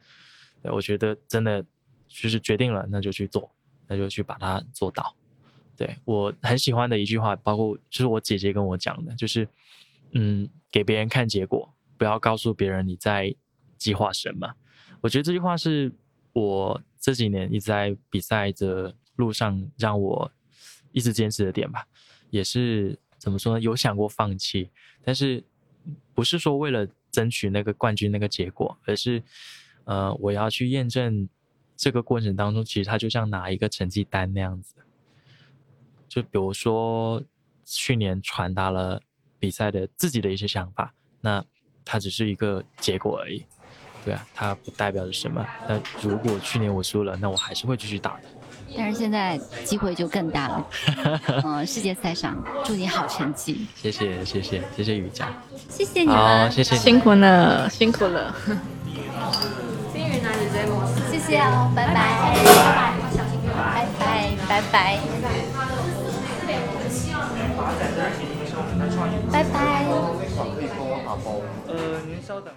[0.61, 1.63] 对，我觉得真的
[2.07, 3.51] 就是决定了，那就去做，
[3.87, 5.15] 那就去把它做到。
[5.75, 9.47] 对我很喜欢的一句话，包括就是我姐姐跟我讲的，就是
[10.11, 13.35] 嗯，给别人看结果，不要告诉别人你在
[13.77, 14.53] 计划什么。
[15.01, 15.91] 我觉得这句话是
[16.31, 20.31] 我这几年一直在比赛的路上让我
[20.91, 21.85] 一直坚持的点吧。
[22.33, 23.61] 也是怎么说呢？
[23.61, 24.71] 有想过放弃，
[25.03, 25.43] 但是
[26.15, 29.21] 不是说为了争取那个冠军那个结果，而是
[29.83, 31.29] 呃，我要去验证
[31.77, 34.73] 这个过程当中，其实它就像拿一个成绩单那样子。
[36.09, 37.23] 就比如说
[37.63, 38.99] 去年传达了
[39.37, 40.91] 比赛的自己的一些想法，
[41.21, 41.45] 那
[41.85, 43.45] 它只是一个结果而已，
[44.03, 45.45] 对啊，它不代表着什么。
[45.69, 48.27] 那如果去年我输了，那我还是会继续打的。
[48.77, 50.67] 但是现在机会就更大了，
[51.45, 53.67] 嗯，世界赛上祝你好成绩。
[53.75, 55.27] 谢谢谢谢谢谢雨佳，
[55.69, 58.33] 谢谢你们，谢谢辛苦了辛苦了。
[59.93, 61.93] 冰雨拿你追我，谢谢哦，拜拜拜
[63.53, 63.85] 拜，
[64.49, 64.99] 拜拜拜拜，
[69.31, 69.85] 拜拜。
[71.67, 72.53] 呃，您稍等。